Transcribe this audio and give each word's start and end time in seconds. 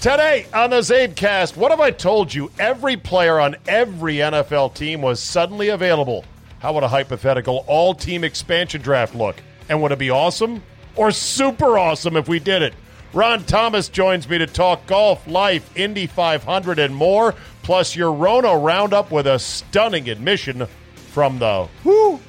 Today 0.00 0.46
on 0.54 0.70
the 0.70 0.76
CzabeCast, 0.76 1.56
what 1.56 1.72
have 1.72 1.80
I 1.80 1.90
told 1.90 2.32
you? 2.32 2.52
Every 2.60 2.96
player 2.96 3.40
on 3.40 3.56
every 3.66 4.18
NFL 4.18 4.74
team 4.74 5.02
was 5.02 5.20
suddenly 5.20 5.70
available. 5.70 6.24
How 6.60 6.72
would 6.74 6.84
a 6.84 6.88
hypothetical 6.88 7.64
all 7.66 7.94
team 7.94 8.22
expansion 8.22 8.80
draft 8.80 9.16
look? 9.16 9.42
And 9.68 9.82
would 9.82 9.90
it 9.90 9.98
be 9.98 10.10
awesome 10.10 10.62
or 10.94 11.10
super 11.10 11.76
awesome 11.76 12.16
if 12.16 12.28
we 12.28 12.38
did 12.38 12.62
it? 12.62 12.74
Ron 13.12 13.42
Thomas 13.42 13.88
joins 13.88 14.28
me 14.28 14.38
to 14.38 14.46
talk 14.46 14.86
golf, 14.86 15.26
life, 15.26 15.76
Indy 15.76 16.06
500, 16.06 16.78
and 16.78 16.94
more, 16.94 17.34
plus 17.64 17.96
your 17.96 18.12
Rona 18.12 18.56
roundup 18.56 19.10
with 19.10 19.26
a 19.26 19.40
stunning 19.40 20.08
admission 20.08 20.68
from 21.10 21.40
the 21.40 21.66
WHO. 21.82 22.20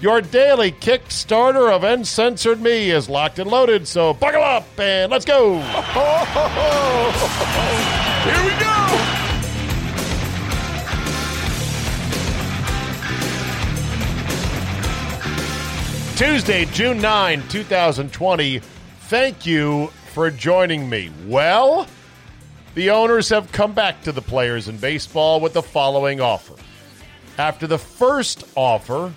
Your 0.00 0.22
daily 0.22 0.72
Kickstarter 0.72 1.70
of 1.70 1.84
Uncensored 1.84 2.62
Me 2.62 2.90
is 2.90 3.10
locked 3.10 3.38
and 3.38 3.50
loaded, 3.50 3.86
so 3.86 4.14
buckle 4.14 4.40
up 4.42 4.64
and 4.78 5.12
let's 5.12 5.26
go. 5.26 5.58
Here 8.24 8.44
we 8.46 8.52
go. 8.58 8.76
Tuesday, 16.16 16.64
June 16.72 16.98
9, 17.02 17.42
2020. 17.48 18.58
Thank 18.58 19.44
you 19.44 19.88
for 20.14 20.30
joining 20.30 20.88
me. 20.88 21.10
Well, 21.26 21.86
the 22.74 22.88
owners 22.88 23.28
have 23.28 23.52
come 23.52 23.74
back 23.74 24.00
to 24.04 24.12
the 24.12 24.22
players 24.22 24.66
in 24.68 24.78
baseball 24.78 25.40
with 25.40 25.52
the 25.52 25.62
following 25.62 26.22
offer. 26.22 26.54
After 27.36 27.66
the 27.66 27.78
first 27.78 28.44
offer, 28.56 29.12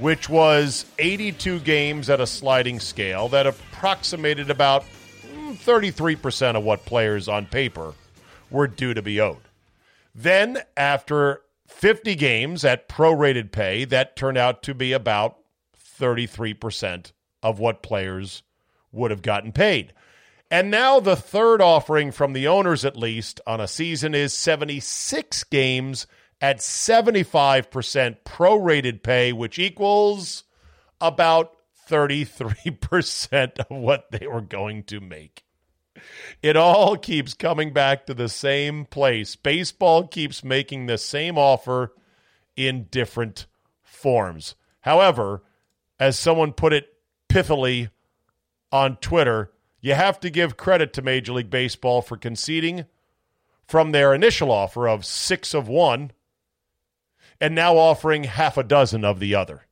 which 0.00 0.28
was 0.28 0.86
82 0.98 1.60
games 1.60 2.08
at 2.08 2.20
a 2.20 2.26
sliding 2.26 2.80
scale 2.80 3.28
that 3.28 3.46
approximated 3.46 4.50
about 4.50 4.84
mm, 5.22 5.54
33% 5.56 6.56
of 6.56 6.64
what 6.64 6.86
players 6.86 7.28
on 7.28 7.46
paper 7.46 7.94
were 8.50 8.66
due 8.66 8.94
to 8.94 9.02
be 9.02 9.20
owed. 9.20 9.42
Then, 10.14 10.58
after 10.76 11.42
50 11.68 12.14
games 12.16 12.64
at 12.64 12.88
prorated 12.88 13.52
pay, 13.52 13.84
that 13.84 14.16
turned 14.16 14.38
out 14.38 14.62
to 14.64 14.74
be 14.74 14.92
about 14.92 15.36
33% 16.00 17.12
of 17.42 17.58
what 17.58 17.82
players 17.82 18.42
would 18.92 19.10
have 19.10 19.22
gotten 19.22 19.52
paid. 19.52 19.92
And 20.50 20.70
now 20.70 20.98
the 20.98 21.14
third 21.14 21.62
offering 21.62 22.10
from 22.10 22.32
the 22.32 22.48
owners, 22.48 22.84
at 22.84 22.96
least, 22.96 23.40
on 23.46 23.60
a 23.60 23.68
season 23.68 24.14
is 24.14 24.32
76 24.32 25.44
games 25.44 26.06
at 26.40 26.58
75% 26.58 28.16
prorated 28.24 29.02
pay, 29.02 29.32
which 29.32 29.58
equals 29.58 30.44
about 31.00 31.56
33% 31.88 33.58
of 33.58 33.66
what 33.68 34.10
they 34.10 34.26
were 34.26 34.40
going 34.40 34.84
to 34.84 35.00
make. 35.00 35.44
It 36.42 36.56
all 36.56 36.96
keeps 36.96 37.34
coming 37.34 37.72
back 37.72 38.06
to 38.06 38.14
the 38.14 38.28
same 38.28 38.86
place. 38.86 39.36
Baseball 39.36 40.06
keeps 40.06 40.42
making 40.42 40.86
the 40.86 40.98
same 40.98 41.36
offer 41.36 41.92
in 42.56 42.84
different 42.90 43.46
forms. 43.82 44.54
However, 44.80 45.42
as 45.98 46.18
someone 46.18 46.52
put 46.52 46.72
it 46.72 46.88
pithily 47.28 47.90
on 48.72 48.96
Twitter, 48.96 49.50
you 49.80 49.94
have 49.94 50.20
to 50.20 50.30
give 50.30 50.56
credit 50.56 50.92
to 50.94 51.02
Major 51.02 51.32
League 51.34 51.50
Baseball 51.50 52.00
for 52.00 52.16
conceding 52.16 52.86
from 53.66 53.92
their 53.92 54.14
initial 54.14 54.50
offer 54.50 54.88
of 54.88 55.04
six 55.04 55.54
of 55.54 55.68
one 55.68 56.12
and 57.40 57.54
now 57.54 57.76
offering 57.76 58.24
half 58.24 58.56
a 58.56 58.62
dozen 58.62 59.04
of 59.04 59.18
the 59.20 59.34
other. 59.34 59.66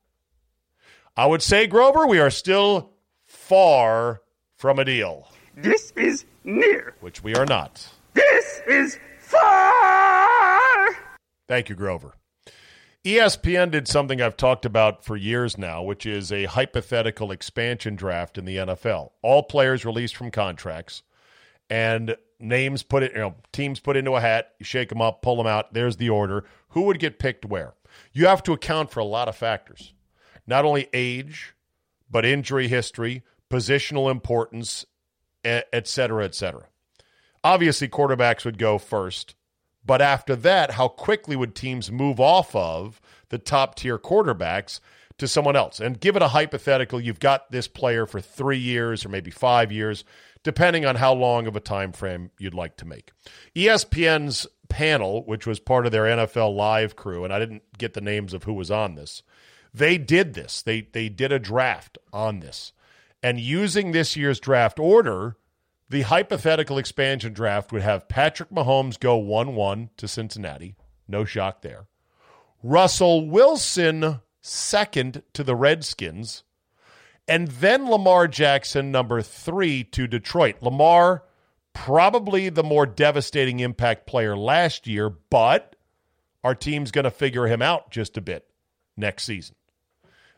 I 1.17 1.27
would 1.27 1.43
say, 1.43 1.67
Grover, 1.67 2.07
we 2.07 2.19
are 2.21 2.31
still 2.31 2.91
far 3.25 4.23
from 4.57 4.79
a 4.79 4.85
deal, 4.85 5.29
This 5.57 5.93
is 5.97 6.25
near. 6.45 6.95
which 7.01 7.23
we 7.23 7.35
are 7.35 7.47
not. 7.47 7.89
This 8.15 8.61
is 8.67 8.99
far. 9.19 10.89
Thank 11.47 11.69
you, 11.69 11.75
Grover. 11.75 12.15
ESPN 13.05 13.71
did 13.71 13.89
something 13.89 14.21
I've 14.21 14.37
talked 14.37 14.65
about 14.65 15.05
for 15.05 15.17
years 15.17 15.57
now, 15.57 15.83
which 15.83 16.05
is 16.05 16.31
a 16.33 16.45
hypothetical 16.47 17.31
expansion 17.31 17.95
draft 17.97 18.37
in 18.37 18.45
the 18.45 18.57
NFL. 18.57 19.11
All 19.23 19.43
players 19.45 19.85
released 19.85 20.17
from 20.17 20.31
contracts 20.31 21.03
and 21.71 22.17
names 22.41 22.83
put 22.83 23.03
it, 23.03 23.13
you 23.13 23.19
know, 23.19 23.35
teams 23.53 23.81
put 23.81 23.97
into 23.97 24.13
a 24.13 24.21
hat, 24.21 24.53
you 24.59 24.65
shake 24.65 24.89
them 24.89 25.01
up, 25.01 25.23
pull 25.23 25.37
them 25.37 25.47
out. 25.47 25.75
There's 25.75 25.97
the 25.97 26.11
order. 26.11 26.45
Who 26.71 26.83
would 26.83 26.99
get 26.99 27.19
picked 27.19 27.45
where? 27.45 27.75
You 28.13 28.27
have 28.27 28.43
to 28.45 28.53
account 28.53 28.91
for 28.91 29.01
a 29.01 29.05
lot 29.05 29.29
of 29.29 29.37
factors, 29.37 29.93
not 30.47 30.65
only 30.65 30.89
age, 30.93 31.55
but 32.11 32.25
injury 32.25 32.69
history, 32.69 33.23
positional 33.51 34.11
importance, 34.11 34.87
et 35.45 35.87
cetera, 35.87 36.25
et 36.25 36.35
cetera. 36.35 36.67
Obviously, 37.43 37.89
quarterbacks 37.89 38.45
would 38.45 38.59
go 38.59 38.79
first. 38.79 39.35
But 39.85 40.03
after 40.03 40.37
that, 40.37 40.73
how 40.73 40.89
quickly 40.89 41.35
would 41.35 41.55
teams 41.55 41.91
move 41.91 42.21
off 42.21 42.55
of 42.55 43.01
the 43.31 43.39
top 43.39 43.75
tier 43.75 43.99
quarterbacks 43.99 44.81
to 45.17 45.27
someone 45.27 45.57
else? 45.57 45.81
And 45.81 45.99
give 45.99 46.15
it 46.15 46.23
a 46.23 46.29
hypothetical 46.29 47.01
you've 47.01 47.21
got 47.21 47.51
this 47.51 47.69
player 47.69 48.05
for 48.05 48.21
three 48.21 48.59
years 48.59 49.07
or 49.07 49.09
maybe 49.09 49.31
five 49.31 49.73
years, 49.73 50.05
depending 50.43 50.85
on 50.85 50.97
how 50.97 51.13
long 51.13 51.47
of 51.47 51.57
a 51.57 51.61
time 51.61 51.93
frame 51.93 52.31
you'd 52.39 52.55
like 52.55 52.77
to 52.77 52.85
make. 52.85 53.13
ESPN's 53.55 54.47
panel, 54.69 55.25
which 55.25 55.47
was 55.47 55.61
part 55.61 55.87
of 55.87 55.93
their 55.93 56.05
NFL 56.05 56.55
live 56.55 56.97
crew, 56.97 57.25
and 57.25 57.33
I 57.33 57.39
didn't 57.39 57.63
get 57.77 57.95
the 57.95 58.01
names 58.01 58.35
of 58.35 58.45
who 58.45 58.55
was 58.55 58.71
on 58.71 58.95
this, 58.95 59.23
they 59.73 59.99
did 59.99 60.35
this. 60.35 60.63
They 60.63 60.83
they 60.93 61.09
did 61.09 61.33
a 61.33 61.39
draft 61.39 61.99
on 62.13 62.41
this. 62.41 62.73
And 63.23 63.41
using 63.41 63.93
this 63.93 64.17
year's 64.17 64.41
draft 64.41 64.79
order, 64.79 65.37
the 65.89 66.03
hypothetical 66.03 66.79
expansion 66.79 67.33
draft 67.33 67.73
would 67.73 67.83
have 67.83 68.09
Patrick 68.09 68.51
Mahomes 68.51 68.99
go 68.99 69.17
1 69.17 69.55
1 69.55 69.91
to 69.97 70.09
Cincinnati. 70.09 70.75
No 71.07 71.25
shock 71.25 71.63
there. 71.63 71.87
Russell 72.63 73.29
Wilson 73.29 74.21
second 74.41 75.23
to 75.33 75.43
the 75.43 75.57
Redskins. 75.57 76.45
And 77.29 77.49
then 77.49 77.91
Lamar 77.91 78.27
Jackson, 78.27 78.91
number 78.91 79.21
three, 79.21 79.85
to 79.85 80.07
Detroit. 80.07 80.57
Lamar, 80.63 81.25
probably 81.75 82.49
the 82.49 82.63
more 82.63 82.87
devastating 82.87 83.61
impact 83.61 84.07
player 84.07 84.37
last 84.37 84.87
year, 84.87 85.11
but 85.11 85.77
our 86.43 86.55
team's 86.55 86.91
going 86.91 87.05
to 87.05 87.11
figure 87.11 87.47
him 87.47 87.61
out 87.61 87.91
just 87.91 88.17
a 88.17 88.23
bit 88.23 88.47
next 88.97 89.25
season. 89.25 89.55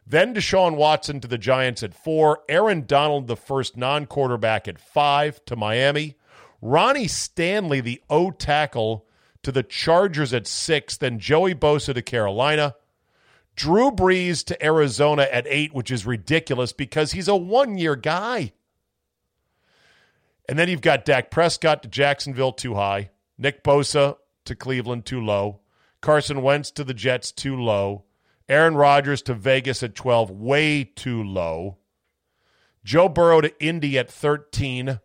Then 0.04 0.34
Deshaun 0.34 0.74
Watson 0.74 1.20
to 1.20 1.28
the 1.28 1.38
Giants 1.38 1.84
at 1.84 1.94
four. 1.94 2.40
Aaron 2.48 2.84
Donald, 2.84 3.28
the 3.28 3.36
first 3.36 3.76
non 3.76 4.06
quarterback, 4.06 4.66
at 4.66 4.80
five 4.80 5.44
to 5.44 5.54
Miami. 5.54 6.16
Ronnie 6.60 7.06
Stanley, 7.06 7.80
the 7.80 8.02
O 8.10 8.32
tackle, 8.32 9.06
to 9.44 9.52
the 9.52 9.62
Chargers 9.62 10.34
at 10.34 10.48
six. 10.48 10.96
Then 10.96 11.20
Joey 11.20 11.54
Bosa 11.54 11.94
to 11.94 12.02
Carolina. 12.02 12.74
Drew 13.56 13.90
Brees 13.90 14.44
to 14.46 14.64
Arizona 14.64 15.28
at 15.30 15.46
eight, 15.48 15.74
which 15.74 15.90
is 15.90 16.06
ridiculous 16.06 16.72
because 16.72 17.12
he's 17.12 17.28
a 17.28 17.36
one 17.36 17.76
year 17.76 17.96
guy. 17.96 18.52
And 20.48 20.58
then 20.58 20.68
you've 20.68 20.80
got 20.80 21.04
Dak 21.04 21.30
Prescott 21.30 21.82
to 21.82 21.88
Jacksonville, 21.88 22.52
too 22.52 22.74
high. 22.74 23.10
Nick 23.38 23.62
Bosa 23.62 24.16
to 24.44 24.54
Cleveland, 24.56 25.06
too 25.06 25.20
low. 25.20 25.60
Carson 26.00 26.42
Wentz 26.42 26.70
to 26.72 26.84
the 26.84 26.94
Jets, 26.94 27.30
too 27.30 27.56
low. 27.56 28.04
Aaron 28.48 28.74
Rodgers 28.74 29.22
to 29.22 29.34
Vegas 29.34 29.82
at 29.82 29.94
12, 29.94 30.30
way 30.30 30.82
too 30.82 31.22
low. 31.22 31.78
Joe 32.82 33.08
Burrow 33.08 33.40
to 33.40 33.64
Indy 33.64 33.96
at 33.96 34.10
13, 34.10 34.98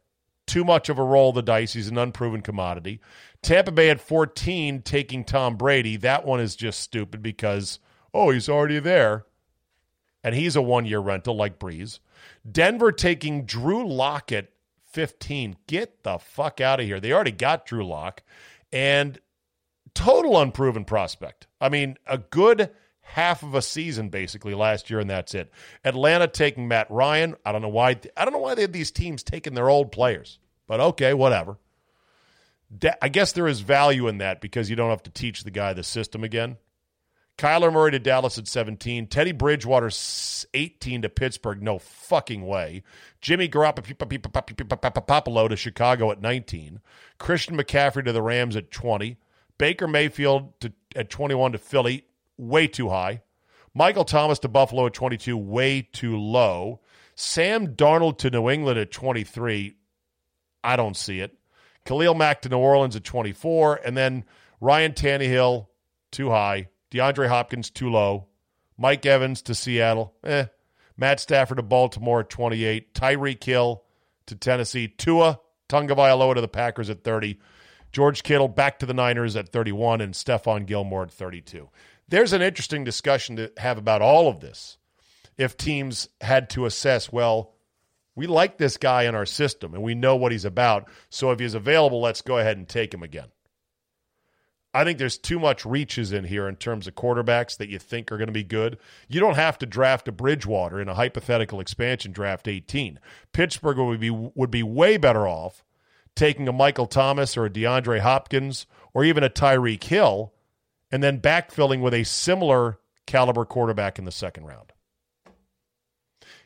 too 0.47 0.63
much 0.63 0.89
of 0.89 0.97
a 0.97 1.03
roll 1.03 1.29
of 1.29 1.35
the 1.35 1.41
dice. 1.43 1.73
He's 1.73 1.89
an 1.89 1.97
unproven 1.97 2.41
commodity. 2.41 3.01
Tampa 3.43 3.71
Bay 3.71 3.91
at 3.91 4.01
14 4.01 4.81
taking 4.81 5.23
Tom 5.23 5.57
Brady. 5.57 5.97
That 5.97 6.25
one 6.25 6.39
is 6.39 6.55
just 6.55 6.79
stupid 6.79 7.21
because, 7.21 7.79
oh, 8.15 8.31
he's 8.31 8.49
already 8.49 8.79
there. 8.79 9.25
And 10.23 10.33
he's 10.33 10.55
a 10.55 10.61
one 10.61 10.85
year 10.85 10.99
rental 10.99 11.35
like 11.35 11.59
Brees. 11.59 11.99
Denver 12.49 12.91
taking 12.91 13.45
Drew 13.45 13.87
Lock 13.87 14.31
at 14.31 14.49
15. 14.93 15.57
Get 15.67 16.03
the 16.03 16.17
fuck 16.17 16.61
out 16.61 16.79
of 16.79 16.85
here. 16.85 16.99
They 16.99 17.11
already 17.11 17.31
got 17.31 17.65
Drew 17.65 17.85
Lock. 17.85 18.23
And 18.71 19.19
total 19.93 20.39
unproven 20.39 20.85
prospect. 20.85 21.47
I 21.59 21.69
mean, 21.69 21.97
a 22.07 22.17
good 22.17 22.71
half 23.01 23.43
of 23.43 23.53
a 23.53 23.61
season 23.61 24.09
basically 24.09 24.55
last 24.55 24.89
year, 24.89 24.99
and 24.99 25.09
that's 25.09 25.35
it. 25.35 25.51
Atlanta 25.83 26.27
taking 26.27 26.67
Matt 26.67 26.89
Ryan. 26.89 27.35
I 27.45 27.51
don't 27.51 27.61
know 27.61 27.69
why. 27.69 27.99
I 28.17 28.25
don't 28.25 28.33
know 28.33 28.39
why 28.39 28.55
they 28.55 28.63
have 28.63 28.71
these 28.71 28.91
teams 28.91 29.21
taking 29.23 29.53
their 29.53 29.69
old 29.69 29.91
players, 29.91 30.39
but 30.67 30.79
okay, 30.79 31.13
whatever. 31.13 31.57
I 33.01 33.09
guess 33.09 33.31
there 33.31 33.47
is 33.47 33.61
value 33.61 34.07
in 34.07 34.17
that 34.17 34.41
because 34.41 34.69
you 34.69 34.75
don't 34.75 34.89
have 34.89 35.03
to 35.03 35.11
teach 35.11 35.43
the 35.43 35.51
guy 35.51 35.73
the 35.73 35.83
system 35.83 36.23
again. 36.23 36.57
Kyler 37.37 37.71
Murray 37.71 37.91
to 37.91 37.99
Dallas 37.99 38.37
at 38.37 38.47
17. 38.47 39.07
Teddy 39.07 39.33
Bridgewater 39.33 39.89
18 40.53 41.01
to 41.01 41.09
Pittsburgh. 41.09 41.61
No 41.61 41.79
fucking 41.79 42.45
way. 42.45 42.83
Jimmy 43.19 43.49
Garoppolo 43.49 45.49
to 45.49 45.55
Chicago 45.55 46.11
at 46.11 46.21
19. 46.21 46.79
Christian 47.17 47.57
McCaffrey 47.57 48.05
to 48.05 48.13
the 48.13 48.21
Rams 48.21 48.55
at 48.55 48.71
20. 48.71 49.17
Baker 49.57 49.87
Mayfield 49.87 50.59
to, 50.61 50.71
at 50.95 51.09
21 51.09 51.53
to 51.53 51.57
Philly. 51.57 52.05
Way 52.37 52.67
too 52.67 52.89
high. 52.89 53.21
Michael 53.73 54.05
Thomas 54.05 54.39
to 54.39 54.47
Buffalo 54.47 54.85
at 54.85 54.93
22. 54.93 55.35
Way 55.35 55.81
too 55.81 56.17
low. 56.17 56.79
Sam 57.15 57.75
Darnold 57.75 58.17
to 58.19 58.29
New 58.29 58.49
England 58.49 58.79
at 58.79 58.91
23. 58.91 59.75
I 60.63 60.75
don't 60.75 60.95
see 60.95 61.19
it. 61.19 61.37
Khalil 61.85 62.15
Mack 62.15 62.41
to 62.41 62.49
New 62.49 62.57
Orleans 62.57 62.95
at 62.95 63.03
24. 63.03 63.81
And 63.85 63.95
then 63.95 64.23
Ryan 64.61 64.93
Tannehill, 64.93 65.67
too 66.11 66.29
high. 66.29 66.69
DeAndre 66.95 67.27
Hopkins, 67.27 67.69
too 67.69 67.89
low. 67.89 68.27
Mike 68.77 69.05
Evans 69.05 69.41
to 69.43 69.55
Seattle, 69.55 70.13
eh. 70.23 70.45
Matt 70.97 71.19
Stafford 71.19 71.57
to 71.57 71.63
Baltimore 71.63 72.21
at 72.21 72.29
28. 72.29 72.93
Tyreek 72.93 73.43
Hill 73.43 73.83
to 74.27 74.35
Tennessee. 74.35 74.87
Tua 74.87 75.39
Tagovailoa 75.67 76.35
to 76.35 76.41
the 76.41 76.47
Packers 76.47 76.89
at 76.89 77.03
30. 77.03 77.39
George 77.91 78.23
Kittle 78.23 78.47
back 78.47 78.79
to 78.79 78.85
the 78.85 78.93
Niners 78.93 79.35
at 79.35 79.49
31. 79.49 80.01
And 80.01 80.13
Stephon 80.13 80.65
Gilmore 80.65 81.03
at 81.03 81.11
32. 81.11 81.69
There's 82.07 82.33
an 82.33 82.41
interesting 82.41 82.83
discussion 82.83 83.35
to 83.37 83.51
have 83.57 83.77
about 83.77 84.01
all 84.01 84.29
of 84.29 84.39
this. 84.39 84.77
If 85.37 85.57
teams 85.57 86.07
had 86.21 86.49
to 86.51 86.65
assess, 86.65 87.11
well, 87.11 87.55
we 88.15 88.27
like 88.27 88.57
this 88.57 88.77
guy 88.77 89.03
in 89.03 89.15
our 89.15 89.25
system 89.25 89.73
and 89.73 89.83
we 89.83 89.95
know 89.95 90.15
what 90.15 90.31
he's 90.31 90.45
about. 90.45 90.89
So 91.09 91.31
if 91.31 91.39
he's 91.39 91.55
available, 91.55 91.99
let's 91.99 92.21
go 92.21 92.37
ahead 92.37 92.57
and 92.57 92.67
take 92.67 92.93
him 92.93 93.03
again. 93.03 93.27
I 94.75 94.83
think 94.83 94.99
there's 94.99 95.17
too 95.17 95.39
much 95.39 95.65
reaches 95.65 96.11
in 96.11 96.25
here 96.25 96.49
in 96.49 96.57
terms 96.57 96.85
of 96.85 96.95
quarterbacks 96.95 97.55
that 97.57 97.69
you 97.69 97.79
think 97.79 98.11
are 98.11 98.17
going 98.17 98.27
to 98.27 98.33
be 98.33 98.43
good. 98.43 98.77
You 99.07 99.21
don't 99.21 99.37
have 99.37 99.57
to 99.59 99.65
draft 99.65 100.09
a 100.09 100.11
Bridgewater 100.11 100.81
in 100.81 100.89
a 100.89 100.93
hypothetical 100.93 101.61
expansion 101.61 102.11
draft 102.11 102.45
18. 102.45 102.99
Pittsburgh 103.31 103.77
would 103.77 104.01
be 104.01 104.09
would 104.09 104.51
be 104.51 104.63
way 104.63 104.97
better 104.97 105.29
off 105.29 105.63
taking 106.13 106.49
a 106.49 106.51
Michael 106.51 106.87
Thomas 106.87 107.37
or 107.37 107.45
a 107.45 107.49
DeAndre 107.49 108.01
Hopkins 108.01 108.65
or 108.93 109.05
even 109.05 109.23
a 109.23 109.29
Tyreek 109.29 109.81
Hill 109.81 110.33
and 110.91 111.01
then 111.01 111.21
backfilling 111.21 111.79
with 111.79 111.93
a 111.93 112.03
similar 112.03 112.77
caliber 113.05 113.45
quarterback 113.45 113.97
in 113.97 114.03
the 114.03 114.11
second 114.11 114.43
round. 114.43 114.73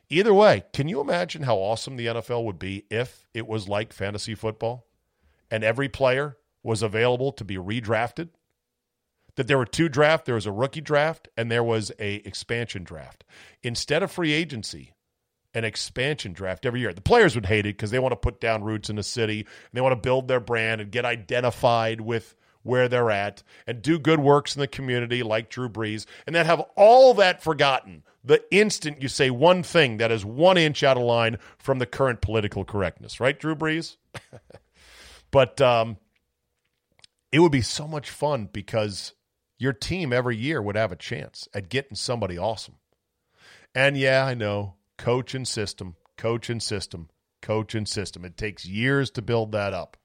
Either 0.08 0.36
way, 0.36 0.66
can 0.72 0.88
you 0.88 1.02
imagine 1.02 1.42
how 1.42 1.56
awesome 1.56 1.98
the 1.98 2.06
NFL 2.06 2.46
would 2.46 2.60
be 2.60 2.86
if 2.92 3.26
it 3.34 3.48
was 3.48 3.68
like 3.68 3.92
fantasy 3.92 4.36
football 4.36 4.86
and 5.50 5.64
every 5.64 5.90
player 5.90 6.38
was 6.64 6.82
available 6.82 7.32
to 7.34 7.44
be 7.44 7.56
redrafted. 7.56 8.30
That 9.36 9.48
there 9.48 9.58
were 9.58 9.66
two 9.66 9.88
drafts, 9.88 10.26
there 10.26 10.36
was 10.36 10.46
a 10.46 10.52
rookie 10.52 10.82
draft 10.82 11.30
and 11.38 11.50
there 11.50 11.64
was 11.64 11.92
a 12.00 12.16
expansion 12.16 12.84
draft. 12.84 13.24
Instead 13.64 14.04
of 14.04 14.12
free 14.12 14.34
agency, 14.34 14.94
an 15.54 15.64
expansion 15.64 16.34
draft 16.34 16.66
every 16.66 16.82
year. 16.82 16.94
The 16.94 17.02
players 17.02 17.36
would 17.36 17.46
hate 17.46 17.66
it 17.66 17.76
because 17.76 17.92
they 17.92 18.00
want 18.00 18.12
to 18.12 18.18
put 18.18 18.40
down 18.40 18.64
roots 18.64 18.90
in 18.90 18.98
the 18.98 19.04
city 19.04 19.40
and 19.40 19.48
they 19.74 19.82
want 19.82 19.94
to 19.94 20.02
build 20.02 20.28
their 20.28 20.40
brand 20.40 20.82
and 20.82 20.92
get 20.92 21.06
identified 21.06 22.02
with 22.02 22.36
where 22.62 22.88
they're 22.88 23.10
at 23.10 23.42
and 23.66 23.82
do 23.82 23.98
good 23.98 24.20
works 24.20 24.56
in 24.56 24.60
the 24.60 24.68
community 24.68 25.24
like 25.24 25.50
Drew 25.50 25.70
Brees 25.70 26.06
and 26.28 26.36
then 26.36 26.46
have 26.46 26.60
all 26.76 27.14
that 27.16 27.42
forgotten 27.42 28.04
the 28.24 28.44
instant 28.54 29.02
you 29.02 29.08
say 29.08 29.30
one 29.30 29.64
thing 29.64 29.98
that 29.98 30.12
is 30.12 30.26
one 30.26 30.58
inch 30.58 30.84
out 30.84 30.98
of 30.98 31.04
line 31.04 31.38
from 31.58 31.80
the 31.80 31.86
current 31.86 32.22
political 32.22 32.66
correctness, 32.66 33.20
right, 33.20 33.40
Drew 33.40 33.56
Brees? 33.56 33.98
but 35.32 35.60
um, 35.62 35.98
it 37.32 37.40
would 37.40 37.52
be 37.52 37.62
so 37.62 37.88
much 37.88 38.10
fun 38.10 38.50
because 38.52 39.14
your 39.58 39.74
team 39.74 40.14
every 40.14 40.38
year 40.38 40.62
would 40.62 40.76
have 40.76 40.92
a 40.92 40.98
chance 40.98 41.48
at 41.54 41.70
getting 41.70 41.96
somebody 41.96 42.38
awesome. 42.38 42.76
And 43.76 43.98
yeah, 43.98 44.26
I 44.26 44.34
know, 44.34 44.76
coach 44.98 45.36
and 45.36 45.48
system, 45.48 45.96
coach 46.18 46.50
and 46.50 46.62
system, 46.62 47.10
coach 47.42 47.76
and 47.76 47.88
system. 47.88 48.26
It 48.26 48.38
takes 48.38 48.66
years 48.66 49.12
to 49.12 49.22
build 49.22 49.52
that 49.52 49.74
up. 49.74 49.98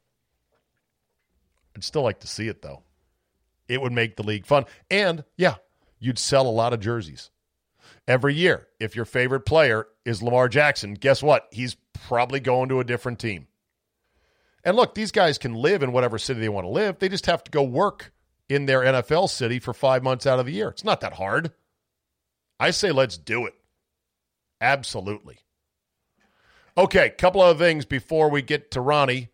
I'd 1.74 1.84
still 1.84 2.02
like 2.02 2.20
to 2.20 2.26
see 2.26 2.48
it 2.48 2.62
though. 2.62 2.82
It 3.68 3.80
would 3.80 3.92
make 3.92 4.16
the 4.16 4.22
league 4.22 4.46
fun. 4.46 4.66
And 4.90 5.24
yeah, 5.36 5.56
you'd 5.98 6.18
sell 6.18 6.46
a 6.46 6.50
lot 6.50 6.72
of 6.72 6.80
jerseys. 6.80 7.30
Every 8.06 8.34
year, 8.34 8.68
if 8.78 8.94
your 8.94 9.06
favorite 9.06 9.46
player 9.46 9.86
is 10.04 10.22
Lamar 10.22 10.48
Jackson, 10.48 10.94
guess 10.94 11.22
what? 11.22 11.48
He's 11.50 11.76
probably 11.94 12.40
going 12.40 12.68
to 12.68 12.80
a 12.80 12.84
different 12.84 13.18
team. 13.18 13.46
And 14.64 14.76
look, 14.76 14.94
these 14.94 15.12
guys 15.12 15.38
can 15.38 15.54
live 15.54 15.82
in 15.82 15.92
whatever 15.92 16.18
city 16.18 16.40
they 16.40 16.48
want 16.48 16.64
to 16.64 16.70
live. 16.70 16.98
They 16.98 17.08
just 17.08 17.26
have 17.26 17.44
to 17.44 17.50
go 17.50 17.62
work 17.62 18.12
in 18.48 18.66
their 18.66 18.80
NFL 18.80 19.28
city 19.28 19.58
for 19.58 19.74
five 19.74 20.02
months 20.02 20.26
out 20.26 20.38
of 20.38 20.46
the 20.46 20.52
year. 20.52 20.68
It's 20.68 20.84
not 20.84 21.00
that 21.00 21.14
hard. 21.14 21.52
I 22.58 22.70
say 22.70 22.92
let's 22.92 23.18
do 23.18 23.46
it. 23.46 23.54
Absolutely. 24.60 25.38
Okay, 26.76 27.10
couple 27.10 27.40
other 27.40 27.58
things 27.58 27.84
before 27.84 28.30
we 28.30 28.42
get 28.42 28.70
to 28.72 28.80
Ronnie. 28.80 29.28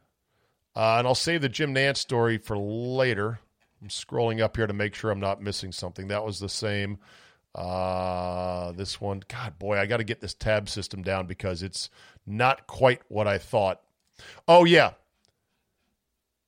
Uh, 0.77 0.97
and 0.99 1.06
I'll 1.06 1.15
save 1.15 1.43
the 1.43 1.49
Jim 1.49 1.75
Nantz 1.75 1.99
story 1.99 2.38
for 2.38 2.56
later. 2.56 3.41
I'm 3.81 3.88
scrolling 3.88 4.41
up 4.41 4.56
here 4.56 4.67
to 4.67 4.73
make 4.73 4.94
sure 4.94 5.11
I'm 5.11 5.21
not 5.21 5.43
missing 5.43 5.73
something. 5.73 6.09
That 6.09 6.25
was 6.25 6.38
the 6.38 6.49
same. 6.49 6.99
Uh, 7.55 8.73
this 8.73 9.00
one, 9.00 9.23
God, 9.26 9.59
boy, 9.59 9.79
I 9.79 9.87
got 9.87 9.97
to 9.97 10.05
get 10.05 10.21
this 10.21 10.35
tab 10.35 10.69
system 10.69 11.03
down 11.03 11.26
because 11.26 11.62
it's 11.62 11.91
not 12.26 12.67
quite 12.67 13.00
what 13.09 13.26
I 13.26 13.38
thought. 13.38 13.81
Oh, 14.47 14.65
yeah. 14.65 14.93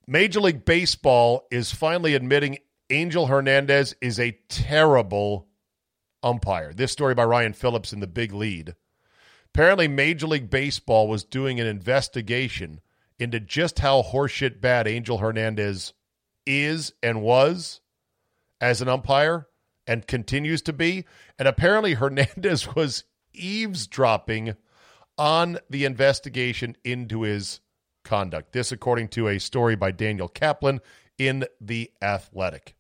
Major 0.07 0.41
League 0.41 0.65
Baseball 0.65 1.47
is 1.51 1.73
finally 1.73 2.15
admitting 2.15 2.59
Angel 2.91 3.27
Hernandez 3.27 3.95
is 4.01 4.19
a 4.19 4.39
terrible 4.49 5.49
umpire. 6.23 6.73
This 6.73 6.93
story 6.93 7.15
by 7.15 7.25
Ryan 7.25 7.53
Phillips 7.53 7.93
in 7.93 8.01
the 8.01 8.07
big 8.07 8.33
lead. 8.33 8.75
Apparently, 9.55 9.87
Major 9.87 10.27
League 10.27 10.51
Baseball 10.51 11.09
was 11.09 11.25
doing 11.25 11.61
an 11.61 11.67
investigation 11.67 12.81
into 13.19 13.39
just 13.39 13.79
how 13.79 14.03
horseshit 14.03 14.61
bad 14.61 14.89
Angel 14.89 15.19
Hernandez 15.19 15.93
is 16.47 16.93
and 17.03 17.23
was 17.23 17.81
as 18.61 18.83
an 18.83 18.89
umpire 18.89 19.47
and 19.87 20.07
continues 20.07 20.63
to 20.63 20.73
be. 20.73 21.05
And 21.39 21.47
apparently, 21.47 21.95
Hernandez 21.95 22.75
was 22.75 23.05
eavesdropping 23.33 24.57
on 25.17 25.59
the 25.71 25.85
investigation 25.85 26.77
into 26.85 27.23
his 27.23 27.61
conduct. 28.05 28.53
This, 28.53 28.73
according 28.73 29.09
to 29.09 29.29
a 29.29 29.39
story 29.39 29.77
by 29.77 29.91
Daniel 29.91 30.29
Kaplan 30.29 30.81
in 31.19 31.45
The 31.61 31.91
Athletic. 32.01 32.75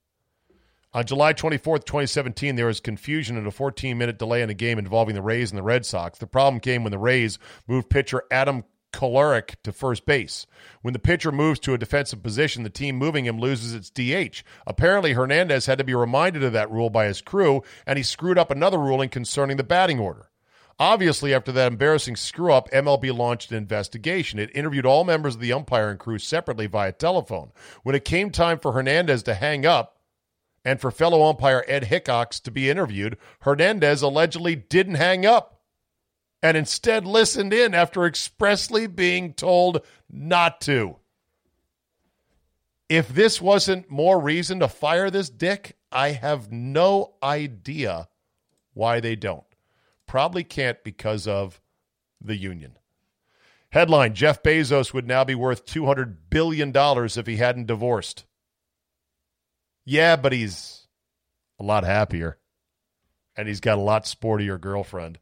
On 0.94 1.04
July 1.06 1.32
24th, 1.32 1.84
2017, 1.84 2.54
there 2.56 2.66
was 2.66 2.80
confusion 2.80 3.38
and 3.38 3.46
a 3.46 3.50
14 3.50 3.96
minute 3.96 4.18
delay 4.18 4.42
in 4.42 4.50
a 4.50 4.54
game 4.54 4.78
involving 4.78 5.14
the 5.14 5.22
Rays 5.22 5.50
and 5.50 5.58
the 5.58 5.62
Red 5.62 5.86
Sox. 5.86 6.18
The 6.18 6.26
problem 6.26 6.60
came 6.60 6.84
when 6.84 6.90
the 6.90 6.98
Rays 6.98 7.38
moved 7.66 7.88
pitcher 7.88 8.24
Adam 8.30 8.64
Kolarek 8.92 9.54
to 9.62 9.72
first 9.72 10.04
base. 10.04 10.46
When 10.82 10.92
the 10.92 10.98
pitcher 10.98 11.32
moves 11.32 11.58
to 11.60 11.72
a 11.72 11.78
defensive 11.78 12.22
position, 12.22 12.62
the 12.62 12.68
team 12.68 12.96
moving 12.96 13.24
him 13.24 13.40
loses 13.40 13.74
its 13.74 13.88
DH. 13.88 14.42
Apparently, 14.66 15.14
Hernandez 15.14 15.64
had 15.64 15.78
to 15.78 15.84
be 15.84 15.94
reminded 15.94 16.44
of 16.44 16.52
that 16.52 16.70
rule 16.70 16.90
by 16.90 17.06
his 17.06 17.22
crew, 17.22 17.62
and 17.86 17.96
he 17.96 18.02
screwed 18.02 18.36
up 18.36 18.50
another 18.50 18.78
ruling 18.78 19.08
concerning 19.08 19.56
the 19.56 19.64
batting 19.64 19.98
order. 19.98 20.28
Obviously, 20.78 21.34
after 21.34 21.52
that 21.52 21.72
embarrassing 21.72 22.16
screw 22.16 22.52
up, 22.52 22.70
MLB 22.70 23.16
launched 23.16 23.50
an 23.50 23.56
investigation. 23.56 24.38
It 24.38 24.54
interviewed 24.54 24.86
all 24.86 25.04
members 25.04 25.34
of 25.34 25.40
the 25.40 25.52
umpiring 25.52 25.98
crew 25.98 26.18
separately 26.18 26.66
via 26.66 26.92
telephone. 26.92 27.52
When 27.82 27.94
it 27.94 28.04
came 28.04 28.30
time 28.30 28.58
for 28.58 28.72
Hernandez 28.72 29.22
to 29.24 29.34
hang 29.34 29.66
up 29.66 29.98
and 30.64 30.80
for 30.80 30.90
fellow 30.90 31.28
umpire 31.28 31.64
Ed 31.68 31.84
Hickox 31.84 32.40
to 32.40 32.50
be 32.50 32.70
interviewed, 32.70 33.16
Hernandez 33.40 34.02
allegedly 34.02 34.56
didn't 34.56 34.94
hang 34.94 35.26
up 35.26 35.60
and 36.42 36.56
instead 36.56 37.06
listened 37.06 37.52
in 37.52 37.74
after 37.74 38.04
expressly 38.04 38.86
being 38.86 39.32
told 39.32 39.84
not 40.10 40.60
to. 40.62 40.96
If 42.88 43.08
this 43.08 43.40
wasn't 43.40 43.90
more 43.90 44.20
reason 44.20 44.60
to 44.60 44.68
fire 44.68 45.08
this 45.08 45.30
dick, 45.30 45.76
I 45.90 46.10
have 46.10 46.50
no 46.50 47.14
idea 47.22 48.08
why 48.74 49.00
they 49.00 49.16
don't. 49.16 49.44
Probably 50.12 50.44
can't 50.44 50.84
because 50.84 51.26
of 51.26 51.58
the 52.20 52.36
union. 52.36 52.76
Headline 53.70 54.12
Jeff 54.12 54.42
Bezos 54.42 54.92
would 54.92 55.08
now 55.08 55.24
be 55.24 55.34
worth 55.34 55.64
$200 55.64 56.16
billion 56.28 56.70
if 56.76 57.26
he 57.26 57.38
hadn't 57.38 57.64
divorced. 57.64 58.26
Yeah, 59.86 60.16
but 60.16 60.34
he's 60.34 60.86
a 61.58 61.62
lot 61.62 61.84
happier. 61.84 62.36
And 63.36 63.48
he's 63.48 63.60
got 63.60 63.78
a 63.78 63.80
lot 63.80 64.04
sportier 64.04 64.60
girlfriend. 64.60 65.18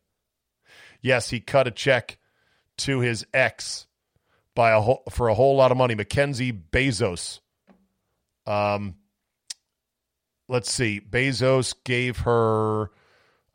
Yes, 1.01 1.31
he 1.31 1.39
cut 1.39 1.69
a 1.69 1.71
check 1.71 2.19
to 2.79 2.99
his 2.99 3.25
ex 3.33 3.87
by 4.57 4.73
a 4.73 4.81
whole, 4.81 5.05
for 5.09 5.29
a 5.29 5.35
whole 5.35 5.55
lot 5.55 5.71
of 5.71 5.79
money. 5.79 5.95
Mackenzie 5.95 6.53
Bezos. 6.53 7.39
Um, 8.45 8.97
let's 10.49 10.73
see. 10.73 11.01
Bezos 11.01 11.77
gave 11.85 12.19
her 12.19 12.91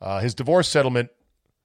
uh, 0.00 0.20
his 0.20 0.34
divorce 0.34 0.68
settlement 0.68 1.10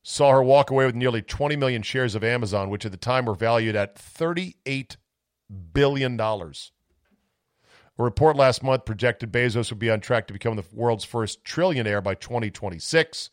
saw 0.03 0.31
her 0.31 0.43
walk 0.43 0.71
away 0.71 0.85
with 0.85 0.95
nearly 0.95 1.21
20 1.21 1.55
million 1.55 1.81
shares 1.81 2.15
of 2.15 2.23
Amazon, 2.23 2.69
which 2.69 2.85
at 2.85 2.91
the 2.91 2.97
time 2.97 3.25
were 3.25 3.35
valued 3.35 3.75
at 3.75 3.95
$38 3.95 4.97
billion. 5.73 6.19
A 6.19 8.03
report 8.03 8.35
last 8.35 8.63
month 8.63 8.85
projected 8.85 9.31
Bezos 9.31 9.69
would 9.69 9.79
be 9.79 9.91
on 9.91 9.99
track 9.99 10.27
to 10.27 10.33
become 10.33 10.55
the 10.55 10.65
world's 10.73 11.03
first 11.03 11.43
trillionaire 11.43 12.03
by 12.03 12.15
2026. 12.15 13.29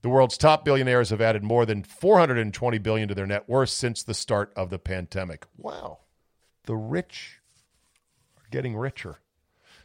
The 0.00 0.08
world's 0.08 0.38
top 0.38 0.64
billionaires 0.64 1.10
have 1.10 1.20
added 1.20 1.42
more 1.42 1.66
than 1.66 1.82
420 1.82 2.78
billion 2.78 3.08
to 3.08 3.14
their 3.14 3.26
net 3.26 3.48
worth 3.48 3.70
since 3.70 4.02
the 4.02 4.14
start 4.14 4.52
of 4.56 4.70
the 4.70 4.78
pandemic. 4.78 5.46
Wow. 5.56 5.98
The 6.64 6.76
rich 6.76 7.40
are 8.36 8.46
getting 8.50 8.76
richer. 8.76 9.18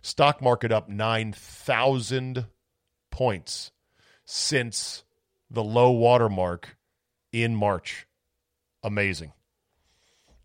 Stock 0.02 0.42
market 0.42 0.72
up 0.72 0.88
9,000 0.88 2.46
points 3.10 3.72
since 4.26 5.03
the 5.54 5.64
low 5.64 5.92
water 5.92 6.28
mark 6.28 6.76
in 7.32 7.56
March. 7.56 8.08
Amazing. 8.84 9.32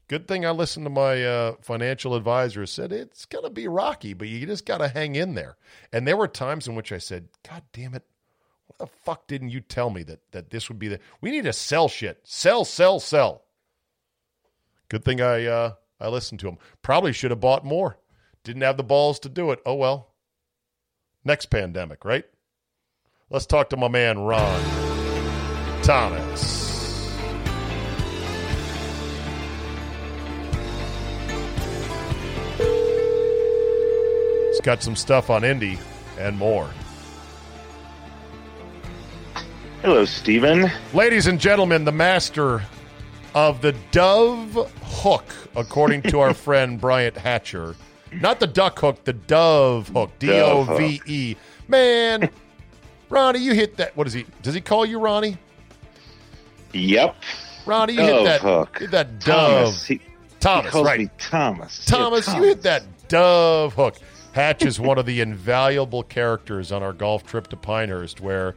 Good 0.06 0.28
thing 0.28 0.46
I 0.46 0.50
listened 0.50 0.86
to 0.86 0.90
my 0.90 1.22
uh, 1.22 1.54
financial 1.60 2.14
advisor 2.14 2.64
said 2.64 2.92
it's 2.92 3.26
going 3.26 3.44
to 3.44 3.50
be 3.50 3.68
rocky, 3.68 4.14
but 4.14 4.28
you 4.28 4.46
just 4.46 4.64
got 4.64 4.78
to 4.78 4.88
hang 4.88 5.16
in 5.16 5.34
there. 5.34 5.56
And 5.92 6.06
there 6.06 6.16
were 6.16 6.28
times 6.28 6.66
in 6.66 6.74
which 6.74 6.92
I 6.92 6.98
said, 6.98 7.28
God 7.46 7.62
damn 7.72 7.94
it. 7.94 8.04
What 8.66 8.78
the 8.78 8.96
fuck 9.04 9.26
didn't 9.26 9.50
you 9.50 9.60
tell 9.60 9.90
me 9.90 10.02
that, 10.04 10.20
that 10.32 10.50
this 10.50 10.68
would 10.68 10.78
be 10.78 10.88
the. 10.88 11.00
We 11.20 11.30
need 11.30 11.44
to 11.44 11.52
sell 11.52 11.88
shit. 11.88 12.20
Sell, 12.24 12.64
sell, 12.64 13.00
sell. 13.00 13.42
Good 14.88 15.04
thing 15.04 15.20
I, 15.20 15.44
uh, 15.44 15.72
I 16.00 16.08
listened 16.08 16.40
to 16.40 16.48
him. 16.48 16.58
Probably 16.80 17.12
should 17.12 17.30
have 17.30 17.40
bought 17.40 17.64
more. 17.64 17.98
Didn't 18.44 18.62
have 18.62 18.76
the 18.78 18.84
balls 18.84 19.18
to 19.20 19.28
do 19.28 19.50
it. 19.50 19.60
Oh 19.66 19.74
well. 19.74 20.12
Next 21.24 21.46
pandemic, 21.46 22.04
right? 22.04 22.24
Let's 23.28 23.46
talk 23.46 23.68
to 23.70 23.76
my 23.76 23.88
man, 23.88 24.20
Ron. 24.20 24.77
Thomas. 25.82 26.68
He's 34.48 34.60
got 34.60 34.82
some 34.82 34.96
stuff 34.96 35.30
on 35.30 35.44
Indy 35.44 35.78
and 36.18 36.36
more. 36.36 36.68
Hello, 39.82 40.04
Stephen. 40.04 40.70
Ladies 40.92 41.28
and 41.28 41.38
gentlemen, 41.38 41.84
the 41.84 41.92
master 41.92 42.62
of 43.34 43.60
the 43.62 43.72
dove 43.92 44.54
hook, 44.82 45.24
according 45.54 46.02
to 46.02 46.18
our 46.18 46.34
friend 46.46 46.80
Bryant 46.80 47.16
Hatcher. 47.16 47.76
Not 48.12 48.40
the 48.40 48.46
duck 48.46 48.78
hook, 48.80 49.04
the 49.04 49.12
dove 49.12 49.88
hook. 49.88 50.10
D 50.18 50.30
O 50.32 50.64
V 50.64 51.00
E. 51.06 51.36
Man, 51.68 52.28
Ronnie, 53.10 53.38
you 53.38 53.54
hit 53.54 53.76
that. 53.76 53.96
What 53.96 54.06
is 54.06 54.12
he? 54.12 54.26
Does 54.42 54.54
he 54.54 54.60
call 54.60 54.84
you 54.84 54.98
Ronnie? 54.98 55.36
Yep. 56.72 57.16
Ronnie, 57.66 57.94
you 57.94 58.00
hit 58.02 58.24
that. 58.24 58.40
hook. 58.40 58.78
Hit 58.78 58.90
that 58.92 59.20
dove. 59.20 59.64
Thomas. 59.64 59.86
He, 59.86 60.00
Thomas, 60.40 60.72
he 60.74 60.82
right. 60.82 61.18
Thomas. 61.18 61.84
Thomas, 61.84 62.26
Yeah, 62.26 62.36
you 62.36 62.42
hit 62.44 62.62
that 62.62 62.82
dove 63.08 63.74
hook. 63.74 63.96
Hatch 64.32 64.64
is 64.64 64.78
one 64.78 64.98
of 64.98 65.06
the 65.06 65.20
invaluable 65.22 66.02
characters 66.02 66.70
on 66.72 66.82
our 66.82 66.92
golf 66.92 67.24
trip 67.26 67.48
to 67.48 67.56
Pinehurst, 67.56 68.20
where, 68.20 68.54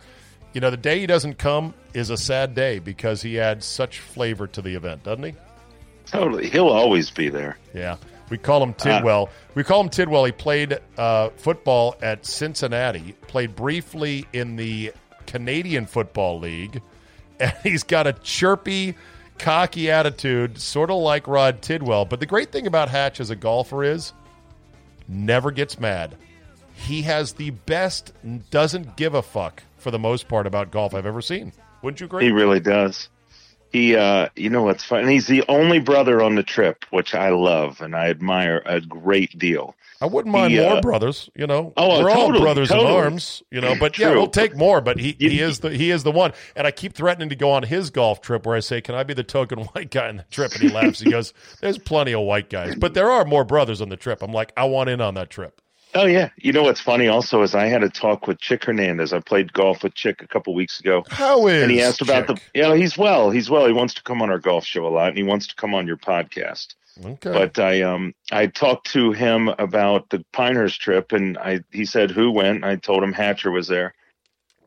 you 0.54 0.62
know, 0.62 0.70
the 0.70 0.78
day 0.78 1.00
he 1.00 1.08
doesn't 1.08 1.38
come 1.38 1.74
is 1.94 2.10
a 2.10 2.18
sad 2.18 2.54
day 2.56 2.80
because 2.80 3.22
he 3.22 3.40
adds 3.40 3.66
such 3.66 4.00
flavor 4.00 4.48
to 4.48 4.62
the 4.62 4.76
event, 4.76 5.04
doesn't 5.04 5.24
he? 5.24 5.34
Totally. 6.06 6.50
He'll 6.50 6.68
always 6.70 7.10
be 7.10 7.30
there. 7.30 7.58
Yeah. 7.74 7.98
We 8.30 8.38
call 8.38 8.64
him 8.64 8.74
Tidwell. 8.76 9.30
we 9.56 9.64
call 9.66 9.82
him 9.82 9.90
Tidwell. 9.90 10.24
He 10.24 10.32
played 10.32 10.80
uh, 10.98 11.30
football 11.36 11.96
at 12.02 12.26
Cincinnati, 12.26 13.14
played 13.28 13.56
briefly 13.58 14.26
in 14.32 14.56
the 14.56 14.94
Canadian 15.28 15.86
Football 15.86 16.40
League, 16.40 16.82
and 17.42 17.54
he's 17.64 17.84
got 17.84 18.08
a 18.08 18.14
chirpy, 18.14 18.96
cocky 19.38 19.90
attitude, 19.90 20.60
sort 20.60 20.90
of 20.90 20.98
like 21.02 21.28
Rod 21.28 21.62
Tidwell. 21.62 22.06
But 22.06 22.20
the 22.20 22.26
great 22.26 22.52
thing 22.52 22.68
about 22.68 22.90
Hatch 22.90 23.20
as 23.20 23.30
a 23.30 23.36
golfer 23.36 23.84
is 23.84 24.14
never 25.08 25.52
gets 25.52 25.80
mad. 25.80 26.16
He 26.74 27.02
has 27.04 27.34
the 27.34 27.50
best, 27.52 28.14
doesn't 28.50 28.96
give 28.96 29.14
a 29.14 29.22
fuck 29.22 29.64
for 29.78 29.92
the 29.92 30.00
most 30.00 30.28
part 30.28 30.48
about 30.48 30.72
golf 30.72 30.96
I've 30.96 31.06
ever 31.06 31.22
seen. 31.22 31.54
Wouldn't 31.82 32.00
you 32.00 32.06
agree? 32.06 32.26
He 32.26 32.32
really 32.32 32.60
does. 32.60 33.10
He, 33.72 33.96
uh, 33.96 34.30
you 34.36 34.50
know 34.50 34.64
what's 34.64 34.84
funny? 34.84 35.14
He's 35.14 35.28
the 35.28 35.44
only 35.48 35.80
brother 35.80 36.22
on 36.22 36.36
the 36.36 36.44
trip, 36.44 36.86
which 36.90 37.16
I 37.16 37.30
love 37.30 37.80
and 37.82 37.96
I 37.96 38.10
admire 38.10 38.62
a 38.66 38.82
great 38.82 39.38
deal. 39.40 39.76
I 40.02 40.08
wouldn't 40.08 40.34
mind 40.34 40.52
He, 40.52 40.60
uh, 40.60 40.72
more 40.74 40.82
brothers. 40.82 41.30
You 41.36 41.46
know, 41.46 41.74
Oh, 41.78 42.02
we're 42.04 42.10
all 42.10 42.32
brothers 42.32 42.70
totally. 42.70 42.90
in 42.90 42.96
arms. 42.96 43.44
You 43.52 43.62
know, 43.62 43.76
but 43.80 43.98
yeah, 44.00 44.10
we'll 44.12 44.28
take 44.28 44.56
more. 44.58 44.82
But 44.82 45.00
he, 45.00 45.16
You- 45.20 45.30
he 45.30 45.40
is 45.42 45.60
the 45.60 45.70
he 45.70 45.92
is 45.92 46.02
the 46.04 46.12
one. 46.12 46.34
And 46.56 46.66
I 46.66 46.72
keep 46.72 46.94
threatening 46.94 47.30
to 47.30 47.36
go 47.36 47.52
on 47.52 47.62
his 47.64 47.92
golf 47.92 48.20
trip 48.20 48.46
where 48.48 48.56
I 48.56 48.62
say, 48.62 48.82
"Can 48.82 48.96
I 48.96 49.04
be 49.04 49.14
the 49.14 49.24
token 49.24 49.60
white 49.74 49.92
guy 49.92 50.10
on 50.10 50.18
the 50.18 50.24
trip?" 50.32 50.54
And 50.54 50.62
he 50.64 50.70
laughs. 50.70 51.00
He 51.02 51.12
goes, 51.12 51.34
"There's 51.62 51.78
plenty 51.78 52.14
of 52.14 52.22
white 52.22 52.50
guys, 52.50 52.74
but 52.76 52.96
there 52.96 53.12
are 53.12 53.26
more 53.26 53.44
brothers 53.46 53.80
on 53.80 53.90
the 53.90 53.96
trip." 53.98 54.24
I'm 54.24 54.34
like, 54.34 54.52
I 54.58 54.64
want 54.66 54.90
in 54.90 55.02
on 55.02 55.14
that 55.14 55.30
trip. 55.30 55.61
Oh 55.94 56.06
yeah. 56.06 56.30
You 56.38 56.54
know 56.54 56.64
what's 56.64 56.80
funny 56.80 57.08
also 57.08 57.42
is 57.42 57.54
I 57.54 57.66
had 57.68 57.84
a 57.84 57.90
talk 57.90 58.28
with 58.28 58.40
Chick 58.40 58.64
Hernandez. 58.66 59.12
I 59.14 59.20
played 59.20 59.52
golf 59.54 59.84
with 59.84 59.94
Chick 59.94 60.22
a 60.22 60.28
couple 60.28 60.54
weeks 60.54 60.80
ago. 60.80 61.04
How 61.10 61.48
is? 61.48 61.64
and 61.64 61.72
he 61.72 61.82
asked 61.82 62.02
about 62.02 62.28
Chick? 62.28 62.38
the 62.54 62.60
you 62.60 62.64
know 62.64 62.74
he's 62.74 62.98
well 62.98 63.30
he's 63.30 63.50
well 63.50 63.66
he 63.68 63.74
wants 63.74 63.94
to 63.96 64.04
come 64.04 64.22
on 64.22 64.30
our 64.30 64.40
golf 64.40 64.66
show 64.66 64.86
a 64.86 64.90
lot 64.90 65.10
and 65.10 65.18
he 65.18 65.24
wants 65.24 65.48
to 65.48 65.56
come 65.56 65.74
on 65.74 65.88
your 65.88 65.98
podcast 65.98 66.76
Okay. 67.06 67.32
but 67.32 67.58
i 67.58 67.82
um 67.82 68.14
i 68.34 68.48
talked 68.48 68.88
to 68.92 69.12
him 69.14 69.48
about 69.48 70.10
the 70.10 70.24
pinehurst 70.34 70.80
trip 70.82 71.14
and 71.14 71.38
i 71.38 71.62
he 71.72 71.86
said 71.86 72.12
who 72.12 72.30
went 72.32 72.66
i 72.66 72.76
told 72.76 73.02
him 73.02 73.14
hatcher 73.14 73.50
was 73.50 73.68
there 73.70 73.94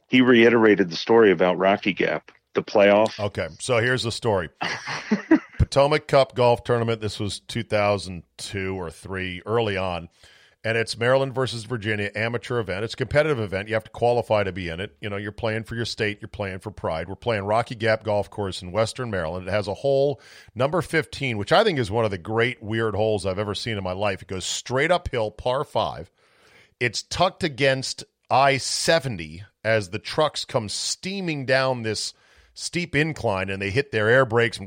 he 0.08 0.22
reiterated 0.22 0.88
the 0.90 0.96
story 0.96 1.30
about 1.32 1.58
rocky 1.58 1.92
gap 1.92 2.30
the 2.54 2.62
playoff 2.62 3.18
Okay, 3.20 3.48
so 3.60 3.78
here's 3.78 4.04
the 4.04 4.12
story. 4.12 4.48
Potomac 5.58 6.06
Cup 6.06 6.34
golf 6.36 6.62
tournament. 6.64 7.00
This 7.00 7.18
was 7.18 7.40
2002 7.40 8.76
or 8.76 8.90
three, 8.90 9.42
early 9.46 9.76
on, 9.76 10.08
and 10.64 10.78
it's 10.78 10.96
Maryland 10.96 11.34
versus 11.34 11.64
Virginia 11.64 12.10
amateur 12.16 12.58
event. 12.58 12.84
It's 12.84 12.94
a 12.94 12.96
competitive 12.96 13.38
event. 13.38 13.68
You 13.68 13.74
have 13.74 13.84
to 13.84 13.90
qualify 13.90 14.44
to 14.44 14.52
be 14.52 14.70
in 14.70 14.80
it. 14.80 14.96
You 15.02 15.10
know, 15.10 15.18
you're 15.18 15.30
playing 15.30 15.64
for 15.64 15.74
your 15.74 15.84
state. 15.84 16.22
You're 16.22 16.28
playing 16.28 16.60
for 16.60 16.70
pride. 16.70 17.06
We're 17.06 17.16
playing 17.16 17.44
Rocky 17.44 17.74
Gap 17.74 18.02
Golf 18.02 18.30
Course 18.30 18.62
in 18.62 18.72
Western 18.72 19.10
Maryland. 19.10 19.46
It 19.46 19.50
has 19.50 19.68
a 19.68 19.74
hole 19.74 20.22
number 20.54 20.80
15, 20.80 21.36
which 21.36 21.52
I 21.52 21.64
think 21.64 21.78
is 21.78 21.90
one 21.90 22.06
of 22.06 22.10
the 22.10 22.18
great 22.18 22.62
weird 22.62 22.94
holes 22.94 23.26
I've 23.26 23.38
ever 23.38 23.54
seen 23.54 23.76
in 23.76 23.84
my 23.84 23.92
life. 23.92 24.22
It 24.22 24.28
goes 24.28 24.46
straight 24.46 24.90
uphill, 24.90 25.30
par 25.30 25.64
five. 25.64 26.10
It's 26.80 27.02
tucked 27.02 27.44
against 27.44 28.04
I 28.30 28.56
70 28.56 29.44
as 29.62 29.90
the 29.90 29.98
trucks 29.98 30.46
come 30.46 30.70
steaming 30.70 31.44
down 31.44 31.82
this 31.82 32.14
steep 32.54 32.96
incline 32.96 33.50
and 33.50 33.60
they 33.60 33.70
hit 33.70 33.92
their 33.92 34.08
air 34.08 34.24
brakes. 34.24 34.58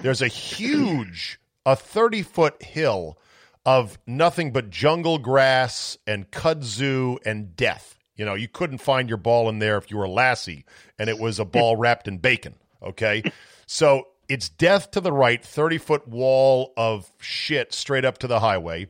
There's 0.00 0.22
a 0.22 0.28
huge, 0.28 1.40
a 1.66 1.74
30 1.74 2.22
foot 2.22 2.62
hill 2.62 3.18
of 3.64 3.98
nothing 4.06 4.52
but 4.52 4.70
jungle 4.70 5.18
grass 5.18 5.96
and 6.06 6.30
kudzu 6.30 7.18
and 7.24 7.56
death. 7.56 7.98
You 8.16 8.24
know, 8.24 8.34
you 8.34 8.48
couldn't 8.48 8.78
find 8.78 9.08
your 9.08 9.18
ball 9.18 9.48
in 9.48 9.58
there 9.58 9.78
if 9.78 9.90
you 9.90 9.96
were 9.96 10.04
a 10.04 10.10
Lassie 10.10 10.64
and 10.98 11.08
it 11.08 11.18
was 11.18 11.38
a 11.38 11.44
ball 11.46 11.76
wrapped 11.76 12.08
in 12.08 12.18
bacon. 12.18 12.54
Okay. 12.82 13.22
So 13.66 14.08
it's 14.28 14.48
death 14.48 14.90
to 14.92 15.00
the 15.00 15.12
right, 15.12 15.44
30 15.44 15.78
foot 15.78 16.08
wall 16.08 16.72
of 16.76 17.10
shit 17.20 17.72
straight 17.72 18.04
up 18.04 18.18
to 18.18 18.26
the 18.26 18.40
highway. 18.40 18.88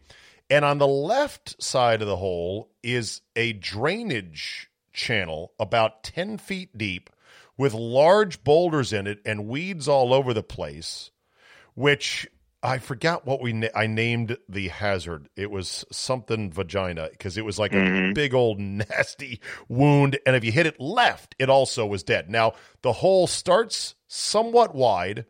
And 0.51 0.65
on 0.65 0.79
the 0.79 0.89
left 0.89 1.63
side 1.63 2.03
of 2.03 2.09
the 2.09 2.17
hole 2.17 2.71
is 2.83 3.23
a 3.37 3.53
drainage 3.55 4.71
channel 4.93 5.53
about 5.59 6.03
10 6.03 6.39
feet 6.39 6.77
deep 6.77 7.11
with 7.57 7.75
large 7.75 8.45
boulders 8.45 8.93
in 8.93 9.07
it 9.07 9.21
and 9.25 9.49
weeds 9.49 9.89
all 9.89 10.13
over 10.13 10.35
the 10.35 10.43
place, 10.43 11.11
which 11.75 12.29
I 12.63 12.79
forgot 12.79 13.27
what 13.27 13.43
we 13.43 13.53
na- 13.53 13.69
I 13.75 13.87
named 13.87 14.37
the 14.49 14.69
hazard. 14.69 15.29
It 15.37 15.51
was 15.51 15.85
something 15.91 16.53
vagina 16.53 17.09
because 17.11 17.37
it 17.37 17.45
was 17.45 17.59
like 17.59 17.75
a 17.75 18.13
big 18.15 18.35
old 18.35 18.61
nasty 18.61 19.41
wound 19.69 20.19
and 20.25 20.37
if 20.37 20.45
you 20.45 20.53
hit 20.53 20.67
it 20.67 20.81
left, 20.81 21.35
it 21.39 21.51
also 21.51 21.85
was 21.87 22.05
dead. 22.05 22.31
Now, 22.31 22.53
the 22.83 22.93
hole 22.93 23.27
starts 23.27 23.97
somewhat 24.07 24.75
wide 24.75 25.27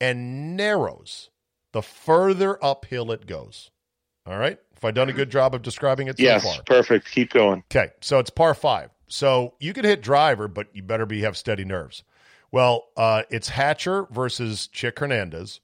and 0.00 0.56
narrows 0.56 1.30
the 1.72 1.82
further 1.82 2.62
uphill 2.64 3.10
it 3.10 3.26
goes. 3.26 3.70
All 4.24 4.38
right? 4.38 4.58
If 4.76 4.84
I 4.84 4.90
done 4.90 5.08
a 5.08 5.12
good 5.12 5.30
job 5.30 5.54
of 5.54 5.62
describing 5.62 6.08
it 6.08 6.18
so 6.18 6.22
yes 6.22 6.44
far. 6.44 6.62
perfect 6.66 7.10
keep 7.10 7.32
going 7.32 7.64
Okay, 7.70 7.90
so 8.00 8.18
it's 8.18 8.30
par 8.30 8.54
five. 8.54 8.90
So 9.08 9.54
you 9.58 9.72
can 9.72 9.84
hit 9.84 10.02
driver, 10.02 10.48
but 10.48 10.68
you 10.72 10.82
better 10.82 11.06
be 11.06 11.22
have 11.22 11.36
steady 11.36 11.64
nerves. 11.64 12.04
Well, 12.52 12.88
uh, 12.96 13.22
it's 13.30 13.48
Hatcher 13.48 14.06
versus 14.10 14.68
Chick 14.68 14.98
Hernandez, 14.98 15.60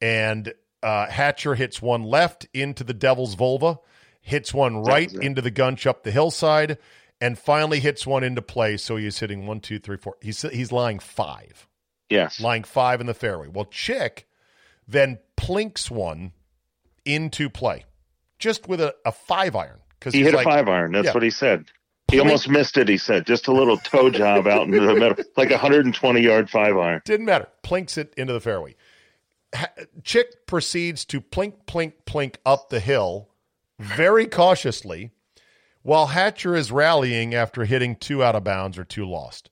and 0.00 0.52
uh, 0.82 1.06
Hatcher 1.08 1.54
hits 1.54 1.80
one 1.82 2.02
left 2.02 2.46
into 2.54 2.84
the 2.84 2.94
Devil's 2.94 3.34
vulva, 3.34 3.78
hits 4.20 4.52
one 4.54 4.82
right 4.82 5.12
into 5.12 5.40
the 5.42 5.50
gunch 5.50 5.86
up 5.86 6.02
the 6.02 6.10
hillside, 6.10 6.78
and 7.20 7.38
finally 7.38 7.80
hits 7.80 8.06
one 8.06 8.22
into 8.24 8.42
play. 8.42 8.76
So 8.76 8.96
he 8.96 9.06
is 9.06 9.18
hitting 9.18 9.46
one, 9.46 9.60
two, 9.60 9.78
three, 9.78 9.96
four. 9.96 10.16
He's 10.20 10.42
he's 10.42 10.70
lying 10.72 10.98
five, 10.98 11.66
Yes. 12.10 12.40
lying 12.40 12.62
five 12.64 13.00
in 13.00 13.06
the 13.06 13.14
fairway. 13.14 13.48
Well, 13.48 13.64
Chick 13.66 14.28
then 14.86 15.18
plinks 15.36 15.90
one 15.90 16.32
into 17.04 17.48
play, 17.48 17.84
just 18.38 18.68
with 18.68 18.80
a, 18.80 18.94
a 19.04 19.12
five 19.12 19.56
iron 19.56 19.80
because 19.98 20.14
He 20.14 20.22
hit 20.22 20.34
a 20.34 20.42
five 20.42 20.68
iron. 20.68 20.92
That's 20.92 21.06
Yeah. 21.06 21.14
what 21.14 21.22
he 21.22 21.30
said. 21.30 21.66
He 22.08 22.20
almost 22.20 22.48
missed 22.48 22.76
it. 22.76 22.88
He 22.88 22.98
said 22.98 23.26
just 23.26 23.48
a 23.48 23.52
little 23.52 23.78
toe 23.78 24.10
job 24.10 24.46
out 24.46 24.62
into 24.68 24.78
the 24.80 24.94
middle, 24.94 25.16
like 25.36 25.50
a 25.50 25.54
120 25.54 26.20
yard 26.20 26.48
five 26.48 26.76
iron. 26.76 27.02
Didn't 27.04 27.26
matter. 27.26 27.48
Plinks 27.64 27.98
it 27.98 28.14
into 28.16 28.32
the 28.32 28.40
fairway. 28.40 28.76
Chick 30.02 30.46
proceeds 30.46 31.04
to 31.06 31.20
plink, 31.20 31.64
plink, 31.66 31.94
plink 32.04 32.36
up 32.44 32.68
the 32.68 32.80
hill 32.80 33.28
very 33.78 34.26
cautiously 34.26 35.10
while 35.82 36.06
Hatcher 36.08 36.56
is 36.56 36.72
rallying 36.72 37.34
after 37.34 37.64
hitting 37.64 37.94
two 37.94 38.22
out 38.22 38.34
of 38.34 38.42
bounds 38.42 38.76
or 38.76 38.84
two 38.84 39.08
lost. 39.08 39.50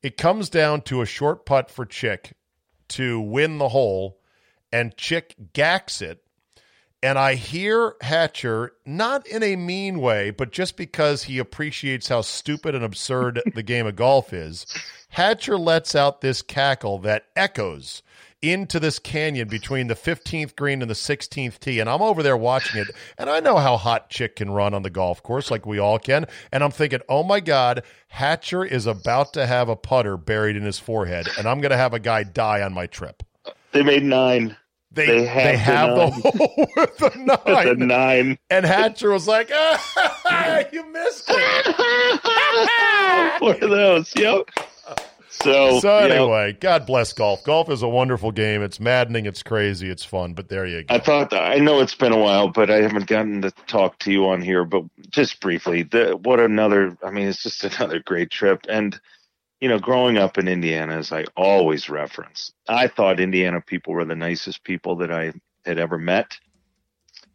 It 0.00 0.16
comes 0.16 0.48
down 0.48 0.82
to 0.82 1.00
a 1.00 1.06
short 1.06 1.44
putt 1.44 1.70
for 1.70 1.84
Chick 1.84 2.34
to 2.88 3.20
win 3.20 3.58
the 3.58 3.70
hole, 3.70 4.20
and 4.72 4.96
Chick 4.96 5.34
gacks 5.52 6.00
it. 6.00 6.22
And 7.02 7.18
I 7.18 7.34
hear 7.34 7.96
Hatcher, 8.00 8.74
not 8.86 9.26
in 9.26 9.42
a 9.42 9.56
mean 9.56 9.98
way, 9.98 10.30
but 10.30 10.52
just 10.52 10.76
because 10.76 11.24
he 11.24 11.38
appreciates 11.38 12.06
how 12.06 12.20
stupid 12.20 12.76
and 12.76 12.84
absurd 12.84 13.42
the 13.54 13.64
game 13.64 13.88
of 13.88 13.96
golf 13.96 14.32
is, 14.32 14.66
Hatcher 15.08 15.58
lets 15.58 15.96
out 15.96 16.20
this 16.20 16.42
cackle 16.42 16.98
that 16.98 17.26
echoes 17.34 18.02
into 18.42 18.78
this 18.80 18.98
canyon 18.98 19.48
between 19.48 19.86
the 19.86 19.94
15th 19.94 20.56
green 20.56 20.82
and 20.82 20.90
the 20.90 20.94
16th 20.94 21.58
tee. 21.60 21.80
And 21.80 21.88
I'm 21.88 22.02
over 22.02 22.22
there 22.22 22.36
watching 22.36 22.80
it, 22.80 22.88
and 23.16 23.30
I 23.30 23.40
know 23.40 23.56
how 23.56 23.76
hot 23.76 24.10
Chick 24.10 24.36
can 24.36 24.50
run 24.50 24.74
on 24.74 24.82
the 24.82 24.90
golf 24.90 25.22
course, 25.22 25.50
like 25.50 25.64
we 25.64 25.78
all 25.78 25.98
can. 25.98 26.26
And 26.50 26.62
I'm 26.62 26.70
thinking, 26.72 27.00
oh 27.08 27.22
my 27.22 27.40
God, 27.40 27.82
Hatcher 28.08 28.64
is 28.64 28.86
about 28.86 29.32
to 29.34 29.46
have 29.46 29.68
a 29.68 29.76
putter 29.76 30.16
buried 30.16 30.56
in 30.56 30.64
his 30.64 30.78
forehead, 30.78 31.28
and 31.38 31.46
I'm 31.46 31.60
going 31.60 31.70
to 31.70 31.76
have 31.76 31.94
a 31.94 31.98
guy 32.00 32.24
die 32.24 32.60
on 32.62 32.72
my 32.74 32.86
trip. 32.86 33.22
They 33.72 33.82
made 33.82 34.02
nine. 34.02 34.56
They, 34.94 35.06
They 35.06 35.20
they 35.20 35.56
have 35.56 35.96
have, 35.96 35.96
the 35.96 36.06
the 36.10 36.10
nine. 36.10 36.22
hole 36.36 36.66
with 36.76 36.98
the 36.98 37.10
nine. 37.46 37.66
The 37.78 37.86
nine. 37.86 38.38
And 38.50 38.66
Hatcher 38.66 39.10
was 39.10 39.26
like, 39.26 39.50
ah, 39.54 40.64
you 40.70 40.86
missed 40.92 41.24
it. 41.28 42.22
One 43.40 43.62
of 43.62 43.70
those. 43.70 44.12
Yep. 44.14 44.50
So, 45.32 45.80
So 45.80 46.02
you 46.02 46.08
know, 46.08 46.24
anyway, 46.24 46.52
God 46.52 46.86
bless 46.86 47.12
golf. 47.12 47.42
Golf 47.42 47.70
is 47.70 47.82
a 47.82 47.88
wonderful 47.88 48.32
game. 48.32 48.62
It's 48.62 48.78
maddening. 48.78 49.24
It's 49.24 49.42
crazy. 49.42 49.88
It's 49.88 50.04
fun. 50.04 50.34
But 50.34 50.48
there 50.48 50.66
you 50.66 50.82
go. 50.84 50.94
I 50.94 50.98
thought 50.98 51.32
I 51.32 51.56
know 51.56 51.80
it's 51.80 51.94
been 51.94 52.12
a 52.12 52.18
while, 52.18 52.48
but 52.48 52.70
I 52.70 52.82
haven't 52.82 53.06
gotten 53.06 53.40
to 53.42 53.50
talk 53.66 53.98
to 54.00 54.12
you 54.12 54.28
on 54.28 54.42
here. 54.42 54.64
But 54.64 54.84
just 55.08 55.40
briefly, 55.40 55.84
the, 55.84 56.18
what 56.22 56.38
another? 56.38 56.96
I 57.02 57.10
mean, 57.10 57.28
it's 57.28 57.42
just 57.42 57.64
another 57.78 58.00
great 58.00 58.30
trip. 58.30 58.66
And 58.68 59.00
you 59.60 59.68
know, 59.68 59.78
growing 59.78 60.18
up 60.18 60.38
in 60.38 60.48
Indiana, 60.48 60.98
as 60.98 61.12
I 61.12 61.24
always 61.36 61.88
reference, 61.88 62.52
I 62.68 62.88
thought 62.88 63.18
Indiana 63.18 63.60
people 63.60 63.94
were 63.94 64.04
the 64.04 64.14
nicest 64.14 64.64
people 64.64 64.96
that 64.96 65.10
I 65.10 65.32
had 65.64 65.78
ever 65.78 65.98
met. 65.98 66.36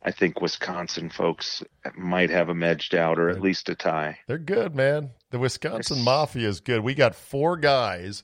I 0.03 0.11
think 0.11 0.39
Wisconsin 0.39 1.09
folks 1.09 1.63
might 1.95 2.29
have 2.29 2.47
them 2.47 2.63
edged 2.63 2.93
out, 2.93 3.17
or 3.17 3.29
at 3.29 3.41
least 3.41 3.69
a 3.69 3.75
tie. 3.75 4.19
They're 4.27 4.37
good, 4.37 4.75
man. 4.75 5.09
The 5.29 5.39
Wisconsin 5.39 6.03
Mafia 6.03 6.47
is 6.47 6.61
good. 6.61 6.81
We 6.81 6.93
got 6.93 7.13
four 7.15 7.57
guys. 7.57 8.23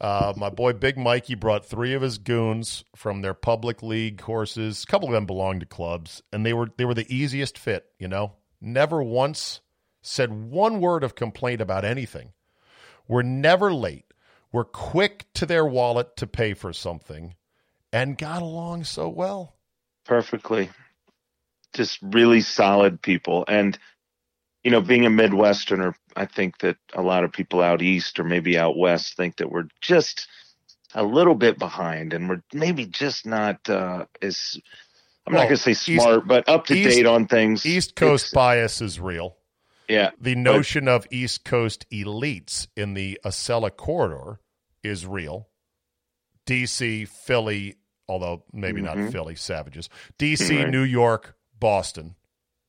Uh, 0.00 0.32
my 0.36 0.50
boy 0.50 0.72
Big 0.72 0.98
Mikey 0.98 1.36
brought 1.36 1.64
three 1.64 1.94
of 1.94 2.02
his 2.02 2.18
goons 2.18 2.84
from 2.96 3.22
their 3.22 3.34
public 3.34 3.82
league 3.82 4.18
courses. 4.18 4.82
A 4.82 4.86
couple 4.86 5.08
of 5.08 5.14
them 5.14 5.26
belonged 5.26 5.60
to 5.60 5.66
clubs, 5.66 6.22
and 6.32 6.44
they 6.44 6.52
were 6.52 6.68
they 6.76 6.84
were 6.84 6.94
the 6.94 7.14
easiest 7.14 7.56
fit. 7.56 7.86
You 7.98 8.08
know, 8.08 8.32
never 8.60 9.02
once 9.02 9.60
said 10.02 10.32
one 10.32 10.80
word 10.80 11.04
of 11.04 11.14
complaint 11.14 11.60
about 11.60 11.84
anything. 11.84 12.32
We're 13.06 13.22
never 13.22 13.72
late. 13.72 14.06
We're 14.52 14.64
quick 14.64 15.26
to 15.34 15.46
their 15.46 15.64
wallet 15.64 16.16
to 16.16 16.26
pay 16.26 16.54
for 16.54 16.72
something, 16.72 17.34
and 17.92 18.18
got 18.18 18.42
along 18.42 18.84
so 18.84 19.08
well. 19.08 19.54
perfectly. 20.04 20.70
Just 21.72 22.00
really 22.02 22.40
solid 22.40 23.00
people. 23.00 23.44
And, 23.46 23.78
you 24.64 24.72
know, 24.72 24.80
being 24.80 25.06
a 25.06 25.10
Midwesterner, 25.10 25.94
I 26.16 26.26
think 26.26 26.58
that 26.58 26.76
a 26.94 27.02
lot 27.02 27.24
of 27.24 27.32
people 27.32 27.60
out 27.62 27.82
east 27.82 28.18
or 28.18 28.24
maybe 28.24 28.58
out 28.58 28.76
west 28.76 29.16
think 29.16 29.36
that 29.36 29.50
we're 29.50 29.68
just 29.80 30.26
a 30.94 31.02
little 31.04 31.34
bit 31.34 31.58
behind 31.58 32.12
and 32.12 32.28
we're 32.28 32.42
maybe 32.52 32.84
just 32.86 33.24
not 33.26 33.68
uh, 33.70 34.06
as, 34.20 34.58
I'm 35.26 35.34
Well, 35.34 35.42
not 35.42 35.48
going 35.48 35.56
to 35.58 35.62
say 35.62 35.70
East- 35.72 36.02
smart, 36.02 36.26
but 36.26 36.48
up 36.48 36.66
to 36.66 36.74
East- 36.74 36.96
date 36.96 37.06
on 37.06 37.26
things. 37.26 37.64
East 37.64 37.94
Coast 37.94 38.26
It's- 38.26 38.34
bias 38.34 38.80
is 38.80 38.98
real. 39.00 39.36
Yeah. 39.88 40.10
the 40.20 40.36
notion 40.36 40.86
of 40.86 41.04
East 41.10 41.44
Coast 41.44 41.84
elites 41.90 42.68
in 42.76 42.94
the 42.94 43.18
Acela 43.24 43.76
corridor 43.76 44.38
is 44.84 45.04
real. 45.04 45.48
DC, 46.46 47.06
Philly, 47.08 47.76
although 48.08 48.44
maybe 48.52 48.80
not 48.80 48.96
Mhm. 48.96 49.12
Philly, 49.12 49.34
savages. 49.36 49.88
DC. 50.18 50.64
New 50.70 50.82
York, 50.82 51.36
Boston. 51.58 52.14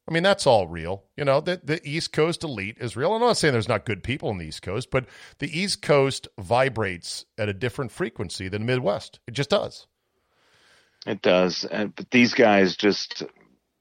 I 0.07 0.13
mean, 0.13 0.23
that's 0.23 0.47
all 0.47 0.67
real. 0.67 1.03
You 1.15 1.25
know, 1.25 1.41
the, 1.41 1.61
the 1.63 1.79
East 1.87 2.11
Coast 2.11 2.43
elite 2.43 2.77
is 2.79 2.95
real. 2.95 3.13
I'm 3.13 3.21
not 3.21 3.37
saying 3.37 3.53
there's 3.53 3.67
not 3.67 3.85
good 3.85 4.03
people 4.03 4.29
in 4.31 4.39
the 4.39 4.47
East 4.47 4.61
Coast, 4.61 4.89
but 4.91 5.05
the 5.39 5.57
East 5.57 5.81
Coast 5.81 6.27
vibrates 6.39 7.25
at 7.37 7.49
a 7.49 7.53
different 7.53 7.91
frequency 7.91 8.49
than 8.49 8.63
the 8.63 8.65
Midwest. 8.65 9.19
It 9.27 9.31
just 9.31 9.51
does. 9.51 9.87
It 11.05 11.21
does. 11.21 11.65
And, 11.65 11.95
but 11.95 12.09
these 12.11 12.33
guys 12.33 12.75
just, 12.75 13.23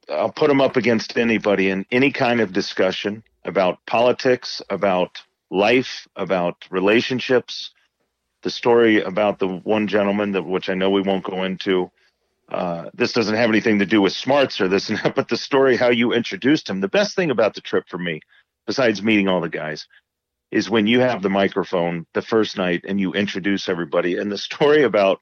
I'll 0.09 0.33
put 0.33 0.49
them 0.49 0.61
up 0.61 0.77
against 0.77 1.17
anybody 1.17 1.71
in 1.71 1.87
any 1.91 2.13
kind 2.13 2.41
of 2.41 2.53
discussion 2.53 3.25
about 3.45 3.85
politics, 3.87 4.63
about 4.71 5.23
life, 5.51 6.07
about 6.17 6.67
relationships. 6.71 7.71
The 8.43 8.51
story 8.51 9.03
about 9.03 9.39
the 9.39 9.49
one 9.49 9.87
gentleman 9.87 10.33
that, 10.33 10.45
which 10.47 10.71
I 10.71 10.75
know 10.75 10.91
we 10.91 11.03
won't 11.03 11.25
go 11.25 11.45
into. 11.45 11.91
Uh, 12.51 12.91
this 12.95 13.13
doesn't 13.13 13.35
have 13.37 13.49
anything 13.51 13.79
to 13.79 13.87
do 13.87 14.01
with 14.03 14.13
smarts 14.13 14.61
or 14.61 14.69
this 14.69 14.89
and 14.89 14.99
that, 15.05 15.15
but 15.15 15.29
the 15.29 15.37
story 15.37 15.77
how 15.77 15.89
you 15.91 16.13
introduced 16.13 16.69
him. 16.69 16.81
The 16.81 16.89
best 16.89 17.15
thing 17.17 17.31
about 17.31 17.55
the 17.55 17.61
trip 17.61 17.85
for 17.89 17.99
me, 17.99 18.21
besides 18.67 19.03
meeting 19.03 19.29
all 19.29 19.41
the 19.41 19.49
guys, 19.49 19.87
is 20.51 20.69
when 20.69 20.87
you 20.87 21.01
have 21.01 21.23
the 21.23 21.31
microphone 21.31 22.07
the 22.15 22.23
first 22.23 22.57
night 22.57 22.85
and 22.89 23.01
you 23.01 23.13
introduce 23.13 23.69
everybody. 23.69 24.17
And 24.17 24.33
the 24.33 24.39
story 24.39 24.83
about 24.83 25.21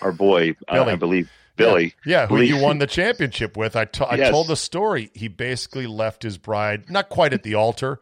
our 0.00 0.12
boy, 0.12 0.56
uh. 0.68 0.84
I 0.84 0.96
believe 0.96 1.30
Billy, 1.56 1.94
Yeah, 2.06 2.26
who 2.26 2.38
Lee- 2.38 2.46
you 2.46 2.56
won 2.62 2.78
the 2.78 2.86
championship 2.86 3.54
with. 3.56 3.76
I 3.76 3.84
to- 3.84 4.06
I 4.06 4.14
Yes. 4.14 4.30
told 4.30 4.46
the 4.48 4.56
story. 4.56 5.10
He 5.12 5.28
basically 5.28 5.86
left 5.86 6.22
his 6.22 6.38
bride, 6.38 6.88
not 6.88 7.10
quite 7.10 7.34
at 7.34 7.42
the 7.42 7.54
altar, 7.54 8.00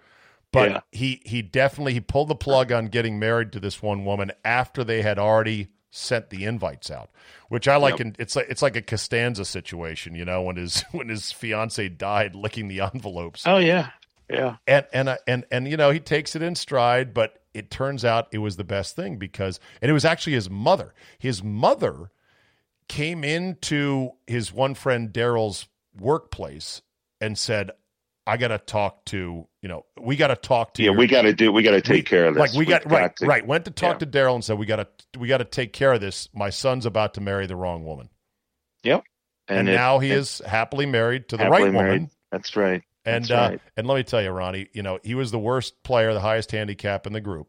but 0.53 0.71
Yeah. 0.71 0.81
he 0.93 1.21
he 1.25 1.43
definitely 1.43 1.95
he 1.95 2.01
pulled 2.01 2.29
the 2.29 2.37
plug 2.37 2.71
on 2.71 2.87
getting 2.87 3.19
married 3.19 3.51
to 3.53 3.61
this 3.61 3.83
one 3.83 4.05
woman 4.05 4.31
after 4.45 4.85
they 4.85 5.03
had 5.03 5.19
already 5.19 5.69
sent 5.91 6.31
the 6.31 6.45
invites 6.45 6.91
out. 6.91 7.11
Which 7.49 7.67
I 7.69 7.77
like. 7.77 7.99
Yep. 7.99 8.01
In, 8.01 8.17
it's 8.19 8.37
like 8.37 8.47
it's 8.49 8.63
like 8.63 8.77
a 8.77 8.83
Costanza 8.83 9.45
situation, 9.45 10.15
you 10.15 10.25
know, 10.25 10.43
when 10.43 10.57
his 10.57 10.83
when 10.93 11.09
his 11.09 11.33
fiance 11.33 11.89
died, 11.89 12.35
licking 12.35 12.69
the 12.69 12.81
envelopes 12.81 13.45
Oh 13.47 13.59
yeah, 13.59 13.91
yeah. 14.31 14.57
and 14.67 14.87
and 14.93 15.09
uh, 15.09 15.17
and 15.27 15.45
and 15.51 15.69
you 15.69 15.77
know 15.77 15.91
he 15.91 16.01
takes 16.01 16.37
it 16.37 16.43
in 16.43 16.55
stride 16.55 17.15
but 17.15 17.43
it 17.55 17.71
turns 17.71 18.05
out 18.05 18.29
it 18.33 18.39
was 18.39 18.57
the 18.57 18.65
best 18.65 18.95
thing 18.95 19.17
because 19.17 19.59
and 19.81 19.91
it 19.91 19.95
was 19.95 20.05
actually 20.05 20.35
his 20.35 20.51
mother 20.51 20.95
his 21.19 21.43
mother 21.43 22.11
came 22.89 23.25
into 23.25 24.11
his 24.27 24.53
one 24.53 24.75
friend 24.75 25.13
daryl's 25.13 25.67
workplace 25.99 26.83
and 27.21 27.37
said 27.39 27.71
i 28.29 28.37
gotta 28.37 28.59
talk 28.59 29.05
to 29.07 29.47
you 29.63 29.69
know 29.69 29.85
we 30.01 30.15
gotta 30.17 30.37
talk 30.37 30.75
to 30.75 30.83
Yeah, 30.83 30.91
your- 30.91 30.99
we 30.99 31.07
got 31.09 31.23
to 31.23 31.33
do. 31.33 31.51
We 31.51 31.63
got 31.63 31.73
to 31.73 31.81
take 31.81 31.97
we- 31.97 32.03
care 32.03 32.27
of 32.27 32.35
this. 32.35 32.41
like 32.41 32.53
we 32.53 32.59
We've 32.61 32.69
got 32.69 32.89
right 32.91 33.15
to- 33.17 33.27
right 33.27 33.45
went 33.47 33.65
to 33.65 33.71
talk 33.73 33.95
yeah. 33.95 33.99
to 33.99 34.07
daryl 34.07 34.35
and 34.35 34.45
said 34.45 34.59
we 34.59 34.67
gotta 34.67 34.87
we 35.19 35.27
gotta 35.29 35.45
take 35.45 35.73
care 35.73 35.93
of 35.93 36.01
this 36.01 36.29
my 36.33 36.51
son's 36.51 36.87
about 36.87 37.15
to 37.15 37.21
marry 37.21 37.47
the 37.47 37.57
wrong 37.57 37.85
woman 37.85 38.09
Yep. 38.85 39.03
and, 39.49 39.69
it- 39.69 39.73
now 39.75 39.99
he 39.99 40.11
it- 40.13 40.19
is 40.19 40.41
happily 40.47 40.87
married 40.87 41.29
to 41.31 41.37
the 41.37 41.49
right 41.49 41.73
woman. 41.73 42.11
That's 42.31 42.55
right. 42.57 42.83
and 43.07 43.25
That's 43.25 43.31
uh, 43.31 43.49
right. 43.53 43.61
and 43.77 43.87
let 43.87 43.97
me 43.97 44.03
tell 44.05 44.21
you, 44.23 44.31
Ronnie, 44.31 44.69
you 44.75 44.83
know 44.83 44.99
he 45.03 45.15
was 45.15 45.31
the 45.31 45.39
worst 45.39 45.83
player, 45.83 46.13
the 46.13 46.21
highest 46.21 46.53
handicap 46.53 47.07
in 47.07 47.15
the 47.15 47.21
group, 47.23 47.49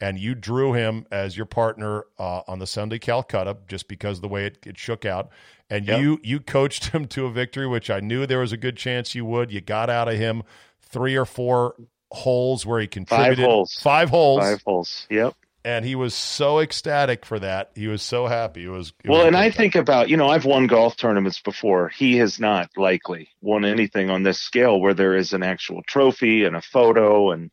and 0.00 0.18
you 0.18 0.34
drew 0.36 0.72
him 0.72 1.04
as 1.10 1.36
your 1.36 1.46
partner 1.46 2.04
uh, 2.18 2.42
on 2.46 2.60
the 2.60 2.66
Sunday 2.66 2.98
Calcutta 3.00 3.56
just 3.66 3.88
because 3.88 4.20
the 4.20 4.28
way 4.28 4.46
it, 4.46 4.58
it 4.64 4.78
shook 4.78 5.04
out, 5.04 5.30
and 5.70 5.86
Yep. 5.86 6.00
you 6.00 6.20
you 6.22 6.40
coached 6.40 6.86
him 6.86 7.06
to 7.08 7.26
a 7.26 7.30
victory, 7.30 7.66
which 7.66 7.88
I 7.90 8.00
knew 8.00 8.26
there 8.26 8.40
was 8.40 8.52
a 8.52 8.56
good 8.58 8.76
chance 8.76 9.14
you 9.14 9.24
would. 9.24 9.50
You 9.52 9.60
got 9.60 9.88
out 9.88 10.08
of 10.08 10.16
him 10.16 10.42
three 10.82 11.16
or 11.16 11.24
four 11.24 11.74
holes 12.10 12.66
where 12.66 12.80
he 12.80 12.86
contributed 12.88 13.44
holes. 13.44 13.74
five 13.80 14.10
holes, 14.10 14.40
Five 14.40 14.62
holes. 14.66 15.06
Yep. 15.10 15.34
and 15.64 15.84
he 15.84 15.94
was 15.94 16.12
so 16.14 16.58
ecstatic 16.58 17.24
for 17.24 17.38
that. 17.38 17.70
He 17.76 17.86
was 17.86 18.02
so 18.02 18.26
happy. 18.26 18.64
It 18.64 18.68
was 18.68 18.92
it 19.04 19.10
Well, 19.10 19.22
a 19.22 19.26
and 19.28 19.36
I 19.36 19.50
think 19.50 19.76
about 19.76 20.08
you 20.08 20.16
know 20.16 20.28
I've 20.28 20.44
won 20.44 20.66
golf 20.66 20.96
tournaments 20.96 21.40
before. 21.40 21.88
He 21.90 22.16
has 22.16 22.40
not 22.40 22.70
likely 22.76 23.28
won 23.40 23.64
anything 23.64 24.10
on 24.10 24.24
this 24.24 24.40
scale 24.40 24.80
where 24.80 24.94
there 24.94 25.14
is 25.14 25.32
an 25.32 25.42
actual 25.44 25.82
trophy 25.86 26.44
and 26.44 26.56
a 26.56 26.60
photo 26.62 27.30
and 27.30 27.50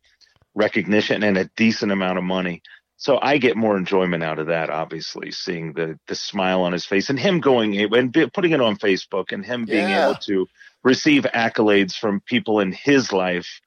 recognition 0.54 1.22
and 1.22 1.38
a 1.38 1.44
decent 1.56 1.92
amount 1.92 2.18
of 2.18 2.24
money. 2.24 2.62
So 2.98 3.18
I 3.22 3.38
get 3.38 3.56
more 3.56 3.76
enjoyment 3.78 4.24
out 4.24 4.40
of 4.40 4.48
that, 4.48 4.70
obviously, 4.70 5.30
seeing 5.30 5.72
the 5.72 5.98
the 6.08 6.16
smile 6.16 6.62
on 6.62 6.72
his 6.74 6.84
face 6.84 7.10
and 7.10 7.18
him 7.18 7.40
going 7.40 7.78
and 7.94 8.12
putting 8.34 8.52
it 8.52 8.60
on 8.60 8.76
Facebook 8.76 9.32
and 9.32 9.46
him 9.46 9.66
being 9.66 9.90
Yeah. 9.90 10.02
able 10.02 10.16
to 10.16 10.48
receive 10.82 11.24
accolades 11.34 11.94
from 11.96 12.20
people 12.20 12.60
in 12.60 12.72
his 12.72 13.12
life 13.12 13.60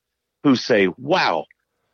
who 0.44 0.56
say, 0.58 0.90
"Wow, 0.98 1.46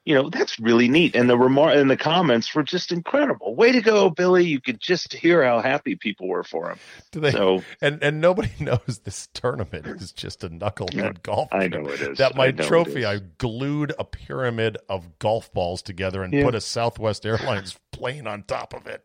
you 0.07 0.15
know 0.15 0.29
that's 0.29 0.59
really 0.59 0.87
neat." 0.87 1.15
And 1.15 1.29
the 1.29 1.37
remark 1.37 1.75
and 1.75 1.91
the 1.91 1.97
comments 1.97 2.55
were 2.55 2.63
just 2.63 2.91
incredible. 2.91 3.55
Way 3.55 3.73
to 3.73 3.81
go, 3.81 4.09
Billy! 4.09 4.45
You 4.45 4.61
could 4.61 4.79
just 4.79 5.13
hear 5.13 5.43
how 5.43 5.59
happy 5.61 5.95
people 5.95 6.27
were 6.27 6.43
for 6.43 6.71
him. 6.71 6.79
Do 7.11 7.19
they, 7.19 7.31
So 7.31 7.61
and 7.81 8.01
and 8.01 8.21
nobody 8.21 8.49
knows 8.59 9.01
this 9.03 9.27
tournament 9.33 9.85
is 10.01 10.11
just 10.11 10.43
a 10.43 10.49
knucklehead 10.49 10.95
Yeah, 10.95 11.11
golf. 11.23 11.49
I 11.51 11.67
know 11.67 11.85
it 11.89 12.01
is. 12.01 12.17
That 12.17 12.35
my 12.35 12.47
I 12.47 12.51
trophy. 12.51 13.05
I 13.05 13.19
glued 13.37 13.93
a 13.99 14.03
pyramid 14.05 14.77
of 14.89 15.19
golf 15.19 15.51
balls 15.53 15.81
together 15.81 16.23
and 16.23 16.33
Yeah. 16.33 16.45
put 16.45 16.55
a 16.55 16.61
Southwest 16.61 17.25
Airlines 17.25 17.77
plane 17.91 18.27
on 18.27 18.43
top 18.43 18.73
of 18.73 18.87
it. 18.87 19.03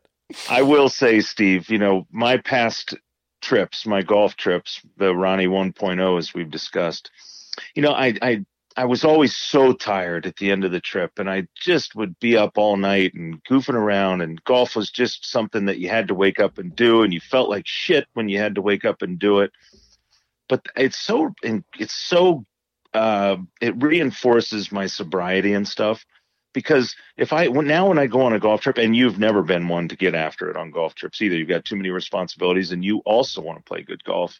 I 0.48 0.62
will 0.62 0.88
say, 0.88 1.20
Steve, 1.20 1.68
you 1.68 1.78
know, 1.78 2.06
my 2.10 2.38
past 2.38 2.94
trips, 3.42 3.86
my 3.86 4.02
golf 4.02 4.36
trips, 4.36 4.80
the 4.96 5.14
Ronnie 5.14 5.46
1.0, 5.48 6.18
as 6.18 6.32
we've 6.32 6.50
discussed, 6.50 7.10
you 7.74 7.82
know, 7.82 7.92
I, 7.92 8.14
I, 8.22 8.44
I 8.76 8.84
was 8.84 9.04
always 9.04 9.36
so 9.36 9.72
tired 9.72 10.26
at 10.26 10.36
the 10.36 10.50
end 10.50 10.64
of 10.64 10.72
the 10.72 10.80
trip 10.80 11.18
and 11.18 11.28
I 11.28 11.46
just 11.54 11.94
would 11.94 12.18
be 12.18 12.36
up 12.36 12.56
all 12.56 12.76
night 12.76 13.14
and 13.14 13.42
goofing 13.44 13.74
around 13.74 14.22
and 14.22 14.42
golf 14.44 14.76
was 14.76 14.90
just 14.90 15.30
something 15.30 15.66
that 15.66 15.78
you 15.78 15.88
had 15.88 16.08
to 16.08 16.14
wake 16.14 16.40
up 16.40 16.58
and 16.58 16.74
do 16.74 17.02
and 17.02 17.12
you 17.12 17.20
felt 17.20 17.50
like 17.50 17.66
shit 17.66 18.06
when 18.14 18.28
you 18.28 18.38
had 18.38 18.54
to 18.54 18.62
wake 18.62 18.84
up 18.84 19.02
and 19.02 19.18
do 19.18 19.40
it. 19.40 19.52
But 20.48 20.64
it's 20.76 20.98
so, 20.98 21.34
it's 21.42 21.94
so, 21.94 22.44
uh, 22.94 23.36
it 23.60 23.82
reinforces 23.82 24.72
my 24.72 24.86
sobriety 24.86 25.52
and 25.54 25.66
stuff 25.66 26.04
because 26.52 26.94
if 27.16 27.32
I 27.32 27.46
now 27.46 27.88
when 27.88 27.98
I 27.98 28.06
go 28.06 28.22
on 28.22 28.32
a 28.32 28.38
golf 28.38 28.60
trip, 28.60 28.78
and 28.78 28.94
you've 28.94 29.18
never 29.18 29.42
been 29.42 29.68
one 29.68 29.88
to 29.88 29.96
get 29.96 30.14
after 30.14 30.50
it 30.50 30.56
on 30.56 30.70
golf 30.70 30.94
trips 30.94 31.22
either, 31.22 31.36
you've 31.36 31.48
got 31.48 31.64
too 31.64 31.76
many 31.76 31.90
responsibilities, 31.90 32.72
and 32.72 32.84
you 32.84 32.98
also 32.98 33.40
want 33.40 33.58
to 33.58 33.64
play 33.64 33.82
good 33.82 34.04
golf, 34.04 34.38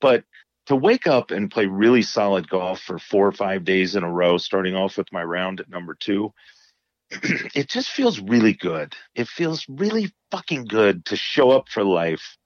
but 0.00 0.24
to 0.66 0.76
wake 0.76 1.06
up 1.06 1.30
and 1.30 1.50
play 1.50 1.66
really 1.66 2.02
solid 2.02 2.48
golf 2.48 2.80
for 2.80 2.98
four 2.98 3.26
or 3.26 3.32
five 3.32 3.64
days 3.64 3.96
in 3.96 4.02
a 4.02 4.10
row, 4.10 4.38
starting 4.38 4.74
off 4.74 4.96
with 4.96 5.12
my 5.12 5.22
round 5.22 5.60
at 5.60 5.68
number 5.68 5.94
two, 5.94 6.32
it 7.10 7.68
just 7.68 7.90
feels 7.90 8.20
really 8.20 8.54
good. 8.54 8.94
It 9.14 9.28
feels 9.28 9.66
really 9.68 10.12
fucking 10.30 10.64
good 10.64 11.04
to 11.06 11.16
show 11.16 11.50
up 11.50 11.68
for 11.68 11.84
life, 11.84 12.36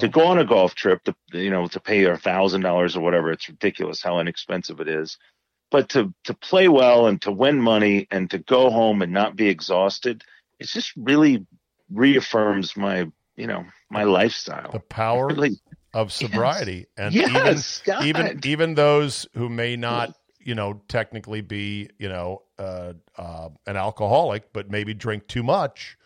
to 0.00 0.08
go 0.08 0.26
on 0.26 0.38
a 0.38 0.44
golf 0.44 0.74
trip, 0.74 1.02
to 1.04 1.14
you 1.32 1.50
know, 1.50 1.66
to 1.68 1.80
pay 1.80 2.04
a 2.04 2.16
thousand 2.16 2.62
dollars 2.62 2.96
or 2.96 3.00
whatever. 3.00 3.30
It's 3.30 3.48
ridiculous 3.48 4.02
how 4.02 4.18
inexpensive 4.18 4.80
it 4.80 4.88
is 4.88 5.16
but 5.70 5.88
to 5.90 6.12
to 6.24 6.34
play 6.34 6.68
well 6.68 7.06
and 7.06 7.20
to 7.22 7.32
win 7.32 7.60
money 7.60 8.06
and 8.10 8.30
to 8.30 8.38
go 8.38 8.70
home 8.70 9.02
and 9.02 9.12
not 9.12 9.36
be 9.36 9.48
exhausted 9.48 10.22
it 10.58 10.66
just 10.66 10.92
really 10.96 11.46
reaffirms 11.90 12.76
my 12.76 13.06
you 13.36 13.46
know 13.46 13.64
my 13.90 14.04
lifestyle 14.04 14.70
The 14.72 14.80
power 14.80 15.28
Really, 15.28 15.58
of 15.94 16.12
sobriety, 16.12 16.86
and 16.96 17.14
yes, 17.14 17.80
even 17.86 17.94
God. 17.94 18.04
even 18.04 18.40
even 18.44 18.74
those 18.74 19.26
who 19.34 19.48
may 19.48 19.76
not, 19.76 20.14
you 20.38 20.54
know, 20.54 20.80
technically 20.88 21.40
be, 21.40 21.88
you 21.98 22.08
know, 22.08 22.42
uh, 22.58 22.92
uh, 23.16 23.48
an 23.66 23.76
alcoholic, 23.76 24.52
but 24.52 24.70
maybe 24.70 24.94
drink 24.94 25.26
too 25.28 25.42
much 25.42 25.96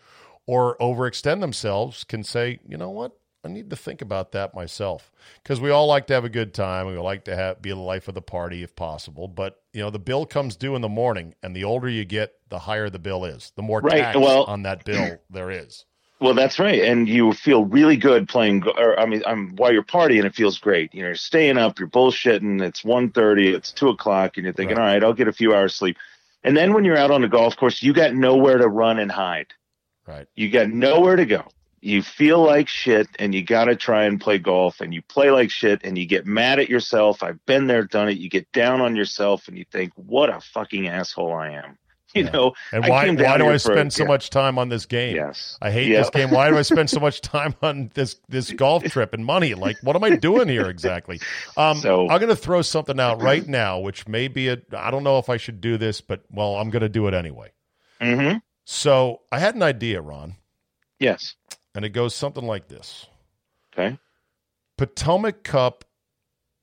or 0.45 0.77
overextend 0.77 1.39
themselves, 1.41 2.03
can 2.03 2.23
say, 2.23 2.59
you 2.67 2.77
know 2.77 2.89
what, 2.89 3.13
I 3.45 3.49
need 3.49 3.69
to 3.69 3.75
think 3.75 4.01
about 4.01 4.31
that 4.33 4.53
myself, 4.55 5.11
because 5.41 5.59
we 5.61 5.69
all 5.69 5.87
like 5.87 6.07
to 6.07 6.13
have 6.13 6.25
a 6.25 6.29
good 6.29 6.53
time. 6.53 6.87
We 6.87 6.97
like 6.97 7.25
to 7.25 7.35
have 7.35 7.61
be 7.61 7.69
the 7.69 7.75
life 7.75 8.07
of 8.07 8.13
the 8.13 8.21
party 8.21 8.63
if 8.63 8.75
possible, 8.75 9.27
but 9.27 9.61
you 9.73 9.81
know, 9.81 9.89
the 9.89 9.99
bill 9.99 10.25
comes 10.25 10.55
due 10.55 10.75
in 10.75 10.81
the 10.81 10.89
morning, 10.89 11.35
and 11.43 11.55
the 11.55 11.63
older 11.65 11.89
you 11.89 12.05
get, 12.05 12.33
the 12.49 12.59
higher 12.59 12.89
the 12.89 12.99
bill 12.99 13.25
is, 13.25 13.51
the 13.55 13.61
more 13.63 13.81
Right, 13.81 13.99
tax 13.99 14.17
well- 14.17 14.45
on 14.45 14.63
that 14.63 14.85
bill 14.85 15.17
there 15.29 15.51
is. 15.51 15.85
Well 16.23 16.33
that's 16.33 16.57
right 16.57 16.81
and 16.81 17.07
you 17.07 17.33
feel 17.33 17.65
really 17.65 17.97
good 17.97 18.27
playing 18.27 18.63
or 18.77 18.99
i 18.99 19.05
mean 19.05 19.21
i'm 19.27 19.55
while 19.57 19.71
you're 19.71 19.83
partying 19.83 20.23
it 20.25 20.33
feels 20.33 20.57
great 20.57 20.93
you 20.93 21.01
know 21.01 21.09
you're 21.09 21.15
staying 21.15 21.57
up 21.57 21.77
you're 21.77 21.87
bullshitting 21.89 22.61
it's 22.61 22.81
1.30 22.81 23.53
it's 23.53 23.71
2 23.73 23.89
o'clock 23.89 24.37
and 24.37 24.45
you're 24.45 24.53
thinking 24.53 24.77
Right. 24.77 24.83
all 24.83 24.93
right 24.93 25.03
i'll 25.03 25.13
get 25.13 25.27
a 25.27 25.33
few 25.33 25.53
hours 25.53 25.75
sleep 25.75 25.97
and 26.43 26.57
then 26.57 26.73
when 26.73 26.85
you're 26.85 26.97
out 26.97 27.11
on 27.11 27.21
the 27.21 27.27
golf 27.27 27.55
course 27.57 27.83
you 27.83 27.93
got 27.93 28.15
nowhere 28.15 28.57
to 28.57 28.67
run 28.67 28.97
and 28.99 29.11
hide 29.11 29.47
Right. 30.07 30.27
you 30.35 30.49
got 30.49 30.69
nowhere 30.69 31.15
to 31.15 31.25
go. 31.25 31.45
You 31.79 32.01
feel 32.01 32.41
like 32.41 32.67
shit 32.67 33.07
and 33.19 33.33
you 33.35 33.41
got 33.43 33.65
to 33.65 33.75
try 33.75 34.03
and 34.03 34.19
play 34.19 34.37
golf 34.37 34.81
and 34.81 34.93
you 34.93 35.01
play 35.01 35.31
like 35.31 35.49
shit 35.49 35.81
and 35.85 35.97
you 35.97 36.05
get 36.05 36.25
mad 36.25 36.59
at 36.59 36.69
yourself. 36.69 37.23
I've 37.23 37.45
been 37.45 37.67
there, 37.67 37.83
done 37.85 38.09
it. 38.09 38.17
You 38.17 38.29
get 38.29 38.51
down 38.51 38.81
on 38.81 38.95
yourself 38.97 39.47
and 39.47 39.57
you 39.57 39.65
think, 39.71 39.93
what 39.95 40.29
a 40.29 40.39
fucking 40.41 40.87
asshole 40.89 41.33
I 41.33 41.51
am. 41.51 41.77
You 42.15 42.25
Yeah. 42.25 42.29
know, 42.31 42.53
And 42.71 42.83
why 42.87 43.09
why 43.09 43.37
do 43.39 43.47
I 43.49 43.57
spend 43.57 43.91
so 43.91 44.03
yeah. 44.03 44.07
much 44.07 44.29
time 44.29 44.59
on 44.59 44.69
this 44.69 44.85
game? 44.85 45.15
Yes. 45.15 45.57
I 45.61 45.71
hate 45.71 45.87
Yeah. 45.87 45.99
this 46.01 46.11
game. 46.11 46.29
Why 46.29 46.49
do 46.51 46.57
I 46.57 46.61
spend 46.61 46.89
so 46.89 46.99
much 47.07 47.21
time 47.21 47.55
on 47.63 47.89
this 47.95 48.17
this 48.29 48.51
golf 48.51 48.83
trip 48.83 49.13
and 49.15 49.25
money? 49.25 49.55
Like, 49.55 49.77
what 49.81 49.95
am 49.95 50.03
I 50.03 50.15
doing 50.15 50.47
here 50.47 50.69
exactly? 50.69 51.19
Um, 51.57 51.77
So- 51.77 52.07
I'm 52.09 52.19
going 52.19 52.29
to 52.29 52.35
throw 52.35 52.61
something 52.61 52.99
out 52.99 53.21
right 53.21 53.47
now, 53.47 53.79
which 53.79 54.07
may 54.07 54.27
be 54.27 54.49
a. 54.49 54.57
I 54.77 54.91
don't 54.91 55.03
know 55.03 55.17
if 55.17 55.27
I 55.29 55.37
should 55.37 55.59
do 55.59 55.77
this, 55.77 56.01
but 56.01 56.23
well, 56.29 56.55
I'm 56.57 56.69
going 56.69 56.83
to 56.83 56.89
do 56.89 57.07
it 57.07 57.13
anyway. 57.15 57.51
hmm 57.99 58.33
So 58.65 59.21
I 59.31 59.39
had 59.39 59.55
an 59.55 59.63
idea, 59.63 59.99
Ron, 59.99 60.35
Yes. 60.99 61.33
and 61.73 61.83
it 61.83 61.89
goes 61.89 62.13
something 62.15 62.45
like 62.45 62.67
this: 62.67 63.07
Okay. 63.73 63.97
Potomac 64.77 65.43
Cup 65.43 65.83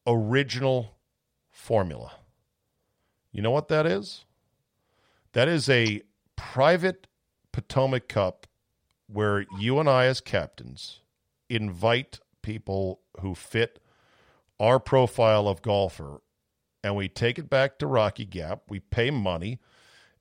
original 0.07 0.95
formula. 1.51 2.13
You 3.33 3.43
know 3.43 3.51
what 3.51 3.69
that 3.69 3.87
is? 3.87 4.25
That 5.33 5.49
is 5.49 5.69
a 5.69 6.03
private 6.37 7.07
Potomac 7.53 8.09
Cup 8.09 8.47
where 9.07 9.45
you 9.59 9.79
and 9.79 9.89
I, 9.89 10.07
as 10.07 10.21
captains, 10.21 11.01
invite 11.49 12.21
people 12.43 13.01
who 13.21 13.35
fit 13.35 13.81
our 14.59 14.79
profile 14.79 15.49
of 15.49 15.63
golfer 15.63 16.21
and 16.83 16.97
we 16.97 17.09
take 17.09 17.39
it 17.39 17.51
back 17.51 17.79
to 17.79 17.87
Rocky 17.87 18.25
Gap. 18.25 18.63
We 18.69 18.81
pay 18.81 19.11
money 19.11 19.59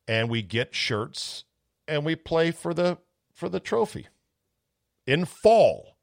and 0.07 0.29
we 0.29 0.41
get 0.41 0.75
shirts 0.75 1.45
and 1.87 2.05
we 2.05 2.15
play 2.15 2.51
for 2.51 2.73
the 2.73 2.97
for 3.33 3.49
the 3.49 3.59
trophy 3.59 4.07
in 5.07 5.25
fall. 5.25 5.95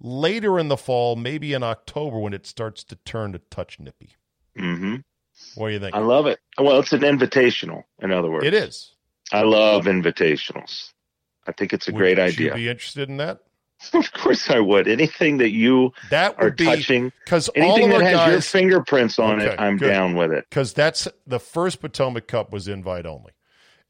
Later 0.00 0.60
in 0.60 0.68
the 0.68 0.76
fall, 0.76 1.16
maybe 1.16 1.52
in 1.52 1.64
October 1.64 2.20
when 2.20 2.32
it 2.32 2.46
starts 2.46 2.84
to 2.84 2.96
turn 2.96 3.32
to 3.32 3.40
touch 3.50 3.80
nippy. 3.80 4.14
hmm 4.56 4.96
What 5.54 5.68
do 5.68 5.74
you 5.74 5.80
think? 5.80 5.94
I 5.94 6.00
love 6.00 6.26
it. 6.26 6.38
Well, 6.58 6.78
it's 6.80 6.92
an 6.92 7.00
invitational, 7.00 7.84
in 8.00 8.12
other 8.12 8.30
words. 8.30 8.46
It 8.46 8.54
is. 8.54 8.94
I 9.32 9.42
love 9.42 9.84
invitationals. 9.84 10.92
I 11.46 11.52
think 11.52 11.72
it's 11.72 11.88
a 11.88 11.92
great 11.92 12.18
idea. 12.18 12.24
Would 12.24 12.36
great 12.36 12.44
you 12.44 12.50
idea. 12.52 12.54
be 12.54 12.68
interested 12.68 13.08
in 13.08 13.16
that? 13.18 13.40
of 13.94 14.12
course 14.12 14.50
I 14.50 14.58
would. 14.60 14.88
Anything 14.88 15.38
that 15.38 15.50
you 15.50 15.92
That 16.10 16.34
are 16.38 16.50
be 16.50 16.64
touching, 16.64 17.12
because 17.24 17.48
all 17.50 17.62
anything 17.62 17.90
that 17.90 18.00
has 18.02 18.32
your 18.32 18.40
fingerprints 18.40 19.18
on 19.18 19.40
Okay, 19.40 19.52
it, 19.52 19.60
I'm 19.60 19.76
good. 19.76 19.88
down 19.88 20.14
with 20.16 20.32
it. 20.32 20.46
because 20.50 20.72
that's 20.72 21.06
the 21.26 21.38
first 21.38 21.80
Potomac 21.80 22.26
Cup 22.26 22.52
was 22.52 22.66
invite 22.68 23.06
only. 23.06 23.32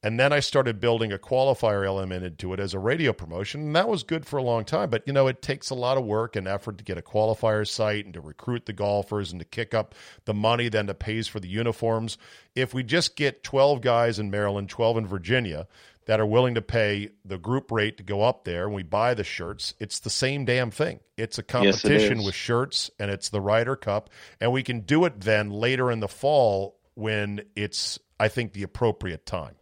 And 0.01 0.19
then 0.19 0.33
I 0.33 0.39
started 0.39 0.79
building 0.79 1.13
a 1.13 1.19
qualifier 1.19 1.85
element 1.85 2.25
into 2.25 2.53
it 2.53 2.61
as 2.61 2.73
a 2.73 2.79
radio 2.79 3.13
promotion. 3.13 3.63
And 3.63 3.77
that 3.77 3.89
was 3.89 4.05
good 4.05 4.25
for 4.25 4.37
a 4.37 4.43
long 4.43 4.65
time. 4.65 4.91
But, 4.91 5.03
you 5.07 5.13
know, 5.13 5.27
it 5.27 5.43
takes 5.43 5.71
a 5.71 5.75
lot 5.75 5.99
of 5.99 6.05
work 6.05 6.37
and 6.37 6.47
effort 6.47 6.79
to 6.79 6.85
get 6.85 6.99
a 6.99 7.03
qualifier 7.03 7.67
site 7.67 8.05
and 8.05 8.15
to 8.15 8.21
recruit 8.21 8.67
the 8.67 8.73
golfers 8.73 9.33
and 9.33 9.41
to 9.41 9.45
kick 9.45 9.75
up 9.75 9.97
the 10.25 10.35
money 10.35 10.69
then 10.69 10.87
that 10.87 11.01
pays 11.01 11.27
for 11.27 11.41
the 11.41 11.49
uniforms. 11.49 12.17
If 12.55 12.73
we 12.73 12.85
just 12.85 13.17
get 13.17 13.43
12 13.43 13.81
guys 13.81 14.21
in 14.21 14.31
Maryland, 14.31 14.69
12 14.69 14.99
in 14.99 15.07
Virginia 15.07 15.67
that 16.05 16.21
are 16.21 16.27
willing 16.27 16.55
to 16.55 16.63
pay 16.63 17.11
the 17.25 17.37
group 17.37 17.73
rate 17.73 17.97
to 17.97 18.05
go 18.05 18.23
up 18.23 18.45
there 18.45 18.67
and 18.67 18.75
we 18.75 18.85
buy 18.85 19.15
the 19.15 19.25
shirts, 19.25 19.75
it's 19.81 19.99
the 19.99 20.11
same 20.11 20.45
damn 20.45 20.71
thing. 20.71 21.01
It's 21.17 21.39
a 21.39 21.43
Yes, 21.43 21.45
it 21.45 21.49
competition 21.49 22.23
with 22.23 22.37
shirts 22.37 22.89
and 23.01 23.11
it's 23.11 23.31
the 23.31 23.41
Ryder 23.41 23.75
Cup. 23.75 24.11
And 24.41 24.53
we 24.53 24.63
can 24.63 24.81
do 24.81 25.07
it 25.07 25.21
then 25.21 25.51
later 25.51 25.91
in 25.91 25.99
the 25.99 26.09
fall 26.09 26.79
when 26.95 27.41
it's, 27.57 27.99
I 28.21 28.29
think, 28.29 28.53
the 28.53 28.63
appropriate 28.63 29.27
time. 29.27 29.57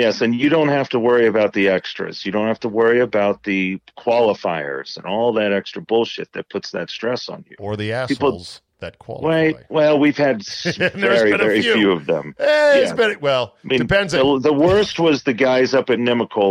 Yes, 0.00 0.20
and 0.20 0.34
you 0.34 0.48
don't 0.48 0.68
have 0.68 0.88
to 0.90 0.98
worry 0.98 1.26
about 1.26 1.52
the 1.52 1.68
extras. 1.68 2.24
You 2.26 2.32
don't 2.32 2.46
have 2.48 2.60
to 2.60 2.68
worry 2.68 3.00
about 3.00 3.42
the 3.44 3.80
qualifiers 3.98 4.96
and 4.96 5.06
all 5.06 5.32
that 5.34 5.52
extra 5.52 5.82
bullshit 5.82 6.32
that 6.32 6.48
puts 6.48 6.70
that 6.72 6.90
stress 6.90 7.28
on 7.28 7.44
you. 7.48 7.56
Or 7.58 7.76
the 7.76 7.90
People- 8.08 8.28
assholes 8.28 8.60
that 8.80 8.98
qualify. 8.98 9.28
Wait, 9.28 9.56
well, 9.68 9.98
we've 9.98 10.16
had 10.16 10.42
very, 10.64 11.36
very 11.36 11.60
few. 11.60 11.74
few. 11.74 11.92
of 11.92 12.06
them. 12.06 12.34
Eh, 12.38 12.78
it's 12.78 12.88
Yeah. 12.90 12.94
been, 12.94 13.20
well, 13.20 13.54
I 13.62 13.66
mean, 13.68 13.78
depends. 13.80 14.14
The, 14.14 14.22
on, 14.24 14.40
the 14.40 14.54
worst 14.54 14.98
was 14.98 15.22
the 15.24 15.34
guys 15.34 15.74
up 15.74 15.90
at 15.90 15.98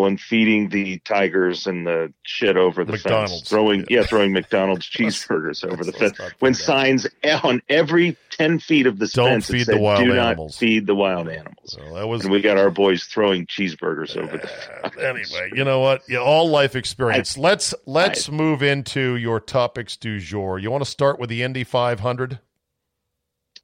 and 0.06 0.20
feeding 0.22 0.70
the 0.70 1.00
tigers 1.00 1.66
and 1.66 1.88
the 1.88 2.14
shit 2.22 2.56
over 2.56 2.86
the 2.86 2.92
McDonald's. 2.92 3.32
fence, 3.40 3.50
throwing 3.50 3.80
Yeah. 3.90 4.02
yeah, 4.02 4.04
throwing 4.04 4.32
McDonald's 4.32 4.88
cheeseburgers 4.96 5.66
over 5.66 5.84
the 5.84 5.92
fence. 5.92 6.20
When 6.38 6.54
signs 6.54 7.08
on 7.44 7.64
every 7.68 8.16
ten 8.39 8.60
feet 8.60 8.88
of 8.88 8.99
the 8.99 9.08
Don't 9.08 9.30
fence 9.30 9.47
feed 9.47 9.60
the 9.60 9.73
said, 9.73 9.82
wild 9.82 10.04
"Do 10.06 10.13
animals." 10.13 10.54
not 10.56 10.60
feed 10.60 10.88
the 10.88 10.95
wild 10.95 11.28
animals." 11.30 11.56
so 11.65 11.82
that 11.95 12.08
was 12.08 12.23
And 12.23 12.32
we 12.32 12.41
got 12.41 12.58
our 12.58 12.69
boys 12.71 13.04
throwing 13.04 13.45
cheeseburgers 13.45 14.15
over 14.17 14.38
the 14.38 14.47
fence. 14.47 14.95
anyway, 14.97 15.52
you 15.54 15.63
know 15.63 15.80
what? 15.80 16.02
Yeah, 16.08 16.19
all 16.19 16.49
life 16.49 16.75
experience. 16.75 17.38
let's 17.38 17.73
let's 17.86 18.30
move 18.32 18.63
into 18.63 19.15
your 19.15 19.39
topics 19.39 19.97
du 19.97 20.19
jour. 20.19 20.58
You 20.58 20.71
want 20.71 20.84
to 20.84 20.89
start 20.89 21.19
with 21.19 21.30
the 21.30 21.43
Indy 21.43 21.63
500? 21.63 22.39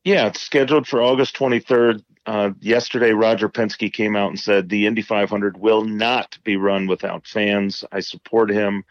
Yeah, 0.03 0.27
it's 0.27 0.41
scheduled 0.41 0.87
for 0.87 1.01
August 1.01 1.35
23rd. 1.35 2.03
Uh, 2.27 2.51
yesterday, 2.59 3.11
Roger 3.11 3.49
Penske 3.49 3.91
came 3.91 4.15
out 4.15 4.29
and 4.29 4.39
said 4.39 4.69
the 4.69 4.85
Indy 4.87 5.01
500 5.01 5.57
will 5.57 5.83
not 5.83 6.37
be 6.43 6.57
run 6.57 6.87
without 6.87 7.25
fans. 7.27 7.83
I 7.91 7.99
support 7.99 8.49
him. 8.49 8.83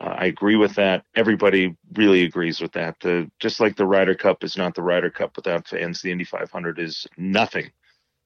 Uh, 0.00 0.14
I 0.18 0.26
agree 0.26 0.56
with 0.56 0.74
that. 0.74 1.04
Everybody 1.14 1.76
really 1.94 2.24
agrees 2.24 2.60
with 2.60 2.72
that. 2.72 2.96
The, 3.00 3.30
just 3.38 3.60
like 3.60 3.76
the 3.76 3.86
Ryder 3.86 4.14
Cup 4.14 4.42
is 4.44 4.56
not 4.56 4.74
the 4.74 4.82
Ryder 4.82 5.10
Cup 5.10 5.36
without 5.36 5.68
fans, 5.68 6.02
the 6.02 6.10
Indy 6.10 6.24
500 6.24 6.78
is 6.78 7.06
nothing 7.16 7.70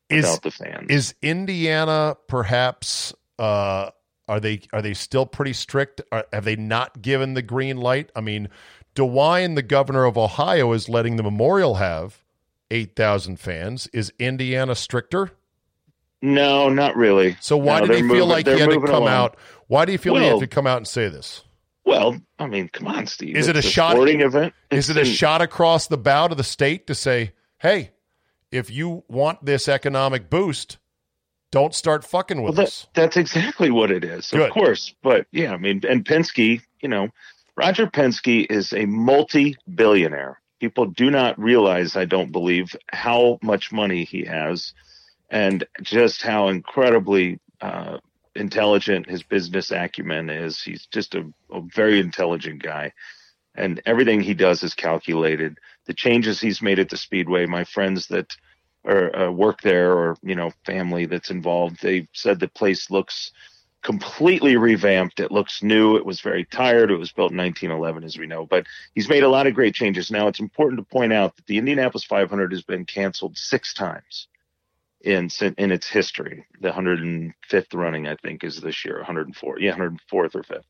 Is 0.08 0.24
without 0.24 0.42
the 0.42 0.50
fans. 0.50 0.90
is 0.90 1.14
Indiana 1.22 2.16
perhaps 2.26 3.12
uh 3.38 3.90
are 4.26 4.40
they 4.40 4.60
are 4.72 4.82
they 4.82 4.94
still 4.94 5.24
pretty 5.26 5.52
strict? 5.52 6.00
Are, 6.12 6.26
have 6.32 6.44
they 6.44 6.56
not 6.56 7.00
given 7.02 7.34
the 7.34 7.42
green 7.42 7.76
light? 7.78 8.10
I 8.16 8.20
mean, 8.20 8.48
DeWine, 8.94 9.54
the 9.54 9.62
governor 9.62 10.04
of 10.04 10.18
Ohio, 10.18 10.72
is 10.72 10.88
letting 10.88 11.16
the 11.16 11.22
Memorial 11.22 11.74
have 11.76 12.22
eight 12.70 12.94
thousand 12.96 13.38
fans. 13.40 13.86
Is 13.92 14.12
Indiana 14.18 14.74
stricter? 14.74 15.30
no, 16.20 16.68
not 16.68 16.96
really. 16.96 17.36
So 17.40 17.56
why 17.56 17.80
No, 17.80 17.86
did 17.86 17.96
he 17.96 18.00
they're 18.02 18.10
feel 18.10 18.26
moving- 18.26 18.28
like 18.28 18.46
he 18.48 18.58
had 18.58 18.70
to 18.70 18.80
come 18.80 19.02
along. 19.02 19.08
out? 19.08 19.36
Why 19.68 19.84
do 19.84 19.92
you 19.92 19.98
feel 19.98 20.16
he 20.16 20.24
had 20.24 20.32
Well- 20.32 20.40
to 20.40 20.46
come 20.48 20.66
out 20.66 20.78
and 20.78 20.88
say 20.88 21.08
this? 21.08 21.44
Well, 21.88 22.20
I 22.38 22.46
mean, 22.46 22.68
come 22.68 22.86
on, 22.86 23.06
Steve. 23.06 23.34
Is 23.34 23.48
it 23.48 23.56
It's 23.56 23.66
a 23.66 23.70
shot- 23.70 23.92
sporting 23.92 24.20
event? 24.20 24.52
Is 24.70 24.90
It's 24.90 24.98
it 24.98 25.02
a 25.02 25.04
shot 25.06 25.40
across 25.40 25.86
the 25.86 25.96
bow 25.96 26.28
to 26.28 26.34
the 26.34 26.44
state 26.44 26.86
to 26.88 26.94
say, 26.94 27.32
"Hey, 27.60 27.92
if 28.52 28.70
you 28.70 29.04
want 29.08 29.46
this 29.46 29.68
economic 29.68 30.28
boost, 30.28 30.76
don't 31.50 31.74
start 31.74 32.04
fucking 32.04 32.42
Well, 32.42 32.48
with 32.48 32.56
that, 32.56 32.66
us"? 32.66 32.86
that's 32.92 33.16
exactly 33.16 33.70
what 33.70 33.90
it 33.90 34.04
is, 34.04 34.28
Good. 34.30 34.42
of 34.42 34.50
course. 34.50 34.94
But 35.02 35.26
yeah, 35.32 35.54
I 35.54 35.56
mean, 35.56 35.80
and 35.88 36.04
Penske, 36.04 36.60
you 36.82 36.88
know, 36.90 37.08
Roger 37.56 37.86
Penske 37.86 38.46
is 38.50 38.74
a 38.74 38.84
multi-billionaire. 38.84 40.38
People 40.60 40.86
do 40.86 41.10
not 41.10 41.38
realize, 41.38 41.96
I 41.96 42.04
don't 42.04 42.32
believe, 42.32 42.76
how 42.92 43.38
much 43.42 43.72
money 43.72 44.04
he 44.04 44.26
has, 44.26 44.74
and 45.30 45.64
just 45.82 46.20
how 46.20 46.48
incredibly 46.48 47.38
uh, 47.62 47.98
intelligent 48.38 49.08
his 49.08 49.22
business 49.22 49.70
acumen 49.70 50.30
is. 50.30 50.62
He's 50.62 50.86
just 50.86 51.14
a, 51.14 51.30
a 51.50 51.60
very 51.74 52.00
intelligent 52.00 52.62
guy, 52.62 52.92
and 53.54 53.82
everything 53.84 54.20
he 54.20 54.34
does 54.34 54.62
is 54.62 54.74
calculated. 54.74 55.58
The 55.86 55.94
changes 55.94 56.40
he's 56.40 56.62
made 56.62 56.78
at 56.78 56.88
the 56.88 56.96
Speedway, 56.96 57.46
my 57.46 57.64
friends 57.64 58.06
that 58.08 58.34
uh, 58.88 59.30
work 59.30 59.60
there 59.62 59.92
or 59.92 60.16
you 60.22 60.34
know 60.34 60.50
family 60.64 61.04
that's 61.04 61.30
involved 61.30 61.82
they 61.82 62.08
said 62.14 62.40
the 62.40 62.48
place 62.48 62.90
looks 62.90 63.32
completely 63.82 64.56
revamped. 64.56 65.20
It 65.20 65.30
looks 65.30 65.62
new. 65.62 65.96
It 65.96 66.04
was 66.04 66.20
very 66.20 66.44
tired. 66.44 66.90
It 66.90 66.96
was 66.96 67.12
built 67.12 67.30
in 67.30 67.38
1911 67.38 68.04
as 68.04 68.18
we 68.18 68.26
know. 68.26 68.44
But 68.44 68.66
he's 68.94 69.08
made 69.08 69.22
a 69.22 69.28
lot 69.28 69.46
of 69.46 69.54
great 69.54 69.74
changes. 69.74 70.10
Now 70.10 70.26
it's 70.26 70.40
important 70.40 70.80
to 70.80 70.92
point 70.92 71.12
out 71.12 71.36
that 71.36 71.46
the 71.46 71.58
indianapolis 71.58 72.04
500 72.04 72.52
has 72.52 72.62
been 72.62 72.84
canceled 72.84 73.36
six 73.36 73.72
times 73.72 74.28
in 75.02 75.28
in 75.56 75.70
its 75.70 75.88
history 75.88 76.44
the 76.60 76.70
105th 76.70 77.74
running 77.74 78.08
i 78.08 78.16
think 78.16 78.42
is 78.42 78.60
this 78.60 78.84
year 78.84 78.96
104 78.96 79.60
yeah 79.60 79.74
104th 79.76 80.34
or 80.34 80.42
5th 80.42 80.64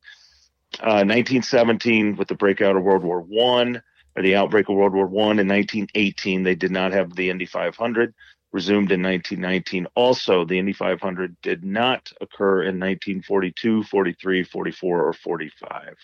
uh, 0.81 1.03
1917 1.03 2.17
with 2.17 2.29
the 2.29 2.35
breakout 2.35 2.77
of 2.77 2.83
world 2.83 3.03
war 3.03 3.21
one 3.21 3.83
or 4.19 4.23
the 4.23 4.35
outbreak 4.35 4.69
of 4.69 4.75
World 4.75 4.95
War 4.95 5.07
One 5.07 5.39
in 5.39 5.47
1918. 5.47 6.43
They 6.43 6.57
did 6.57 6.73
not 6.73 6.93
have 6.93 7.15
the 7.15 7.31
Indy 7.31 7.47
500 7.47 8.13
resumed 8.51 8.91
in 8.91 9.03
1919. 9.03 9.87
Also, 9.95 10.45
the 10.45 10.59
Indy 10.59 10.73
500 10.73 11.37
did 11.41 11.65
not 11.65 12.11
occur 12.21 12.63
in 12.63 12.81
1942, 12.81 13.85
43, 13.85 14.43
44, 14.43 15.05
or 15.05 15.13
45. 15.13 15.95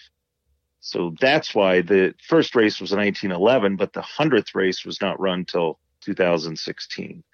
So 0.78 1.14
that's 1.20 1.54
why 1.54 1.80
the 1.80 2.14
first 2.28 2.54
race 2.54 2.80
was 2.80 2.92
1911, 2.92 3.76
but 3.76 3.92
the 3.92 4.02
hundredth 4.02 4.54
race 4.54 4.84
was 4.84 5.00
not 5.00 5.18
run 5.18 5.44
till 5.44 5.80
2016. 6.02 7.24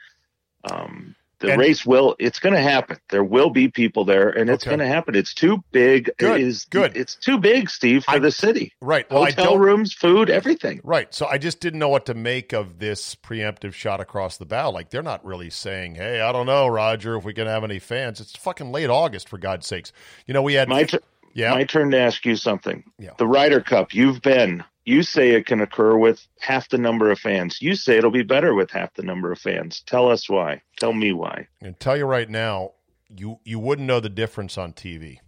Um, 0.64 1.14
the 1.40 1.52
And- 1.52 1.60
race 1.60 1.86
will 1.86 2.16
it's 2.18 2.38
going 2.38 2.54
to 2.54 2.60
happen 2.60 2.98
there 3.08 3.24
will 3.24 3.48
be 3.48 3.68
people 3.68 4.04
there 4.04 4.28
and 4.28 4.50
it's 4.50 4.62
Okay. 4.62 4.76
going 4.76 4.86
to 4.86 4.94
happen 4.94 5.14
it's 5.14 5.32
too 5.32 5.64
big 5.72 6.10
Good, 6.18 6.38
it 6.38 6.46
is 6.46 6.66
good. 6.68 6.94
it's 6.94 7.14
too 7.14 7.38
big 7.38 7.70
steve 7.70 8.04
for 8.04 8.10
I- 8.10 8.18
the 8.18 8.30
city 8.30 8.74
Right. 8.82 9.10
Well, 9.10 9.24
hotel 9.24 9.56
rooms 9.56 9.94
food 9.94 10.28
everything 10.28 10.82
Right. 10.84 11.14
So 11.14 11.26
I 11.26 11.38
just 11.38 11.60
didn't 11.60 11.78
know 11.78 11.88
what 11.88 12.04
to 12.06 12.14
make 12.14 12.52
of 12.52 12.78
this 12.78 13.14
preemptive 13.14 13.72
shot 13.72 14.00
across 14.00 14.36
the 14.36 14.44
bow. 14.44 14.68
Like 14.70 14.90
they're 14.90 15.02
not 15.02 15.24
really 15.24 15.48
saying, 15.48 15.94
"Hey, 15.94 16.20
I 16.20 16.30
don't 16.30 16.44
know, 16.46 16.66
Roger, 16.68 17.16
if 17.16 17.24
we 17.24 17.32
can 17.32 17.46
have 17.46 17.64
any 17.64 17.78
fans." 17.78 18.20
It's 18.20 18.36
fucking 18.36 18.70
late 18.70 18.90
August 18.90 19.26
for 19.26 19.38
God's 19.38 19.66
sakes. 19.66 19.92
You 20.26 20.34
know, 20.34 20.42
we 20.42 20.54
had 20.54 20.68
My, 20.68 20.86
yeah. 21.32 21.50
my 21.50 21.64
turn 21.64 21.90
to 21.92 21.98
ask 21.98 22.24
you 22.24 22.36
something. 22.36 22.84
Yeah. 22.98 23.10
The 23.18 23.26
Ryder 23.26 23.60
Cup, 23.60 23.94
you've 23.94 24.22
been. 24.22 24.64
You 24.84 25.02
say 25.02 25.30
it 25.30 25.46
can 25.46 25.60
occur 25.60 25.96
with 25.96 26.26
half 26.40 26.68
the 26.70 26.78
number 26.78 27.10
of 27.10 27.18
fans. 27.18 27.60
You 27.60 27.74
say 27.76 27.98
it'll 27.98 28.10
be 28.10 28.22
better 28.22 28.54
with 28.54 28.70
half 28.70 28.94
the 28.94 29.02
number 29.02 29.30
of 29.30 29.38
fans. 29.38 29.82
Tell 29.86 30.10
us 30.10 30.28
why. 30.28 30.62
Tell 30.78 30.92
me 30.92 31.12
why. 31.12 31.48
and 31.60 31.78
tell 31.78 31.96
you 31.96 32.06
right 32.06 32.28
now, 32.28 32.72
you 33.08 33.38
you 33.44 33.58
wouldn't 33.58 33.86
know 33.86 34.00
the 34.00 34.08
difference 34.08 34.56
on 34.56 34.72
TV. 34.72 35.18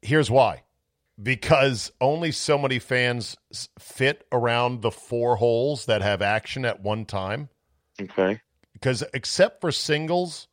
Here's 0.00 0.30
why. 0.30 0.62
Because 1.22 1.92
only 2.00 2.32
so 2.32 2.56
many 2.58 2.78
fans 2.78 3.36
fit 3.78 4.26
around 4.32 4.80
the 4.80 4.90
four 4.90 5.36
holes 5.36 5.86
that 5.86 6.02
have 6.02 6.22
action 6.22 6.64
at 6.64 6.80
one 6.82 7.04
time. 7.04 7.48
Okay. 8.00 8.40
because 8.72 9.04
except 9.12 9.60
for 9.60 9.70
singles, 9.70 10.48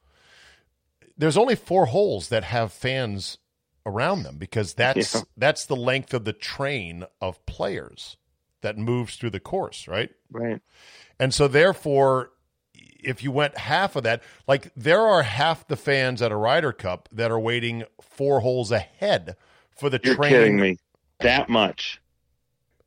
there's 1.18 1.38
only 1.38 1.56
four 1.56 1.86
holes 1.88 2.30
that 2.30 2.44
have 2.44 2.72
fans 2.74 3.38
around 3.86 4.24
them 4.24 4.38
because 4.38 4.74
that's 4.74 5.15
Yeah. 5.15 5.22
that's 5.38 5.65
the 5.65 5.76
length 5.76 6.13
of 6.13 6.26
the 6.26 6.34
train 6.34 7.06
of 7.22 7.44
players 7.46 8.18
that 8.62 8.78
moves 8.78 9.15
through 9.15 9.30
the 9.32 9.39
course, 9.39 9.88
right? 9.88 10.10
Right. 10.32 10.62
And 11.20 11.34
so 11.34 11.48
therefore 11.48 12.32
if 13.02 13.24
you 13.24 13.32
went 13.32 13.58
half 13.58 13.96
of 13.96 14.04
that, 14.04 14.22
like 14.48 14.72
there 14.76 15.02
are 15.02 15.24
half 15.24 15.68
the 15.68 15.78
fans 15.78 16.22
at 16.22 16.32
a 16.32 16.36
Ryder 16.36 16.74
Cup 16.74 17.08
that 17.13 17.32
are 17.32 17.39
waiting 17.39 17.84
four 18.02 18.42
holes 18.42 18.72
ahead 18.72 19.38
for 19.78 19.89
the 19.89 20.00
You're 20.04 20.15
train. 20.15 20.30
kidding 20.30 20.60
me. 20.60 20.78
That 21.22 21.48
much. 21.50 22.02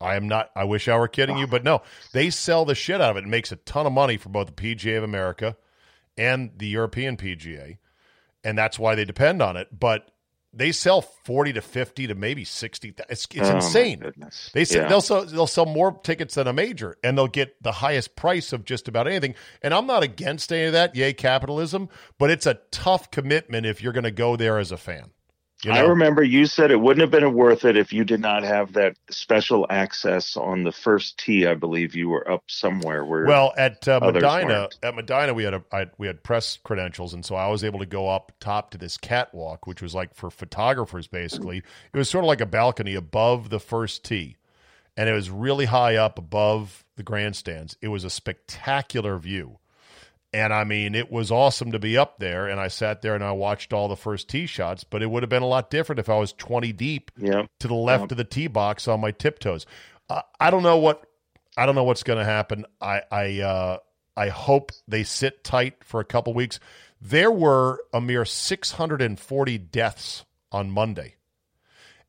I 0.01 0.17
am 0.17 0.29
not. 0.29 0.51
I 0.57 0.65
wish 0.65 0.89
I 0.89 0.97
were 0.97 1.09
kidding 1.09 1.39
you, 1.39 1.47
but 1.47 1.63
no, 1.65 1.81
they 2.13 2.29
sell 2.29 2.65
the 2.65 2.75
shit 2.75 3.01
out 3.01 3.13
of 3.13 3.17
it. 3.17 3.25
It 3.25 3.29
makes 3.29 3.53
a 3.53 3.57
ton 3.57 3.87
of 3.87 3.93
money 3.93 4.17
for 4.17 4.31
both 4.31 4.49
the 4.49 4.53
PGA 4.53 4.97
of 4.99 5.05
America 5.05 5.57
and 6.19 6.51
the 6.57 6.67
European 6.67 7.17
PGA, 7.17 7.79
and 8.43 8.59
that's 8.59 8.79
why 8.79 8.95
they 8.95 9.05
depend 9.05 9.41
on 9.41 9.57
it. 9.57 9.69
But 9.79 10.11
they 10.55 10.73
sell 10.73 11.01
forty 11.03 11.53
to 11.55 11.61
fifty 11.61 12.07
to 12.07 12.15
maybe 12.15 12.45
sixty. 12.45 12.95
It's, 13.09 13.27
it's 13.33 13.49
Oh, 13.49 13.57
insane. 13.57 14.03
They 14.53 14.65
sell, 14.65 14.83
Yeah. 14.83 14.89
they'll 14.89 15.01
sell 15.01 15.25
they'll 15.25 15.47
sell 15.47 15.67
more 15.67 15.99
tickets 16.03 16.35
than 16.35 16.47
a 16.47 16.53
major, 16.53 16.97
and 17.03 17.17
they'll 17.17 17.27
get 17.29 17.63
the 17.63 17.73
highest 17.73 18.17
price 18.17 18.53
of 18.53 18.65
just 18.65 18.89
about 18.89 19.07
anything. 19.09 19.35
And 19.63 19.73
I'm 19.73 19.87
not 19.87 20.03
against 20.03 20.53
any 20.53 20.65
of 20.65 20.73
that. 20.73 20.95
Yay, 20.95 21.13
capitalism! 21.15 21.89
But 22.19 22.31
it's 22.31 22.47
a 22.47 22.59
tough 22.71 23.11
commitment 23.11 23.65
if 23.67 23.83
you're 23.83 23.93
going 23.95 24.05
to 24.05 24.11
go 24.11 24.37
there 24.37 24.59
as 24.59 24.73
a 24.73 24.77
fan. 24.77 25.11
You 25.65 25.71
I 25.71 25.81
remember 25.81 26.25
you 26.25 26.47
said 26.47 26.73
it 26.73 26.81
wouldn't 26.81 27.03
have 27.03 27.13
been 27.13 27.35
worth 27.35 27.65
it 27.65 27.77
if 27.77 27.93
you 27.93 28.05
did 28.05 28.21
not 28.21 28.43
have 28.43 28.73
that 28.73 28.97
special 29.11 29.65
access 29.71 30.37
on 30.37 30.65
the 30.65 30.73
first 30.73 31.19
tee. 31.19 31.47
I 31.47 31.55
believe 31.55 31.95
you 31.95 32.09
were 32.09 32.29
up 32.29 32.43
somewhere 32.49 33.05
where. 33.05 33.27
Well, 33.27 33.53
at 33.57 33.87
uh, 33.87 34.01
Medina, 34.01 34.47
weren't. 34.47 34.79
at 34.83 34.95
Medina, 34.97 35.35
we 35.35 35.45
had 35.45 35.55
a 35.55 35.65
I, 35.71 35.87
we 35.99 36.09
had 36.09 36.25
press 36.25 36.59
credentials, 36.65 37.15
and 37.15 37.25
so 37.25 37.37
I 37.37 37.47
was 37.47 37.63
able 37.63 37.79
to 37.79 37.87
go 37.87 38.09
up 38.09 38.33
top 38.41 38.73
to 38.73 38.79
this 38.79 38.97
catwalk, 38.97 39.69
which 39.69 39.81
was 39.81 39.95
like 39.95 40.15
for 40.17 40.31
photographers. 40.31 41.07
Basically, 41.07 41.59
it 41.59 41.97
was 41.97 42.09
sort 42.09 42.25
of 42.25 42.29
like 42.29 42.41
a 42.41 42.47
balcony 42.47 42.97
above 42.97 43.49
the 43.49 43.61
first 43.61 44.05
tee, 44.05 44.39
and 44.97 45.09
it 45.09 45.13
was 45.13 45.31
really 45.31 45.67
high 45.67 45.95
up 45.95 46.19
above 46.19 46.85
the 46.97 47.05
grandstands. 47.05 47.77
It 47.81 47.89
was 47.89 48.03
a 48.03 48.11
spectacular 48.11 49.17
view, 49.17 49.59
and 50.33 50.53
I 50.53 50.65
mean, 50.65 50.95
it 50.95 51.11
was 51.11 51.31
awesome 51.31 51.73
to 51.73 51.79
be 51.79 51.99
up 51.99 52.19
there. 52.19 52.49
And 52.49 52.59
I 52.59 52.69
sat 52.69 53.03
there 53.03 53.15
and 53.15 53.23
I 53.23 53.33
watched 53.33 53.73
all 53.73 53.89
the 53.89 53.97
first 53.97 54.29
tee 54.29 54.47
shots, 54.47 54.85
but 54.85 55.03
it 55.03 55.11
would 55.11 55.23
have 55.23 55.31
been 55.31 55.43
a 55.43 55.49
lot 55.49 55.71
different 55.71 55.99
if 55.99 56.09
I 56.09 56.17
was 56.17 56.33
twenty 56.33 56.73
deep 56.73 57.11
yeah. 57.17 57.47
to 57.61 57.69
the 57.69 57.75
left 57.75 58.13
of 58.13 58.19
the 58.19 58.25
tee 58.25 58.47
box 58.47 58.89
on 58.89 59.01
my 59.01 59.11
tiptoes. 59.11 59.67
Uh, 60.09 60.23
I 60.41 60.51
don't 60.51 60.63
know 60.63 60.79
what 60.79 61.07
I 61.57 61.67
don't 61.67 61.75
know 61.75 61.85
what's 61.85 62.03
going 62.03 62.19
to 62.19 62.25
happen. 62.25 62.65
I 62.81 63.03
I 63.11 63.41
uh, 63.41 63.79
I 64.17 64.29
hope 64.29 64.73
they 64.89 65.05
sit 65.05 65.45
tight 65.45 65.85
for 65.85 66.01
a 66.01 66.05
couple 66.05 66.35
weeks. 66.35 66.59
There 67.01 67.31
were 67.31 67.81
a 67.93 68.01
mere 68.01 68.25
640 68.25 69.59
deaths 69.59 70.25
on 70.51 70.71
Monday. 70.71 71.17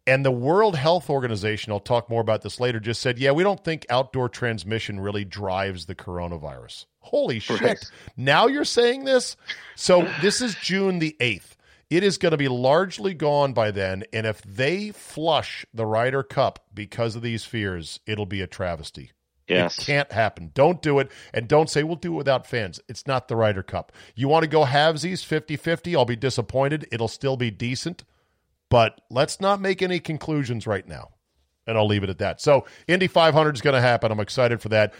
And 0.05 0.25
the 0.25 0.31
World 0.31 0.75
Health 0.75 1.09
Organization, 1.09 1.71
I'll 1.71 1.79
talk 1.79 2.09
more 2.09 2.19
about 2.19 2.41
this 2.41 2.59
later, 2.59 2.79
just 2.79 3.01
said, 3.01 3.17
yeah, 3.19 3.31
we 3.31 3.43
don't 3.43 3.63
think 3.63 3.85
outdoor 3.89 4.27
transmission 4.27 4.99
really 4.99 5.23
drives 5.23 5.85
the 5.85 5.95
coronavirus. 5.95 6.85
Holy 6.99 7.39
shit. 7.39 7.61
Right. 7.61 7.91
Now 8.17 8.47
you're 8.47 8.65
saying 8.65 9.05
this? 9.05 9.37
So 9.75 10.09
this 10.21 10.41
is 10.41 10.55
June 10.55 10.99
the 10.99 11.15
8th. 11.21 11.55
It 11.89 12.03
is 12.03 12.17
going 12.17 12.31
to 12.31 12.37
be 12.37 12.47
largely 12.47 13.13
gone 13.13 13.53
by 13.53 13.71
then. 13.71 14.03
And 14.11 14.25
if 14.25 14.41
they 14.41 14.91
flush 14.91 15.65
the 15.73 15.85
Ryder 15.85 16.23
Cup 16.23 16.65
because 16.73 17.15
of 17.15 17.21
these 17.21 17.45
fears, 17.45 17.99
it'll 18.05 18.25
be 18.25 18.41
a 18.41 18.47
travesty. 18.47 19.11
Yes. 19.47 19.77
It 19.77 19.85
can't 19.85 20.11
happen. 20.11 20.51
Don't 20.53 20.81
do 20.81 20.99
it. 20.99 21.11
And 21.33 21.47
don't 21.47 21.69
say, 21.69 21.83
we'll 21.83 21.95
do 21.95 22.13
it 22.13 22.17
without 22.17 22.47
fans. 22.47 22.79
It's 22.89 23.05
not 23.05 23.27
the 23.27 23.35
Ryder 23.35 23.63
Cup. 23.63 23.91
You 24.15 24.27
want 24.27 24.43
to 24.43 24.49
go 24.49 24.65
halvesies 24.65 25.23
50 25.23 25.55
50? 25.55 25.95
I'll 25.95 26.05
be 26.05 26.15
disappointed. 26.15 26.87
It'll 26.91 27.07
still 27.07 27.37
be 27.37 27.51
decent. 27.51 28.03
But 28.73 29.01
let's 29.11 29.39
not 29.39 29.61
make 29.61 29.83
any 29.83 29.99
conclusions 29.99 30.65
right 30.65 30.87
now. 30.87 31.11
and 31.65 31.77
I'll 31.77 31.87
leave 31.87 32.03
it 32.03 32.09
at 32.09 32.17
that. 32.19 32.41
So 32.41 32.65
Indy 32.87 33.07
500 33.07 33.55
is 33.55 33.61
going 33.61 33.75
to 33.75 33.81
happen. 33.81 34.11
I'm 34.11 34.19
excited 34.19 34.61
for 34.61 34.69
that. 34.69 34.93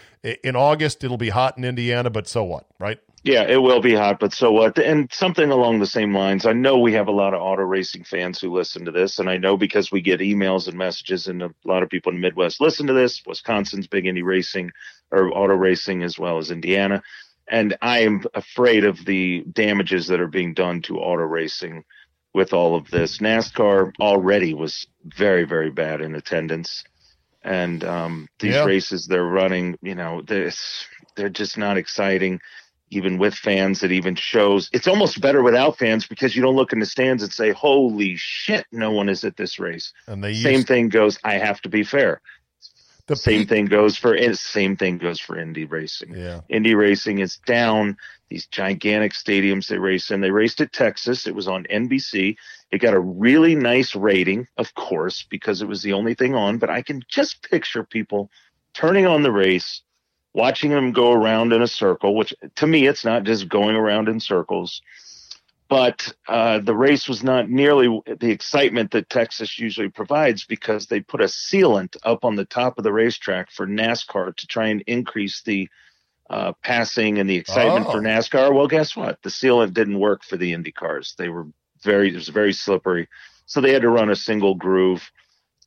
In 0.44 0.56
August, 0.56 1.04
it'll 1.04 1.18
be 1.18 1.30
hot 1.30 1.58
in 1.58 1.64
Indiana, 1.64 2.10
but 2.10 2.28
so 2.28 2.44
what, 2.44 2.68
right? 2.80 3.00
Yeah, 3.24 3.44
it 3.44 3.62
will 3.62 3.82
be 3.82 3.96
hot, 3.96 4.20
but 4.20 4.34
so 4.34 4.52
what? 4.52 4.78
And 4.78 5.12
something 5.12 5.50
along 5.50 5.80
the 5.80 5.88
same 5.88 6.14
lines. 6.14 6.46
I 6.46 6.52
know 6.52 6.78
we 6.78 6.94
have 6.94 7.08
a 7.08 7.12
lot 7.12 7.34
of 7.34 7.42
auto 7.42 7.64
racing 7.64 8.04
fans 8.04 8.40
who 8.40 8.54
listen 8.54 8.84
to 8.86 8.92
this, 8.92 9.18
and 9.18 9.30
I 9.30 9.38
know 9.38 9.56
because 9.56 9.92
we 9.92 10.02
get 10.02 10.20
emails 10.20 10.68
and 10.68 10.78
messages, 10.78 11.28
and 11.28 11.42
a 11.42 11.50
lot 11.64 11.84
of 11.84 11.90
people 11.90 12.12
in 12.12 12.18
the 12.18 12.22
Midwest 12.22 12.60
listen 12.60 12.88
to 12.88 12.94
this. 12.94 13.22
Wisconsin's 13.26 13.88
big 13.88 14.06
Indy 14.06 14.24
racing 14.24 14.72
or 15.12 15.32
auto 15.32 15.56
racing 15.56 16.04
as 16.04 16.20
well 16.20 16.38
as 16.38 16.52
Indiana, 16.52 17.02
and 17.48 17.78
I 17.82 18.00
am 18.00 18.24
afraid 18.34 18.84
of 18.84 19.06
the 19.06 19.46
damages 19.52 20.08
that 20.08 20.20
are 20.20 20.28
being 20.28 20.54
done 20.54 20.82
to 20.84 21.00
auto 21.00 21.24
racing 21.24 21.86
with 22.34 22.54
all 22.54 22.76
of 22.76 22.90
this. 22.90 23.20
NASCAR 23.20 23.94
already 24.00 24.54
was 24.54 24.88
very, 25.04 25.44
very 25.44 25.70
bad 25.70 26.02
in 26.02 26.16
attendance, 26.16 26.84
and 27.44 27.84
um, 27.84 28.28
these 28.40 28.56
yeah. 28.56 28.66
races 28.66 29.08
they're 29.08 29.24
running, 29.24 29.78
you 29.82 29.96
know, 29.96 30.22
they're, 30.22 30.52
they're 31.16 31.30
just 31.30 31.58
not 31.58 31.78
exciting 31.78 32.40
even 32.96 33.18
with 33.18 33.34
fans, 33.34 33.84
it 33.84 33.92
even 33.92 34.16
shows 34.16 34.70
it's 34.72 34.88
almost 34.88 35.20
better 35.20 35.42
without 35.42 35.78
fans 35.78 36.06
because 36.08 36.36
you 36.36 36.42
don't 36.42 36.56
look 36.56 36.74
in 36.74 36.80
the 36.80 36.86
stands 36.86 37.24
and 37.24 37.32
say, 37.32 37.52
"Holy 37.52 38.16
shit, 38.18 38.66
no 38.72 38.92
one 38.92 39.10
is 39.10 39.24
at 39.24 39.38
this 39.38 39.60
race." 39.60 39.92
And 40.08 40.24
the 40.24 40.36
same 40.36 40.64
thing 40.64 40.90
goes. 40.90 41.18
I 41.24 41.34
have 41.36 41.62
to 41.62 41.70
be 41.70 41.84
fair. 41.84 42.22
The 43.08 43.16
same 43.16 43.42
peak- 43.42 43.50
thing 43.50 43.66
goes 43.66 43.98
for 43.98 44.18
same 44.34 44.78
thing 44.78 44.98
goes 44.98 45.20
for 45.20 45.38
Indy 45.38 45.66
racing. 45.66 46.16
Yeah, 46.16 46.42
Indy 46.48 46.74
racing 46.74 47.20
is 47.20 47.38
down. 47.38 47.98
These 48.30 48.48
gigantic 48.48 49.14
stadiums 49.14 49.68
they 49.68 49.78
race 49.78 50.10
in. 50.10 50.22
They 50.22 50.32
raced 50.32 50.62
at 50.62 50.72
Texas. 50.72 51.28
It 51.28 51.36
was 51.36 51.48
on 51.48 51.66
NBC. 51.66 52.38
It 52.72 52.78
got 52.78 52.94
a 52.94 53.00
really 53.00 53.56
nice 53.56 53.96
rating, 53.96 54.48
of 54.58 54.74
course, 54.74 55.26
because 55.30 55.62
it 55.62 55.68
was 55.68 55.84
the 55.84 55.94
only 55.94 56.14
thing 56.14 56.34
on. 56.34 56.58
But 56.58 56.70
I 56.70 56.82
can 56.82 57.04
just 57.10 57.48
picture 57.50 57.84
people 57.84 58.32
turning 58.74 59.06
on 59.06 59.22
the 59.22 59.32
race 59.32 59.82
watching 60.34 60.72
them 60.72 60.92
go 60.92 61.12
around 61.12 61.54
in 61.54 61.62
a 61.62 61.68
circle, 61.68 62.16
which 62.16 62.34
to 62.56 62.68
me, 62.68 62.88
it's 62.88 63.06
not 63.06 63.24
just 63.24 63.50
going 63.50 63.76
around 63.76 64.10
in 64.10 64.20
circles, 64.20 64.82
but 65.74 66.14
uh, 66.28 66.60
the 66.60 66.76
race 66.76 67.08
was 67.08 67.24
not 67.24 67.50
nearly 67.50 68.00
the 68.20 68.30
excitement 68.30 68.92
that 68.92 69.10
Texas 69.10 69.58
usually 69.58 69.90
provides 69.90 70.46
because 70.46 70.86
they 70.86 71.00
put 71.00 71.20
a 71.20 71.24
sealant 71.24 71.98
up 72.04 72.24
on 72.24 72.36
the 72.36 72.46
top 72.46 72.78
of 72.78 72.84
the 72.84 72.94
racetrack 72.94 73.50
for 73.50 73.66
NASCAR 73.66 74.36
to 74.36 74.46
try 74.46 74.68
and 74.68 74.84
increase 74.86 75.42
the 75.42 75.68
uh, 76.30 76.54
passing 76.64 77.18
and 77.18 77.28
the 77.28 77.38
excitement 77.38 77.88
oh. 77.88 77.92
for 77.92 78.02
NASCAR. 78.02 78.54
Well, 78.54 78.68
guess 78.68 78.96
what? 78.96 79.20
The 79.24 79.32
sealant 79.32 79.74
didn't 79.74 79.98
work 79.98 80.24
for 80.24 80.38
the 80.38 80.54
Indy 80.54 80.72
cars. 80.72 81.16
They 81.18 81.30
were 81.30 81.48
very, 81.82 82.10
it 82.10 82.16
was 82.18 82.30
very 82.30 82.54
slippery. 82.54 83.10
So 83.48 83.60
they 83.60 83.74
had 83.74 83.82
to 83.82 83.90
run 83.90 84.12
a 84.12 84.16
single 84.16 84.54
groove 84.54 85.12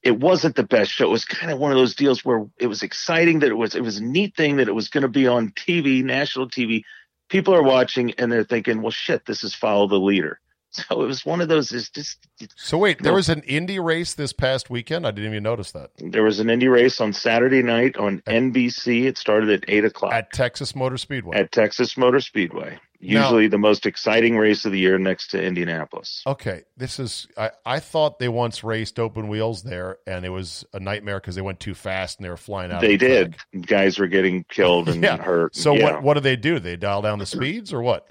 it 0.04 0.20
wasn't 0.20 0.54
the 0.54 0.62
best 0.62 0.92
show. 0.92 1.06
It 1.06 1.10
was 1.10 1.24
kind 1.24 1.50
of 1.50 1.58
one 1.58 1.72
of 1.72 1.78
those 1.78 1.96
deals 1.96 2.24
where 2.24 2.46
it 2.60 2.68
was 2.68 2.84
exciting 2.84 3.40
that 3.40 3.50
it 3.50 3.56
was 3.56 3.74
it 3.74 3.82
was 3.82 3.96
a 3.96 4.04
neat 4.04 4.36
thing 4.36 4.58
that 4.58 4.68
it 4.68 4.74
was 4.74 4.88
going 4.88 5.02
to 5.02 5.08
be 5.08 5.26
on 5.26 5.50
TV, 5.50 6.04
national 6.04 6.48
TV. 6.48 6.84
People 7.28 7.54
are 7.54 7.62
watching 7.62 8.12
and 8.18 8.30
they're 8.30 8.44
thinking, 8.44 8.82
"Well, 8.82 8.90
shit, 8.90 9.26
this 9.26 9.44
is 9.44 9.54
follow 9.54 9.86
the 9.86 10.00
leader." 10.00 10.40
So 10.90 11.02
it 11.02 11.06
was 11.06 11.24
one 11.24 11.40
of 11.40 11.48
those. 11.48 11.72
Is 11.72 11.88
just. 11.88 12.26
So 12.54 12.76
wait, 12.76 13.02
there 13.02 13.14
was 13.14 13.30
an 13.30 13.42
Indy 13.44 13.78
race 13.78 14.12
this 14.12 14.34
past 14.34 14.68
weekend. 14.68 15.06
I 15.06 15.10
didn't 15.10 15.30
even 15.30 15.42
notice 15.42 15.72
that. 15.72 15.90
There 15.96 16.22
was 16.22 16.38
an 16.38 16.50
Indy 16.50 16.68
race 16.68 17.00
on 17.00 17.14
Saturday 17.14 17.62
night 17.62 17.96
on 17.96 18.20
NBC. 18.26 19.04
It 19.04 19.16
started 19.16 19.48
at 19.48 19.64
eight 19.68 19.86
o'clock 19.86 20.12
at 20.12 20.32
Texas 20.32 20.76
Motor 20.76 20.98
Speedway. 20.98 21.38
At 21.38 21.50
Texas 21.50 21.96
Motor 21.96 22.20
Speedway, 22.20 22.78
usually 23.00 23.44
now, 23.44 23.50
the 23.50 23.58
most 23.58 23.86
exciting 23.86 24.36
race 24.36 24.64
of 24.64 24.72
the 24.72 24.78
year, 24.78 24.98
next 24.98 25.28
to 25.28 25.42
Indianapolis. 25.42 26.22
Okay, 26.26 26.64
this 26.76 26.98
is. 26.98 27.26
I, 27.36 27.50
I 27.64 27.80
thought 27.80 28.18
they 28.18 28.28
once 28.28 28.64
raced 28.64 28.98
open 28.98 29.28
wheels 29.28 29.62
there, 29.62 29.98
and 30.06 30.24
it 30.24 30.30
was 30.30 30.64
a 30.72 30.80
nightmare 30.80 31.20
because 31.20 31.34
they 31.34 31.42
went 31.42 31.60
too 31.60 31.74
fast 31.74 32.18
and 32.18 32.24
they 32.24 32.30
were 32.30 32.36
flying 32.36 32.72
out. 32.72 32.80
They 32.80 32.96
the 32.96 33.08
did. 33.08 33.34
Track. 33.34 33.66
Guys 33.66 33.98
were 33.98 34.08
getting 34.08 34.44
killed 34.44 34.88
and 34.88 35.02
yeah. 35.02 35.16
hurt. 35.16 35.56
So 35.56 35.74
yeah. 35.74 35.84
what? 35.84 36.02
What 36.02 36.14
do 36.14 36.20
they 36.20 36.36
do? 36.36 36.58
They 36.58 36.76
dial 36.76 37.02
down 37.02 37.18
the 37.18 37.26
speeds 37.26 37.72
or 37.72 37.82
what? 37.82 38.08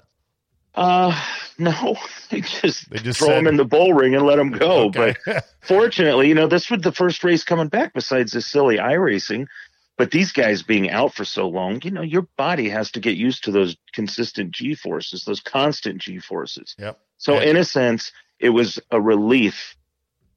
Uh, 0.76 1.18
no, 1.58 1.96
they 2.30 2.42
just, 2.42 2.90
they 2.90 2.98
just 2.98 3.18
throw 3.18 3.28
said, 3.28 3.36
them 3.38 3.46
in 3.46 3.56
the 3.56 3.64
bull 3.64 3.94
ring 3.94 4.14
and 4.14 4.26
let 4.26 4.36
them 4.36 4.50
go. 4.50 4.84
Okay. 4.86 5.14
But 5.24 5.44
fortunately, 5.62 6.28
you 6.28 6.34
know, 6.34 6.46
this 6.46 6.70
was 6.70 6.82
the 6.82 6.92
first 6.92 7.24
race 7.24 7.42
coming 7.42 7.68
back 7.68 7.94
besides 7.94 8.32
the 8.32 8.42
silly 8.42 8.76
iRacing. 8.76 9.46
But 9.96 10.10
these 10.10 10.32
guys 10.32 10.62
being 10.62 10.90
out 10.90 11.14
for 11.14 11.24
so 11.24 11.48
long, 11.48 11.80
you 11.82 11.90
know, 11.90 12.02
your 12.02 12.28
body 12.36 12.68
has 12.68 12.90
to 12.92 13.00
get 13.00 13.16
used 13.16 13.44
to 13.44 13.50
those 13.50 13.76
consistent 13.92 14.50
G 14.50 14.74
forces, 14.74 15.24
those 15.24 15.40
constant 15.40 16.02
G 16.02 16.18
forces. 16.18 16.74
Yep. 16.78 17.00
So 17.16 17.38
in 17.38 17.56
a 17.56 17.64
sense, 17.64 18.12
it 18.38 18.50
was 18.50 18.78
a 18.90 19.00
relief 19.00 19.76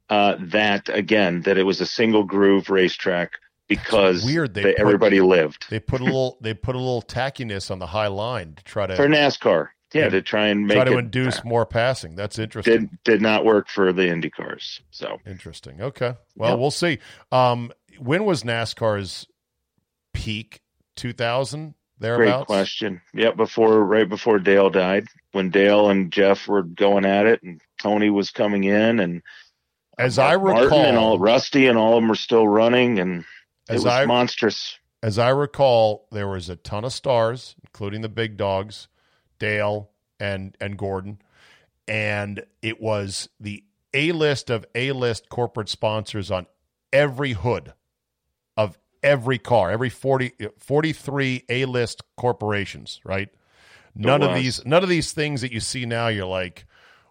uh, 0.09 0.37
that 0.39 0.89
again 0.89 1.41
that 1.41 1.57
it 1.57 1.63
was 1.63 1.81
a 1.81 1.85
single 1.85 2.23
groove 2.23 2.69
racetrack 2.69 3.33
because 3.67 4.25
weird. 4.25 4.53
They, 4.53 4.63
they 4.63 4.73
put, 4.73 4.81
everybody 4.81 5.21
lived. 5.21 5.65
They 5.69 5.79
put 5.79 6.01
a 6.01 6.05
little 6.05 6.37
they 6.41 6.53
put 6.53 6.75
a 6.75 6.79
little 6.79 7.01
tackiness 7.01 7.69
on 7.69 7.79
the 7.79 7.87
high 7.87 8.07
line 8.07 8.55
to 8.55 8.63
try 8.63 8.87
to 8.87 8.95
for 8.95 9.07
NASCAR. 9.07 9.69
Yeah, 9.91 10.09
to 10.09 10.21
try 10.21 10.47
and 10.47 10.67
make 10.67 10.75
try 10.75 10.83
to 10.83 10.97
it, 10.97 10.99
induce 10.99 11.39
uh, 11.39 11.43
more 11.45 11.65
passing. 11.65 12.15
That's 12.15 12.37
interesting. 12.37 12.73
Did 12.73 13.03
did 13.03 13.21
not 13.21 13.43
work 13.43 13.67
for 13.67 13.91
the 13.91 14.07
Indy 14.07 14.29
cars. 14.29 14.81
So 14.91 15.17
interesting. 15.25 15.81
Okay. 15.81 16.13
Well, 16.35 16.51
yep. 16.51 16.59
we'll 16.59 16.71
see. 16.71 16.99
Um, 17.31 17.71
when 17.97 18.23
was 18.23 18.43
NASCAR's 18.43 19.25
peak? 20.13 20.61
Two 20.95 21.13
thousand 21.13 21.75
thereabouts. 21.99 22.47
Great 22.47 22.57
question. 22.57 23.01
Yeah, 23.13 23.31
before 23.31 23.83
right 23.85 24.07
before 24.07 24.39
Dale 24.39 24.69
died, 24.69 25.07
when 25.31 25.49
Dale 25.49 25.89
and 25.89 26.11
Jeff 26.11 26.47
were 26.47 26.63
going 26.63 27.05
at 27.05 27.25
it, 27.25 27.41
and 27.43 27.61
Tony 27.79 28.09
was 28.09 28.31
coming 28.31 28.65
in, 28.65 28.99
and 28.99 29.21
as 29.97 30.19
I 30.19 30.33
recall, 30.33 30.79
and 30.79 30.97
all 30.97 31.19
Rusty 31.19 31.67
and 31.67 31.77
all 31.77 31.95
of 31.95 32.01
them 32.01 32.09
were 32.09 32.15
still 32.15 32.47
running, 32.47 32.99
and 32.99 33.23
it 33.69 33.73
was 33.73 33.85
I, 33.85 34.05
monstrous. 34.05 34.77
As 35.01 35.17
I 35.17 35.29
recall, 35.29 36.07
there 36.11 36.27
was 36.27 36.49
a 36.49 36.55
ton 36.57 36.83
of 36.83 36.91
stars, 36.91 37.55
including 37.63 38.01
the 38.01 38.09
big 38.09 38.35
dogs 38.35 38.87
Dale, 39.39 39.89
and 40.19 40.57
and 40.59 40.77
Gordon, 40.77 41.21
and 41.87 42.43
it 42.61 42.81
was 42.81 43.29
the 43.39 43.63
A 43.93 44.11
list 44.11 44.49
of 44.49 44.65
A 44.75 44.91
list 44.91 45.29
corporate 45.29 45.69
sponsors 45.69 46.29
on 46.29 46.45
every 46.91 47.33
hood 47.33 47.73
of 48.57 48.77
every 49.03 49.37
car, 49.37 49.71
every 49.71 49.89
40, 49.89 50.33
43 50.57 51.45
A 51.49 51.65
list 51.65 52.03
corporations, 52.17 52.99
right? 53.03 53.29
None 53.95 54.21
of 54.21 54.35
these 54.35 54.65
none 54.65 54.83
of 54.83 54.87
these 54.87 55.11
things 55.11 55.41
that 55.41 55.51
you 55.51 55.59
see 55.59 55.85
now, 55.85 56.07
you're 56.07 56.25
like, 56.25 56.65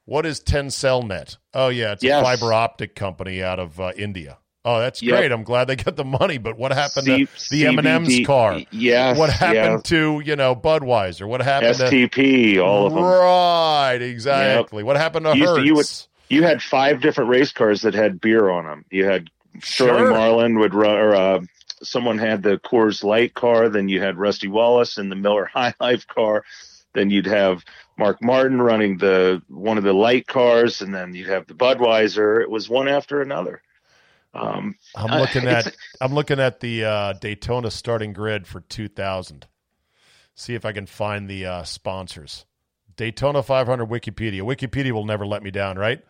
what 0.05 0.24
is 0.24 0.40
TencelNet? 0.40 1.37
Oh 1.53 1.68
yeah, 1.68 1.92
it's 1.92 2.03
yes. 2.03 2.20
a 2.20 2.24
fiber 2.24 2.53
optic 2.53 2.94
company 2.94 3.42
out 3.42 3.59
of 3.59 3.79
uh, 3.79 3.92
India. 3.96 4.38
Oh, 4.64 4.81
that's 4.81 5.03
yep. 5.03 5.18
great. 5.18 5.33
I'm 5.33 5.44
glad 5.44 5.66
they 5.66 5.77
got 5.77 5.96
the 5.96 6.05
money, 6.05 6.37
but 6.37 6.59
what 6.59 6.72
happened 6.72 7.07
C- 7.07 7.27
to 7.27 7.51
the 7.51 7.66
M&M's 7.68 8.27
car? 8.27 8.61
Yes. 8.70 9.16
What 9.16 9.31
happened 9.31 9.85
to, 9.87 10.20
you 10.24 10.37
know, 10.37 10.55
Budweiser? 10.55 11.27
What 11.27 11.40
happened 11.40 11.77
STP, 11.77 12.11
to 12.11 12.20
STP? 12.20 12.62
all 12.62 12.87
of 12.87 12.92
them. 12.92 13.03
Right, 13.03 14.03
exactly. 14.03 14.81
Yep. 14.81 14.87
What 14.87 14.96
happened 14.96 15.24
to 15.27 15.35
Hertz? 15.37 15.64
You, 15.64 15.74
would, 15.74 15.87
you 16.29 16.42
had 16.42 16.61
five 16.61 17.01
different 17.01 17.31
race 17.31 17.53
cars 17.53 17.81
that 17.83 17.94
had 17.94 18.20
beer 18.20 18.51
on 18.51 18.66
them. 18.66 18.85
You 18.90 19.07
had 19.07 19.31
Shirley 19.61 20.01
sure. 20.01 20.11
Marlin 20.11 20.59
would 20.59 20.74
run, 20.74 20.96
or 20.96 21.14
uh, 21.14 21.40
someone 21.83 22.19
had 22.19 22.43
the 22.43 22.59
Coors 22.59 23.03
Light 23.03 23.35
car, 23.35 23.69
then 23.69 23.88
you 23.88 24.01
had 24.01 24.17
Rusty 24.17 24.49
Wallace 24.49 24.99
in 24.99 25.09
the 25.09 25.17
Miller 25.17 25.45
High 25.53 25.75
Life 25.81 26.07
car, 26.07 26.45
then 26.95 27.11
you'd 27.11 27.27
have 27.27 27.64
Mark 27.97 28.23
Martin 28.23 28.61
running 28.61 28.99
the 28.99 29.43
one 29.49 29.79
of 29.79 29.85
the 29.85 29.93
light 29.93 30.27
cars, 30.27 30.81
and 30.81 30.95
then 30.95 31.14
you'd 31.14 31.29
have 31.29 31.47
the 31.47 31.55
Budweiser. 31.55 32.43
It 32.43 32.51
was 32.51 32.69
one 32.69 32.88
after 32.88 33.21
another. 33.21 33.62
Um, 34.35 34.77
I'm 34.95 35.21
looking 35.21 35.47
at 35.47 35.75
I'm 36.01 36.14
looking 36.14 36.41
at 36.41 36.61
the 36.61 36.85
uh, 36.85 37.12
Daytona 37.14 37.71
starting 37.71 38.12
grid 38.12 38.47
for 38.47 38.61
2000. 38.61 39.47
See 40.35 40.55
if 40.55 40.64
I 40.64 40.73
can 40.73 40.87
find 40.87 41.29
the 41.29 41.47
uh, 41.47 41.62
sponsors. 41.64 42.47
Daytona 42.97 43.43
500 43.43 43.87
Wikipedia. 43.87 44.43
Wikipedia 44.43 44.93
will 44.93 45.05
never 45.05 45.27
let 45.27 45.43
me 45.43 45.51
down, 45.51 45.79
right? 45.79 46.01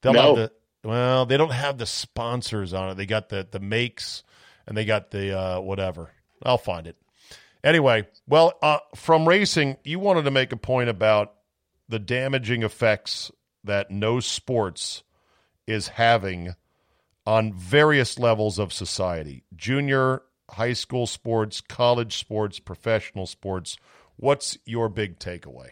They'll 0.00 0.12
no. 0.12 0.22
have 0.22 0.36
the 0.36 0.52
well, 0.88 1.26
they 1.26 1.36
don't 1.36 1.52
have 1.52 1.78
the 1.78 1.86
sponsors 1.86 2.72
on 2.72 2.90
it. 2.90 2.94
They 2.96 3.06
got 3.06 3.28
the 3.28 3.46
the 3.50 3.60
makes 3.60 4.22
and 4.66 4.76
they 4.76 4.84
got 4.84 5.10
the 5.10 5.38
uh, 5.38 5.60
whatever. 5.60 6.10
I'll 6.42 6.58
find 6.58 6.86
it. 6.86 6.96
Anyway, 7.64 8.06
well, 8.28 8.54
uh, 8.62 8.78
from 8.94 9.26
racing, 9.26 9.76
you 9.82 9.98
wanted 9.98 10.24
to 10.24 10.30
make 10.30 10.52
a 10.52 10.56
point 10.56 10.88
about 10.88 11.34
the 11.88 11.98
damaging 11.98 12.62
effects 12.62 13.30
that 13.64 13.90
no 13.90 14.20
sports 14.20 15.02
is 15.66 15.88
having 15.88 16.54
on 17.26 17.52
various 17.52 18.18
levels 18.18 18.58
of 18.58 18.72
society 18.72 19.42
junior, 19.56 20.22
high 20.50 20.72
school 20.72 21.06
sports, 21.06 21.60
college 21.60 22.16
sports, 22.18 22.58
professional 22.58 23.26
sports. 23.26 23.76
What's 24.16 24.56
your 24.64 24.88
big 24.88 25.18
takeaway? 25.18 25.70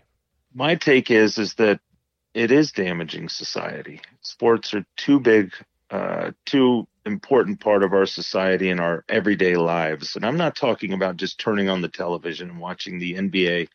My 0.52 0.74
take 0.74 1.10
is 1.10 1.38
is 1.38 1.54
that 1.54 1.80
it 2.34 2.50
is 2.50 2.72
damaging 2.72 3.28
society. 3.28 4.00
Sports 4.20 4.74
are 4.74 4.84
too 4.96 5.20
big, 5.20 5.52
uh, 5.90 6.32
too 6.44 6.88
important 7.06 7.60
part 7.60 7.82
of 7.82 7.92
our 7.92 8.06
society 8.06 8.70
and 8.70 8.80
our 8.80 9.04
everyday 9.08 9.56
lives. 9.56 10.16
And 10.16 10.24
I'm 10.24 10.36
not 10.36 10.56
talking 10.56 10.92
about 10.92 11.16
just 11.16 11.38
turning 11.38 11.68
on 11.68 11.82
the 11.82 11.88
television 11.88 12.50
and 12.50 12.58
watching 12.58 12.98
the 12.98 13.14
NBA 13.14 13.68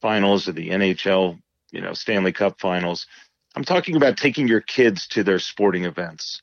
finals 0.00 0.48
or 0.48 0.52
the 0.52 0.70
NHL, 0.70 1.40
you 1.70 1.80
know, 1.80 1.94
Stanley 1.94 2.32
Cup 2.32 2.60
finals. 2.60 3.06
I'm 3.56 3.64
talking 3.64 3.96
about 3.96 4.16
taking 4.16 4.48
your 4.48 4.60
kids 4.60 5.06
to 5.08 5.22
their 5.22 5.38
sporting 5.38 5.84
events 5.84 6.42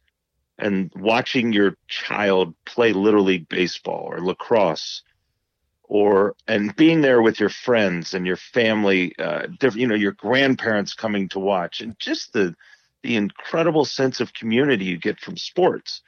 and 0.57 0.91
watching 0.95 1.51
your 1.51 1.75
child 1.87 2.53
play 2.65 2.93
little 2.93 3.23
league 3.23 3.49
baseball 3.49 4.05
or 4.07 4.19
lacrosse 4.21 5.01
or 5.83 6.35
and 6.47 6.73
being 6.77 7.01
there 7.01 7.21
with 7.21 7.39
your 7.39 7.49
friends 7.49 8.13
and 8.13 8.25
your 8.25 8.37
family 8.37 9.13
uh 9.19 9.47
you 9.73 9.87
know 9.87 9.95
your 9.95 10.13
grandparents 10.13 10.93
coming 10.93 11.27
to 11.27 11.39
watch 11.39 11.81
and 11.81 11.99
just 11.99 12.31
the 12.31 12.55
the 13.03 13.15
incredible 13.15 13.83
sense 13.83 14.21
of 14.21 14.33
community 14.33 14.85
you 14.85 14.97
get 14.97 15.19
from 15.19 15.35
sports 15.35 16.01